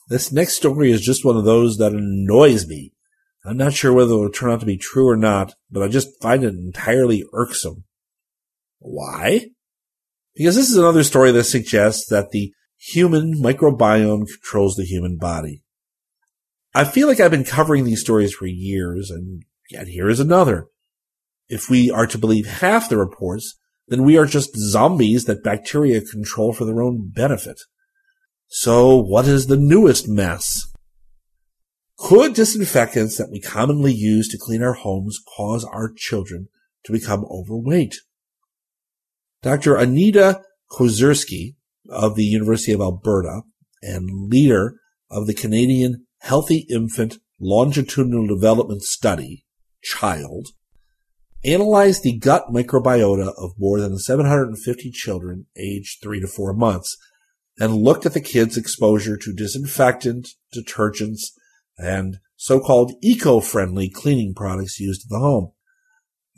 This 0.08 0.30
next 0.30 0.56
story 0.56 0.92
is 0.92 1.00
just 1.00 1.24
one 1.24 1.36
of 1.36 1.44
those 1.44 1.78
that 1.78 1.92
annoys 1.92 2.68
me. 2.68 2.92
I'm 3.44 3.56
not 3.56 3.72
sure 3.72 3.92
whether 3.92 4.12
it 4.12 4.16
will 4.16 4.30
turn 4.30 4.50
out 4.50 4.60
to 4.60 4.66
be 4.66 4.76
true 4.76 5.08
or 5.08 5.16
not, 5.16 5.54
but 5.70 5.82
I 5.82 5.88
just 5.88 6.20
find 6.20 6.44
it 6.44 6.54
entirely 6.54 7.24
irksome. 7.32 7.84
Why? 8.80 9.46
Because 10.34 10.56
this 10.56 10.68
is 10.68 10.76
another 10.76 11.04
story 11.04 11.32
that 11.32 11.44
suggests 11.44 12.06
that 12.10 12.30
the 12.32 12.52
human 12.76 13.34
microbiome 13.40 14.26
controls 14.26 14.74
the 14.74 14.84
human 14.84 15.16
body. 15.16 15.62
I 16.76 16.84
feel 16.84 17.08
like 17.08 17.20
I've 17.20 17.30
been 17.30 17.42
covering 17.42 17.84
these 17.84 18.02
stories 18.02 18.34
for 18.34 18.44
years, 18.44 19.10
and 19.10 19.44
yet 19.70 19.88
here 19.88 20.10
is 20.10 20.20
another. 20.20 20.66
If 21.48 21.70
we 21.70 21.90
are 21.90 22.06
to 22.06 22.18
believe 22.18 22.46
half 22.46 22.90
the 22.90 22.98
reports, 22.98 23.58
then 23.88 24.02
we 24.02 24.18
are 24.18 24.26
just 24.26 24.54
zombies 24.54 25.24
that 25.24 25.42
bacteria 25.42 26.02
control 26.02 26.52
for 26.52 26.66
their 26.66 26.82
own 26.82 27.10
benefit. 27.14 27.62
So 28.48 28.94
what 28.94 29.26
is 29.26 29.46
the 29.46 29.56
newest 29.56 30.06
mess? 30.06 30.70
Could 31.96 32.34
disinfectants 32.34 33.16
that 33.16 33.30
we 33.32 33.40
commonly 33.40 33.94
use 33.94 34.28
to 34.28 34.38
clean 34.38 34.62
our 34.62 34.74
homes 34.74 35.18
cause 35.34 35.64
our 35.64 35.90
children 35.96 36.48
to 36.84 36.92
become 36.92 37.24
overweight? 37.30 37.94
Dr. 39.40 39.76
Anita 39.76 40.42
Kozyrskyj 40.72 41.54
of 41.88 42.16
the 42.16 42.24
University 42.24 42.72
of 42.72 42.82
Alberta 42.82 43.44
and 43.80 44.28
leader 44.28 44.74
of 45.10 45.26
the 45.26 45.34
Canadian 45.34 46.05
Healthy 46.26 46.66
Infant 46.68 47.18
longitudinal 47.38 48.26
development 48.26 48.82
study, 48.82 49.46
CHILD, 49.84 50.48
analyzed 51.44 52.02
the 52.02 52.18
gut 52.18 52.46
microbiota 52.52 53.32
of 53.38 53.52
more 53.56 53.78
than 53.78 53.96
750 53.96 54.90
children 54.90 55.46
aged 55.56 56.02
3 56.02 56.18
to 56.18 56.26
4 56.26 56.52
months 56.52 56.96
and 57.60 57.76
looked 57.76 58.06
at 58.06 58.12
the 58.12 58.20
kids' 58.20 58.56
exposure 58.56 59.16
to 59.16 59.32
disinfectant, 59.32 60.30
detergents, 60.52 61.26
and 61.78 62.16
so-called 62.34 62.94
eco-friendly 63.04 63.88
cleaning 63.88 64.34
products 64.34 64.80
used 64.80 65.04
in 65.08 65.16
the 65.16 65.20
home. 65.20 65.52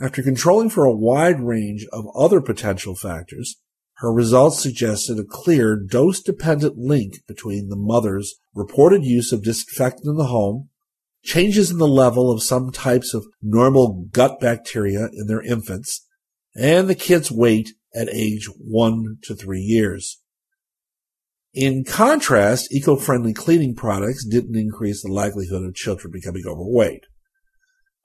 After 0.02 0.22
controlling 0.22 0.68
for 0.68 0.84
a 0.84 0.94
wide 0.94 1.40
range 1.40 1.86
of 1.94 2.04
other 2.14 2.42
potential 2.42 2.94
factors, 2.94 3.56
her 3.98 4.12
results 4.12 4.62
suggested 4.62 5.18
a 5.18 5.24
clear 5.24 5.76
dose-dependent 5.76 6.76
link 6.76 7.14
between 7.26 7.68
the 7.68 7.76
mother's 7.76 8.36
reported 8.54 9.04
use 9.04 9.32
of 9.32 9.42
disinfectant 9.42 10.06
in 10.06 10.16
the 10.16 10.26
home, 10.26 10.68
changes 11.24 11.70
in 11.70 11.78
the 11.78 11.88
level 11.88 12.30
of 12.30 12.42
some 12.42 12.70
types 12.70 13.12
of 13.12 13.26
normal 13.42 14.06
gut 14.12 14.38
bacteria 14.38 15.08
in 15.12 15.26
their 15.26 15.42
infants, 15.42 16.06
and 16.54 16.88
the 16.88 16.94
kid's 16.94 17.32
weight 17.32 17.70
at 17.92 18.08
age 18.12 18.48
1 18.58 19.18
to 19.22 19.34
3 19.34 19.60
years. 19.60 20.20
In 21.52 21.82
contrast, 21.82 22.72
eco-friendly 22.72 23.34
cleaning 23.34 23.74
products 23.74 24.24
didn't 24.24 24.56
increase 24.56 25.02
the 25.02 25.10
likelihood 25.10 25.64
of 25.64 25.74
children 25.74 26.12
becoming 26.12 26.44
overweight. 26.46 27.04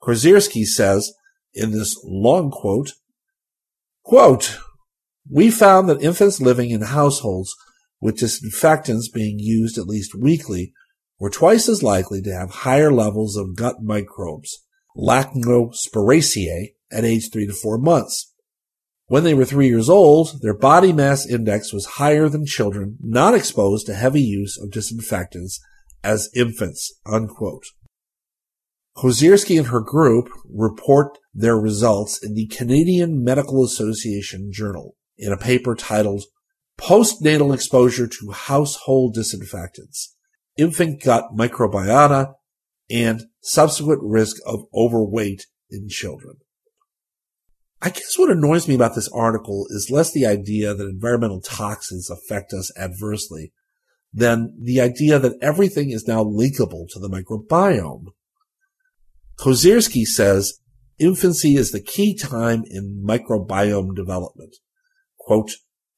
Kozyrskyj 0.02 0.64
says 0.64 1.12
in 1.52 1.70
this 1.70 1.96
long 2.04 2.50
quote, 2.50 2.94
quote, 4.02 4.58
we 5.28 5.50
found 5.50 5.88
that 5.88 6.02
infants 6.02 6.40
living 6.40 6.70
in 6.70 6.82
households 6.82 7.54
with 8.00 8.18
disinfectants 8.18 9.08
being 9.08 9.38
used 9.38 9.78
at 9.78 9.86
least 9.86 10.14
weekly 10.14 10.72
were 11.18 11.30
twice 11.30 11.68
as 11.68 11.82
likely 11.82 12.20
to 12.20 12.34
have 12.34 12.50
higher 12.50 12.92
levels 12.92 13.36
of 13.36 13.56
gut 13.56 13.76
microbes, 13.82 14.58
Lachnospiraceae, 14.96 16.74
at 16.92 17.04
age 17.04 17.30
3 17.32 17.46
to 17.46 17.52
4 17.52 17.78
months. 17.78 18.32
When 19.06 19.24
they 19.24 19.34
were 19.34 19.44
3 19.44 19.66
years 19.66 19.88
old, 19.88 20.42
their 20.42 20.56
body 20.56 20.92
mass 20.92 21.26
index 21.26 21.72
was 21.72 21.86
higher 21.86 22.28
than 22.28 22.46
children 22.46 22.98
not 23.00 23.34
exposed 23.34 23.86
to 23.86 23.94
heavy 23.94 24.22
use 24.22 24.58
of 24.58 24.70
disinfectants 24.70 25.60
as 26.02 26.30
infants. 26.34 26.92
Unquote. 27.06 27.64
Kozyrskyj 28.96 29.58
and 29.58 29.66
her 29.68 29.80
group 29.80 30.28
report 30.48 31.18
their 31.32 31.56
results 31.58 32.22
in 32.22 32.34
the 32.34 32.46
Canadian 32.46 33.24
Medical 33.24 33.64
Association 33.64 34.50
Journal 34.52 34.94
in 35.16 35.32
a 35.32 35.36
paper 35.36 35.74
titled 35.74 36.24
Postnatal 36.78 37.54
Exposure 37.54 38.08
to 38.08 38.32
Household 38.32 39.14
Disinfectants, 39.14 40.16
Infant 40.56 41.02
Gut 41.02 41.26
Microbiota, 41.36 42.34
and 42.90 43.22
Subsequent 43.40 44.00
Risk 44.02 44.36
of 44.46 44.64
Overweight 44.74 45.46
in 45.70 45.88
Children. 45.88 46.36
I 47.80 47.90
guess 47.90 48.18
what 48.18 48.30
annoys 48.30 48.66
me 48.66 48.74
about 48.74 48.94
this 48.94 49.10
article 49.12 49.66
is 49.68 49.90
less 49.90 50.10
the 50.12 50.26
idea 50.26 50.74
that 50.74 50.88
environmental 50.88 51.40
toxins 51.40 52.10
affect 52.10 52.52
us 52.52 52.72
adversely 52.78 53.52
than 54.12 54.56
the 54.58 54.80
idea 54.80 55.18
that 55.18 55.36
everything 55.42 55.90
is 55.90 56.08
now 56.08 56.24
linkable 56.24 56.86
to 56.90 56.98
the 56.98 57.08
microbiome. 57.08 58.06
Kozyrskyj 59.38 60.06
says 60.06 60.60
infancy 60.98 61.56
is 61.56 61.72
the 61.72 61.80
key 61.80 62.16
time 62.16 62.62
in 62.70 63.04
microbiome 63.06 63.94
development. 63.94 64.56
Quote, 65.24 65.52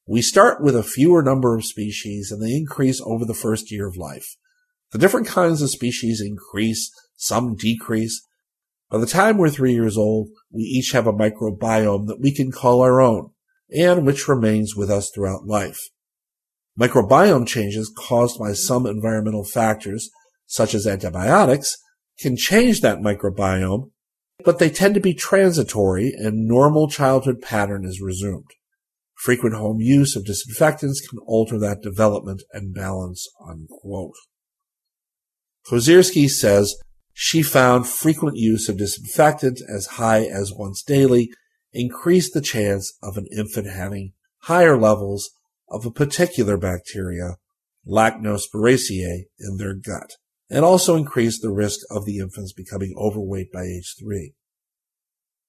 we 0.07 0.21
start 0.21 0.63
with 0.63 0.73
a 0.73 0.83
fewer 0.83 1.21
number 1.21 1.53
of 1.53 1.65
species 1.65 2.31
and 2.31 2.41
they 2.41 2.55
increase 2.55 3.01
over 3.01 3.25
the 3.25 3.33
first 3.33 3.69
year 3.71 3.85
of 3.85 3.97
life. 3.97 4.37
The 4.91 4.97
different 4.97 5.27
kinds 5.27 5.61
of 5.61 5.69
species 5.69 6.21
increase, 6.21 6.89
some 7.17 7.55
decrease. 7.55 8.25
By 8.89 8.99
the 8.99 9.05
time 9.05 9.37
we're 9.37 9.49
three 9.49 9.73
years 9.73 9.97
old, 9.97 10.29
we 10.49 10.63
each 10.63 10.91
have 10.93 11.07
a 11.07 11.11
microbiome 11.11 12.07
that 12.07 12.21
we 12.21 12.33
can 12.33 12.53
call 12.53 12.81
our 12.81 13.01
own 13.01 13.31
and 13.69 14.05
which 14.05 14.29
remains 14.29 14.77
with 14.77 14.89
us 14.89 15.11
throughout 15.13 15.45
life. 15.45 15.89
Microbiome 16.79 17.45
changes 17.45 17.93
caused 17.93 18.39
by 18.39 18.53
some 18.53 18.85
environmental 18.85 19.43
factors, 19.43 20.09
such 20.45 20.73
as 20.73 20.87
antibiotics, 20.87 21.75
can 22.17 22.37
change 22.37 22.79
that 22.79 22.99
microbiome, 22.99 23.91
but 24.45 24.59
they 24.59 24.69
tend 24.69 24.93
to 24.93 25.01
be 25.01 25.13
transitory 25.13 26.13
and 26.15 26.47
normal 26.47 26.87
childhood 26.87 27.41
pattern 27.41 27.83
is 27.83 27.99
resumed. 27.99 28.51
Frequent 29.17 29.55
home 29.55 29.79
use 29.79 30.15
of 30.15 30.25
disinfectants 30.25 31.05
can 31.05 31.19
alter 31.19 31.57
that 31.59 31.81
development 31.81 32.43
and 32.53 32.73
balance, 32.73 33.27
unquote. 33.47 34.15
Kozyrskyj 35.67 36.29
says 36.29 36.75
she 37.13 37.41
found 37.41 37.87
frequent 37.87 38.37
use 38.37 38.69
of 38.69 38.77
disinfectant 38.77 39.59
as 39.67 39.87
high 39.97 40.23
as 40.23 40.53
once 40.53 40.83
daily 40.83 41.31
increased 41.73 42.33
the 42.33 42.41
chance 42.41 42.95
of 43.01 43.17
an 43.17 43.27
infant 43.35 43.67
having 43.67 44.13
higher 44.43 44.77
levels 44.77 45.31
of 45.69 45.85
a 45.85 45.91
particular 45.91 46.55
bacteria, 46.55 47.37
Lachnospiraceae, 47.87 49.25
in 49.39 49.57
their 49.57 49.73
gut 49.73 50.11
and 50.49 50.63
also 50.63 50.95
increase 50.95 51.39
the 51.39 51.51
risk 51.51 51.79
of 51.89 52.05
the 52.05 52.19
infants 52.19 52.53
becoming 52.53 52.93
overweight 52.97 53.51
by 53.51 53.63
age 53.63 53.95
three. 53.99 54.33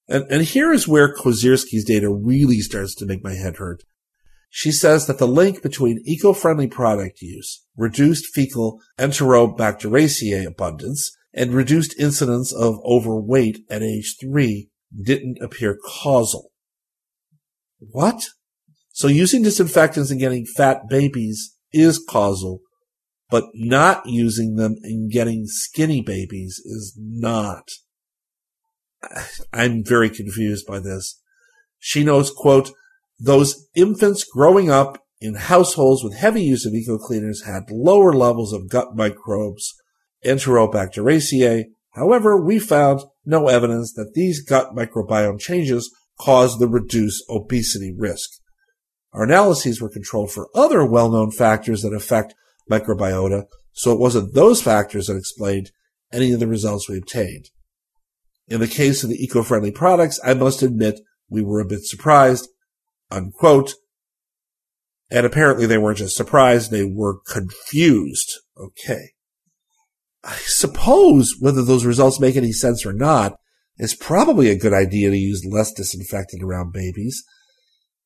And, 0.09 0.25
and 0.31 0.41
here 0.41 0.73
is 0.73 0.87
where 0.87 1.13
Kozyrskyj's 1.13 1.85
data 1.85 2.09
really 2.11 2.59
starts 2.59 2.95
to 2.95 3.05
make 3.05 3.23
my 3.23 3.35
head 3.35 3.57
hurt. 3.57 3.83
She 4.49 4.71
says 4.71 5.05
that 5.05 5.19
the 5.19 5.27
link 5.27 5.61
between 5.61 6.01
eco-friendly 6.05 6.67
product 6.67 7.21
use, 7.21 7.63
reduced 7.77 8.25
fecal 8.33 8.79
Enterobacteriaceae 8.97 10.47
abundance, 10.47 11.15
and 11.31 11.53
reduced 11.53 11.99
incidence 11.99 12.51
of 12.51 12.79
overweight 12.83 13.59
at 13.69 13.83
age 13.83 14.15
three 14.19 14.69
didn't 14.99 15.37
appear 15.41 15.77
causal. 15.85 16.49
What? 17.77 18.25
So 18.91 19.07
using 19.07 19.43
disinfectants 19.43 20.09
and 20.09 20.19
getting 20.19 20.47
fat 20.57 20.89
babies 20.89 21.55
is 21.71 22.03
causal, 22.09 22.61
but 23.29 23.45
not 23.53 24.07
using 24.07 24.55
them 24.55 24.77
and 24.81 25.11
getting 25.11 25.45
skinny 25.45 26.01
babies 26.01 26.59
is 26.65 26.97
not. 26.99 27.69
I'm 29.53 29.83
very 29.83 30.09
confused 30.09 30.65
by 30.67 30.79
this. 30.79 31.21
She 31.77 32.03
knows, 32.03 32.31
quote, 32.31 32.71
those 33.19 33.67
infants 33.75 34.23
growing 34.23 34.69
up 34.69 35.03
in 35.21 35.35
households 35.35 36.03
with 36.03 36.15
heavy 36.15 36.41
use 36.41 36.65
of 36.65 36.73
eco 36.73 36.97
cleaners 36.97 37.43
had 37.45 37.69
lower 37.69 38.13
levels 38.13 38.53
of 38.53 38.69
gut 38.69 38.95
microbes, 38.95 39.73
Enterobacteriaceae. 40.25 41.65
However, 41.91 42.41
we 42.41 42.59
found 42.59 43.01
no 43.25 43.47
evidence 43.47 43.93
that 43.93 44.13
these 44.13 44.43
gut 44.43 44.75
microbiome 44.75 45.39
changes 45.39 45.93
caused 46.19 46.59
the 46.59 46.67
reduced 46.67 47.23
obesity 47.29 47.93
risk. 47.97 48.29
Our 49.13 49.23
analyses 49.23 49.81
were 49.81 49.89
controlled 49.89 50.31
for 50.31 50.49
other 50.53 50.85
well-known 50.85 51.31
factors 51.31 51.81
that 51.81 51.93
affect 51.93 52.35
microbiota, 52.69 53.45
so 53.73 53.91
it 53.91 53.99
wasn't 53.99 54.33
those 54.33 54.61
factors 54.61 55.07
that 55.07 55.17
explained 55.17 55.71
any 56.11 56.31
of 56.31 56.39
the 56.39 56.47
results 56.47 56.87
we 56.87 56.97
obtained. 56.97 57.49
In 58.49 58.59
the 58.59 58.67
case 58.67 59.03
of 59.03 59.09
the 59.09 59.23
eco-friendly 59.23 59.71
products, 59.71 60.19
I 60.23 60.33
must 60.33 60.63
admit 60.63 61.01
we 61.29 61.43
were 61.43 61.59
a 61.59 61.65
bit 61.65 61.83
surprised, 61.83 62.49
unquote. 63.11 63.75
And 65.11 65.25
apparently 65.25 65.65
they 65.65 65.77
weren't 65.77 65.99
just 65.99 66.17
surprised, 66.17 66.71
they 66.71 66.83
were 66.83 67.19
confused. 67.19 68.39
Okay. 68.57 69.11
I 70.23 70.35
suppose 70.37 71.35
whether 71.39 71.63
those 71.63 71.85
results 71.85 72.19
make 72.19 72.35
any 72.35 72.51
sense 72.51 72.85
or 72.85 72.93
not, 72.93 73.37
it's 73.77 73.95
probably 73.95 74.49
a 74.49 74.57
good 74.57 74.73
idea 74.73 75.09
to 75.09 75.17
use 75.17 75.47
less 75.49 75.71
disinfectant 75.71 76.43
around 76.43 76.73
babies. 76.73 77.23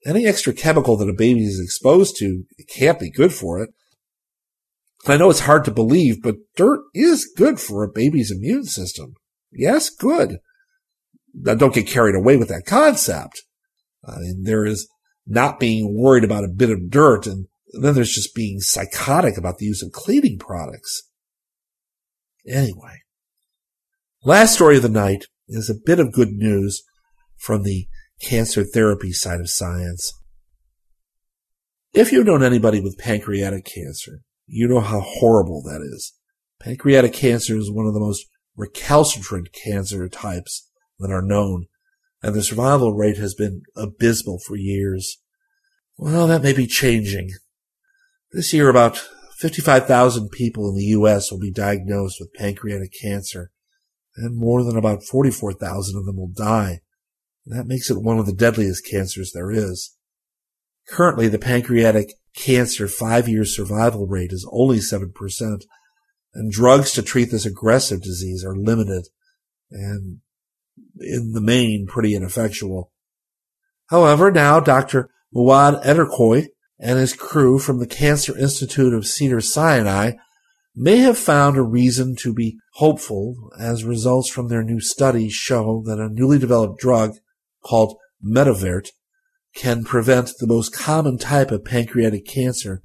Any 0.05 0.27
extra 0.27 0.53
chemical 0.53 0.97
that 0.97 1.09
a 1.09 1.13
baby 1.13 1.45
is 1.45 1.59
exposed 1.59 2.17
to, 2.17 2.43
can't 2.69 2.99
be 2.99 3.09
good 3.09 3.33
for 3.33 3.63
it. 3.63 3.69
I 5.07 5.17
know 5.17 5.29
it's 5.29 5.41
hard 5.41 5.65
to 5.65 5.71
believe, 5.71 6.21
but 6.21 6.35
dirt 6.55 6.81
is 6.93 7.31
good 7.35 7.59
for 7.59 7.83
a 7.83 7.91
baby's 7.91 8.31
immune 8.31 8.65
system. 8.65 9.15
Yes, 9.55 9.89
good. 9.89 10.39
Now 11.33 11.55
don't 11.55 11.73
get 11.73 11.87
carried 11.87 12.15
away 12.15 12.37
with 12.37 12.49
that 12.49 12.65
concept. 12.65 13.43
I 14.05 14.19
mean, 14.19 14.43
there 14.43 14.65
is 14.65 14.87
not 15.25 15.59
being 15.59 15.97
worried 15.97 16.23
about 16.23 16.43
a 16.43 16.49
bit 16.49 16.69
of 16.69 16.89
dirt 16.89 17.25
and 17.25 17.47
then 17.73 17.95
there's 17.95 18.13
just 18.13 18.35
being 18.35 18.59
psychotic 18.59 19.37
about 19.37 19.57
the 19.57 19.65
use 19.65 19.81
of 19.81 19.91
cleaning 19.91 20.37
products. 20.37 21.09
Anyway, 22.47 23.01
last 24.23 24.53
story 24.53 24.77
of 24.77 24.83
the 24.83 24.89
night 24.89 25.25
is 25.47 25.69
a 25.69 25.85
bit 25.85 25.99
of 25.99 26.11
good 26.11 26.31
news 26.31 26.83
from 27.37 27.63
the 27.63 27.87
cancer 28.21 28.63
therapy 28.63 29.11
side 29.11 29.39
of 29.39 29.49
science. 29.49 30.13
If 31.93 32.11
you've 32.11 32.25
known 32.25 32.43
anybody 32.43 32.79
with 32.79 32.97
pancreatic 32.97 33.65
cancer, 33.65 34.19
you 34.45 34.67
know 34.67 34.81
how 34.81 34.99
horrible 34.99 35.63
that 35.63 35.81
is. 35.81 36.13
Pancreatic 36.59 37.13
cancer 37.13 37.57
is 37.57 37.71
one 37.71 37.85
of 37.85 37.93
the 37.93 37.99
most 37.99 38.25
recalcitrant 38.55 39.49
cancer 39.53 40.07
types 40.07 40.69
that 40.99 41.11
are 41.11 41.21
known, 41.21 41.65
and 42.21 42.33
the 42.33 42.43
survival 42.43 42.93
rate 42.93 43.17
has 43.17 43.33
been 43.33 43.63
abysmal 43.75 44.39
for 44.39 44.55
years. 44.55 45.17
Well, 45.97 46.27
that 46.27 46.43
may 46.43 46.53
be 46.53 46.67
changing. 46.67 47.31
This 48.31 48.53
year, 48.53 48.69
about 48.69 48.97
55,000 49.37 50.29
people 50.29 50.69
in 50.69 50.75
the 50.75 50.85
U.S. 50.85 51.31
will 51.31 51.39
be 51.39 51.51
diagnosed 51.51 52.17
with 52.19 52.33
pancreatic 52.33 52.93
cancer, 53.01 53.51
and 54.15 54.37
more 54.37 54.63
than 54.63 54.77
about 54.77 55.03
44,000 55.03 55.97
of 55.97 56.05
them 56.05 56.17
will 56.17 56.31
die. 56.33 56.81
That 57.45 57.67
makes 57.67 57.89
it 57.89 58.01
one 58.01 58.19
of 58.19 58.25
the 58.25 58.33
deadliest 58.33 58.87
cancers 58.89 59.31
there 59.33 59.51
is. 59.51 59.95
Currently, 60.87 61.27
the 61.27 61.39
pancreatic 61.39 62.13
cancer 62.35 62.87
five-year 62.87 63.45
survival 63.45 64.07
rate 64.07 64.31
is 64.31 64.47
only 64.51 64.77
7%, 64.77 65.11
and 66.33 66.51
drugs 66.51 66.91
to 66.93 67.01
treat 67.01 67.31
this 67.31 67.45
aggressive 67.45 68.01
disease 68.01 68.43
are 68.43 68.55
limited 68.55 69.07
and 69.71 70.19
in 70.99 71.31
the 71.33 71.41
main 71.41 71.85
pretty 71.87 72.15
ineffectual. 72.15 72.91
However, 73.89 74.31
now 74.31 74.59
Dr. 74.59 75.09
Mouad 75.33 75.83
Edderkaoui 75.83 76.47
and 76.79 76.99
his 76.99 77.13
crew 77.13 77.59
from 77.59 77.79
the 77.79 77.87
Cancer 77.87 78.37
Institute 78.37 78.93
of 78.93 79.07
Cedars-Sinai 79.07 80.13
may 80.75 80.97
have 80.97 81.17
found 81.17 81.57
a 81.57 81.61
reason 81.61 82.15
to 82.17 82.33
be 82.33 82.57
hopeful 82.73 83.51
as 83.59 83.83
results 83.83 84.29
from 84.29 84.47
their 84.47 84.63
new 84.63 84.79
study 84.79 85.29
show 85.29 85.83
that 85.85 85.99
a 85.99 86.09
newly 86.09 86.39
developed 86.39 86.79
drug 86.79 87.15
called 87.63 87.97
Metavert 88.25 88.89
can 89.55 89.83
prevent 89.83 90.31
the 90.39 90.47
most 90.47 90.73
common 90.73 91.17
type 91.17 91.51
of 91.51 91.63
pancreatic 91.63 92.25
cancer 92.25 92.81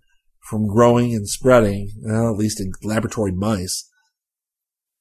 from 0.49 0.67
growing 0.67 1.15
and 1.15 1.29
spreading, 1.29 1.93
well, 2.01 2.31
at 2.31 2.39
least 2.39 2.59
in 2.59 2.73
laboratory 2.83 3.33
mice. 3.33 3.89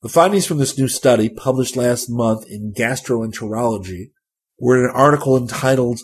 The 0.02 0.10
findings 0.10 0.46
from 0.46 0.58
this 0.58 0.78
new 0.78 0.90
study, 0.90 1.30
published 1.30 1.78
last 1.78 2.10
month 2.10 2.46
in 2.50 2.74
Gastroenterology, 2.74 4.12
were 4.60 4.78
in 4.78 4.90
an 4.90 4.96
article 4.96 5.38
entitled 5.38 6.02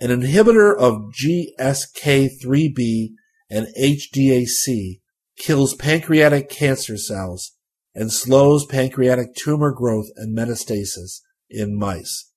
An 0.00 0.08
Inhibitor 0.08 0.74
of 0.76 1.12
GSK3B 1.12 3.10
and 3.50 3.66
HDAC 3.78 5.00
Kills 5.36 5.74
Pancreatic 5.74 6.48
Cancer 6.48 6.96
Cells 6.96 7.52
and 7.94 8.10
Slows 8.10 8.64
Pancreatic 8.64 9.34
Tumor 9.34 9.72
Growth 9.72 10.06
and 10.16 10.36
Metastasis 10.36 11.20
in 11.50 11.78
Mice. 11.78 12.29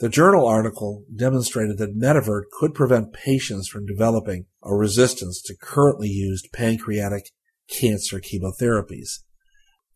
The 0.00 0.08
journal 0.08 0.46
article 0.46 1.04
demonstrated 1.14 1.76
that 1.76 1.94
Metavert 1.94 2.44
could 2.58 2.74
prevent 2.74 3.12
patients 3.12 3.68
from 3.68 3.84
developing 3.84 4.46
a 4.62 4.74
resistance 4.74 5.42
to 5.42 5.54
currently 5.60 6.08
used 6.08 6.48
pancreatic 6.54 7.24
cancer 7.68 8.18
chemotherapies. 8.18 9.18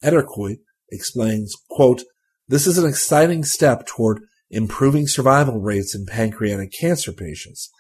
Edderkaoui 0.02 0.58
explains, 0.92 1.54
quote, 1.70 2.02
this 2.46 2.66
is 2.66 2.76
an 2.76 2.86
exciting 2.86 3.44
step 3.44 3.86
toward 3.86 4.20
improving 4.50 5.06
survival 5.06 5.58
rates 5.58 5.94
in 5.94 6.04
pancreatic 6.04 6.70
cancer 6.78 7.10
patients. 7.10 7.70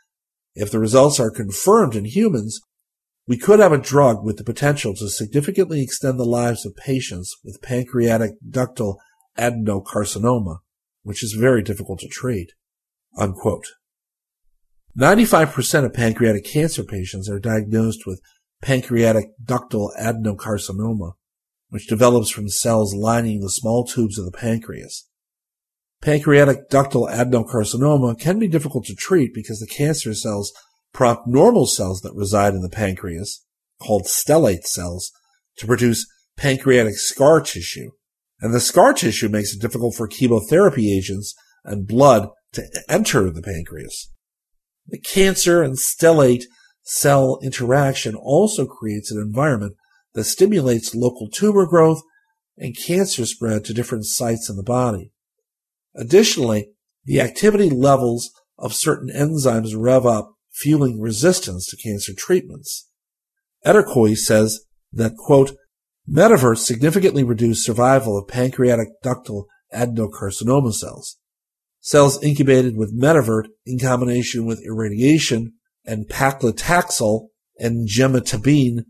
If 0.54 0.70
the 0.70 0.78
results 0.78 1.20
are 1.20 1.30
confirmed 1.30 1.94
in 1.94 2.06
humans, 2.06 2.58
we 3.28 3.36
could 3.36 3.60
have 3.60 3.72
a 3.72 3.78
drug 3.78 4.24
with 4.24 4.38
the 4.38 4.44
potential 4.44 4.94
to 4.94 5.10
significantly 5.10 5.82
extend 5.82 6.18
the 6.18 6.24
lives 6.24 6.64
of 6.64 6.74
patients 6.74 7.36
with 7.44 7.60
pancreatic 7.60 8.32
ductal 8.48 8.96
adenocarcinoma 9.36 10.60
which 11.04 11.22
is 11.22 11.34
very 11.34 11.62
difficult 11.62 12.00
to 12.00 12.08
treat. 12.08 12.52
Unquote. 13.16 13.66
95% 14.98 15.84
of 15.84 15.94
pancreatic 15.94 16.44
cancer 16.44 16.82
patients 16.82 17.28
are 17.28 17.38
diagnosed 17.38 18.06
with 18.06 18.20
pancreatic 18.62 19.26
ductal 19.44 19.90
adenocarcinoma, 20.00 21.12
which 21.68 21.86
develops 21.86 22.30
from 22.30 22.48
cells 22.48 22.94
lining 22.94 23.40
the 23.40 23.50
small 23.50 23.84
tubes 23.84 24.18
of 24.18 24.24
the 24.24 24.36
pancreas. 24.36 25.08
Pancreatic 26.00 26.70
ductal 26.70 27.10
adenocarcinoma 27.10 28.18
can 28.18 28.38
be 28.38 28.48
difficult 28.48 28.84
to 28.86 28.94
treat 28.94 29.34
because 29.34 29.60
the 29.60 29.66
cancer 29.66 30.14
cells 30.14 30.52
prompt 30.92 31.26
normal 31.26 31.66
cells 31.66 32.00
that 32.02 32.14
reside 32.14 32.54
in 32.54 32.62
the 32.62 32.70
pancreas, 32.70 33.44
called 33.80 34.04
stellate 34.04 34.64
cells, 34.64 35.12
to 35.56 35.66
produce 35.66 36.06
pancreatic 36.36 36.96
scar 36.96 37.40
tissue, 37.40 37.90
and 38.40 38.52
the 38.52 38.60
scar 38.60 38.92
tissue 38.92 39.28
makes 39.28 39.54
it 39.54 39.60
difficult 39.60 39.94
for 39.94 40.06
chemotherapy 40.06 40.96
agents 40.96 41.34
and 41.64 41.86
blood 41.86 42.28
to 42.52 42.64
enter 42.88 43.30
the 43.30 43.42
pancreas. 43.42 44.10
The 44.86 45.00
cancer 45.00 45.62
and 45.62 45.78
stellate 45.78 46.44
cell 46.82 47.38
interaction 47.42 48.14
also 48.14 48.66
creates 48.66 49.10
an 49.10 49.18
environment 49.18 49.74
that 50.12 50.24
stimulates 50.24 50.94
local 50.94 51.28
tumor 51.28 51.66
growth 51.66 52.02
and 52.56 52.76
cancer 52.76 53.26
spread 53.26 53.64
to 53.64 53.74
different 53.74 54.06
sites 54.06 54.48
in 54.48 54.56
the 54.56 54.62
body. 54.62 55.10
Additionally, 55.94 56.70
the 57.04 57.20
activity 57.20 57.70
levels 57.70 58.30
of 58.58 58.74
certain 58.74 59.08
enzymes 59.08 59.74
rev 59.76 60.06
up, 60.06 60.34
fueling 60.52 61.00
resistance 61.00 61.66
to 61.66 61.76
cancer 61.76 62.12
treatments. 62.16 62.88
Edderkaoui 63.66 64.16
says 64.16 64.64
that, 64.92 65.16
quote, 65.16 65.56
Metavert 66.10 66.58
significantly 66.58 67.24
reduced 67.24 67.64
survival 67.64 68.18
of 68.18 68.28
pancreatic 68.28 68.88
ductal 69.02 69.44
adenocarcinoma 69.72 70.72
cells. 70.72 71.18
Cells 71.80 72.22
incubated 72.22 72.76
with 72.76 72.98
Metavert 72.98 73.44
in 73.66 73.78
combination 73.78 74.44
with 74.46 74.64
irradiation 74.64 75.54
and 75.84 76.08
paclitaxel 76.08 77.28
and 77.58 77.88
gemcitabine 77.88 78.84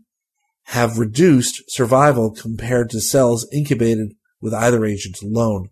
have 0.69 0.97
reduced 0.97 1.63
survival 1.67 2.31
compared 2.31 2.89
to 2.89 2.99
cells 2.99 3.47
incubated 3.53 4.13
with 4.41 4.53
either 4.53 4.85
agent 4.85 5.21
alone. 5.21 5.69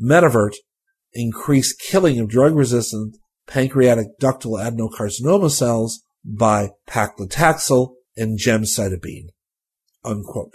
Metavert 0.00 0.54
increased 1.12 1.80
killing 1.80 2.18
of 2.18 2.28
drug-resistant 2.28 3.16
pancreatic 3.46 4.06
ductal 4.20 4.58
adenocarcinoma 4.58 5.50
cells 5.50 6.02
by 6.24 6.70
paclitaxel 6.88 7.94
and 8.16 8.38
gemcitabine. 8.38 9.28
Unquote. 10.06 10.54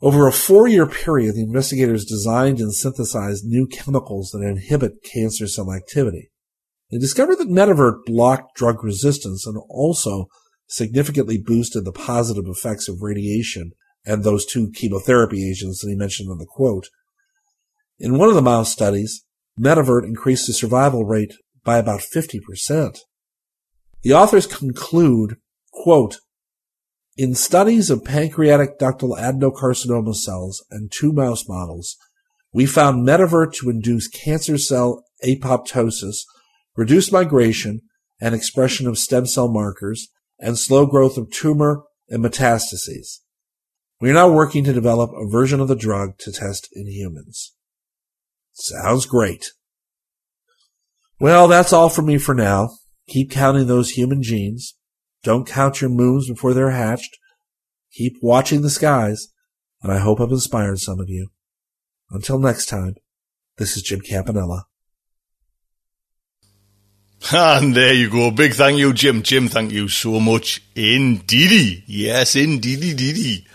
Over 0.00 0.26
a 0.26 0.32
four-year 0.32 0.86
period, 0.86 1.34
the 1.34 1.42
investigators 1.42 2.04
designed 2.04 2.60
and 2.60 2.72
synthesized 2.72 3.44
new 3.44 3.66
chemicals 3.66 4.30
that 4.30 4.46
inhibit 4.46 5.02
cancer 5.04 5.46
cell 5.46 5.72
activity. 5.72 6.30
They 6.90 6.98
discovered 6.98 7.36
that 7.36 7.48
Metavert 7.48 8.04
blocked 8.06 8.54
drug 8.56 8.84
resistance 8.84 9.46
and 9.46 9.56
also 9.68 10.26
significantly 10.68 11.38
boosted 11.38 11.84
the 11.84 11.92
positive 11.92 12.44
effects 12.46 12.88
of 12.88 13.02
radiation 13.02 13.72
and 14.04 14.22
those 14.22 14.46
two 14.46 14.70
chemotherapy 14.72 15.48
agents 15.48 15.80
that 15.80 15.88
he 15.88 15.96
mentioned 15.96 16.30
in 16.30 16.38
the 16.38 16.46
quote. 16.48 16.88
In 17.98 18.18
one 18.18 18.28
of 18.28 18.34
the 18.34 18.42
mouse 18.42 18.72
studies, 18.72 19.24
Metavert 19.58 20.04
increased 20.04 20.46
the 20.46 20.52
survival 20.52 21.04
rate 21.04 21.34
by 21.64 21.78
about 21.78 22.00
50%. 22.00 22.98
The 24.02 24.12
authors 24.12 24.46
conclude, 24.46 25.36
quote, 25.72 26.18
in 27.16 27.34
studies 27.34 27.90
of 27.90 28.04
pancreatic 28.04 28.78
ductal 28.78 29.18
adenocarcinoma 29.18 30.14
cells 30.14 30.64
and 30.70 30.90
two 30.90 31.12
mouse 31.12 31.48
models, 31.48 31.96
we 32.52 32.66
found 32.66 33.06
Metavert 33.06 33.52
to 33.54 33.70
induce 33.70 34.08
cancer 34.08 34.58
cell 34.58 35.04
apoptosis, 35.24 36.24
reduce 36.76 37.12
migration 37.12 37.82
and 38.20 38.34
expression 38.34 38.86
of 38.86 38.98
stem 38.98 39.26
cell 39.26 39.48
markers, 39.48 40.08
and 40.38 40.58
slow 40.58 40.86
growth 40.86 41.16
of 41.16 41.30
tumor 41.30 41.82
and 42.08 42.24
metastases. 42.24 43.20
We 44.00 44.10
are 44.10 44.14
now 44.14 44.30
working 44.30 44.64
to 44.64 44.72
develop 44.72 45.12
a 45.12 45.28
version 45.28 45.60
of 45.60 45.68
the 45.68 45.76
drug 45.76 46.18
to 46.18 46.32
test 46.32 46.68
in 46.72 46.88
humans. 46.88 47.54
Sounds 48.52 49.06
great. 49.06 49.52
Well, 51.20 51.46
that's 51.46 51.72
all 51.72 51.88
from 51.88 52.06
me 52.06 52.18
for 52.18 52.34
now. 52.34 52.70
Keep 53.08 53.30
counting 53.30 53.66
those 53.66 53.90
human 53.90 54.22
genes. 54.22 54.74
Don't 55.22 55.46
count 55.46 55.80
your 55.80 55.90
moons 55.90 56.28
before 56.28 56.52
they're 56.52 56.70
hatched. 56.70 57.16
Keep 57.92 58.16
watching 58.22 58.62
the 58.62 58.70
skies, 58.70 59.28
and 59.82 59.92
I 59.92 59.98
hope 59.98 60.20
I've 60.20 60.30
inspired 60.30 60.78
some 60.78 60.98
of 60.98 61.08
you. 61.08 61.28
Until 62.10 62.38
next 62.38 62.66
time, 62.66 62.94
this 63.56 63.76
is 63.76 63.82
Jim 63.82 64.00
Campanella. 64.00 64.64
And 67.32 67.74
there 67.74 67.94
you 67.94 68.10
go. 68.10 68.30
Big 68.30 68.54
thank 68.54 68.78
you, 68.78 68.92
Jim. 68.92 69.22
Jim, 69.22 69.48
thank 69.48 69.70
you 69.70 69.88
so 69.88 70.18
much 70.18 70.62
indeedy. 70.74 71.84
Yes, 71.86 72.34
indeedy, 72.34 72.94
deedy. 72.94 73.46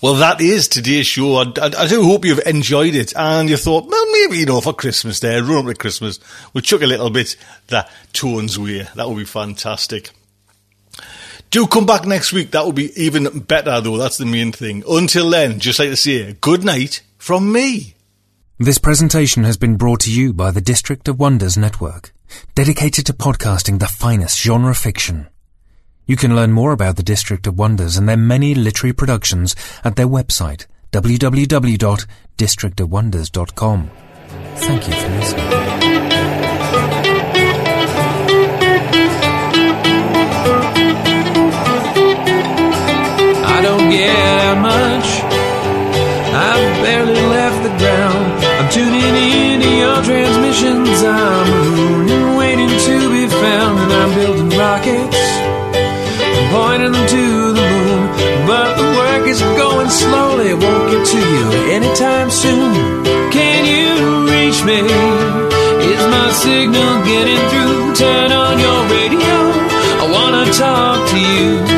Well, 0.00 0.14
that 0.14 0.40
is 0.40 0.66
today's 0.68 1.06
show. 1.06 1.36
I, 1.36 1.52
I, 1.60 1.70
I, 1.76 1.86
do 1.88 2.02
hope 2.02 2.24
you've 2.24 2.46
enjoyed 2.46 2.94
it 2.94 3.12
and 3.16 3.50
you 3.50 3.56
thought, 3.56 3.86
well, 3.86 4.12
maybe, 4.12 4.38
you 4.38 4.46
know, 4.46 4.60
for 4.60 4.72
Christmas 4.72 5.20
there, 5.20 5.42
run 5.42 5.58
up 5.58 5.66
to 5.66 5.74
Christmas, 5.74 6.20
we'll 6.54 6.62
chuck 6.62 6.82
a 6.82 6.86
little 6.86 7.10
bit 7.10 7.36
that 7.66 7.90
tones 8.12 8.58
way. 8.58 8.86
That 8.94 9.08
would 9.08 9.18
be 9.18 9.24
fantastic. 9.24 10.10
Do 11.50 11.66
come 11.66 11.86
back 11.86 12.04
next 12.04 12.30
week. 12.32 12.50
That 12.50 12.64
will 12.64 12.72
be 12.72 12.92
even 13.00 13.38
better, 13.40 13.80
though. 13.80 13.96
That's 13.96 14.18
the 14.18 14.26
main 14.26 14.52
thing. 14.52 14.82
Until 14.88 15.30
then, 15.30 15.60
just 15.60 15.78
like 15.78 15.90
to 15.90 15.96
say, 15.96 16.36
good 16.40 16.64
night 16.64 17.02
from 17.16 17.52
me. 17.52 17.94
This 18.58 18.78
presentation 18.78 19.44
has 19.44 19.56
been 19.56 19.76
brought 19.76 20.00
to 20.00 20.12
you 20.12 20.32
by 20.32 20.50
the 20.50 20.60
District 20.60 21.06
of 21.08 21.20
Wonders 21.20 21.56
Network, 21.56 22.12
dedicated 22.54 23.06
to 23.06 23.12
podcasting 23.12 23.78
the 23.78 23.86
finest 23.86 24.40
genre 24.40 24.74
fiction. 24.74 25.28
You 26.06 26.16
can 26.16 26.34
learn 26.34 26.52
more 26.52 26.72
about 26.72 26.96
the 26.96 27.02
District 27.02 27.46
of 27.46 27.58
Wonders 27.58 27.96
and 27.96 28.08
their 28.08 28.16
many 28.16 28.54
literary 28.54 28.92
productions 28.92 29.54
at 29.84 29.96
their 29.96 30.08
website, 30.08 30.66
www.districtofwonders.com. 30.90 33.90
Thank 34.56 34.88
you 34.88 34.94
for 34.94 35.08
listening. 35.10 35.67
I 43.58 43.60
don't 43.60 43.90
get 43.90 44.14
out 44.14 44.58
much. 44.62 45.08
I've 46.30 46.78
barely 46.78 47.18
left 47.34 47.58
the 47.66 47.74
ground. 47.82 48.26
I'm 48.54 48.70
tuning 48.70 49.02
into 49.02 49.66
your 49.82 49.98
transmissions. 50.06 51.02
I'm 51.02 51.46
mooning, 51.74 52.36
waiting 52.38 52.70
to 52.70 52.96
be 53.10 53.26
found, 53.26 53.74
and 53.82 53.92
I'm 53.98 54.10
building 54.14 54.50
rockets, 54.54 55.18
I'm 55.74 56.46
pointing 56.54 56.92
them 56.94 57.06
to 57.18 57.24
the 57.58 57.66
moon. 57.74 58.00
But 58.46 58.78
the 58.78 58.88
work 58.94 59.26
is 59.26 59.42
going 59.42 59.90
slowly, 59.90 60.54
It 60.54 60.58
won't 60.62 60.86
get 60.94 61.02
to 61.02 61.18
you 61.18 61.46
anytime 61.74 62.30
soon. 62.30 63.02
Can 63.34 63.60
you 63.66 64.30
reach 64.30 64.62
me? 64.62 64.86
Is 65.82 66.04
my 66.14 66.30
signal 66.30 66.94
getting 67.10 67.42
through? 67.50 67.96
Turn 68.06 68.30
on 68.30 68.54
your 68.62 68.80
radio. 68.94 69.34
I 69.98 70.06
wanna 70.14 70.44
talk 70.52 71.10
to 71.10 71.18
you. 71.18 71.77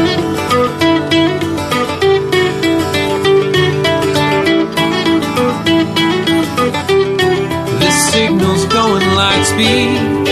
Speed. 9.60 10.24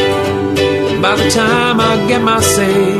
By 1.02 1.14
the 1.16 1.28
time 1.30 1.80
I 1.80 1.92
get 2.08 2.22
my 2.22 2.40
say, 2.40 2.98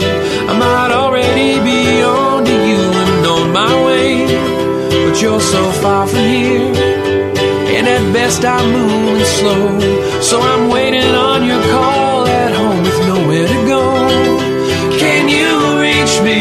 I 0.51 0.53
might 0.65 0.93
already 0.93 1.53
be 1.69 2.03
on 2.03 2.45
to 2.45 2.57
you 2.71 2.83
and 3.03 3.27
on 3.35 3.53
my 3.53 3.73
way. 3.87 4.27
But 5.05 5.21
you're 5.23 5.41
so 5.41 5.63
far 5.83 6.07
from 6.07 6.25
here, 6.37 6.73
and 7.77 7.87
at 7.95 8.05
best 8.13 8.45
I'm 8.45 8.67
moving 8.73 9.25
slow. 9.39 9.81
So 10.21 10.41
I'm 10.41 10.69
waiting 10.71 11.13
on 11.31 11.47
your 11.51 11.63
call 11.75 12.27
at 12.27 12.53
home 12.61 12.83
with 12.87 13.01
nowhere 13.11 13.49
to 13.55 13.61
go. 13.75 13.83
Can 15.03 15.23
you 15.37 15.51
reach 15.85 16.15
me? 16.29 16.41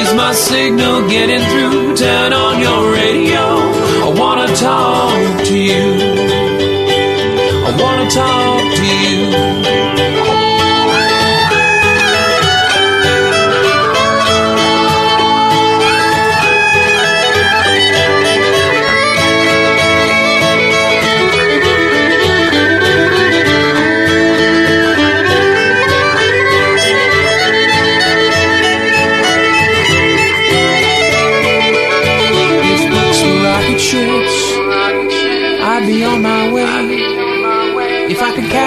Is 0.00 0.14
my 0.14 0.32
signal 0.32 1.08
getting 1.08 1.44
through? 1.50 1.96
Turn 1.96 2.32
on 2.32 2.60
your 2.60 2.92
radio. 2.92 3.44
I 4.06 4.08
wanna 4.20 4.48
talk 4.56 5.44
to 5.48 5.58
you. 5.58 6.09
Wanna 8.00 8.10
talk 8.10 8.74
to 8.76 8.86
you. 8.86 9.19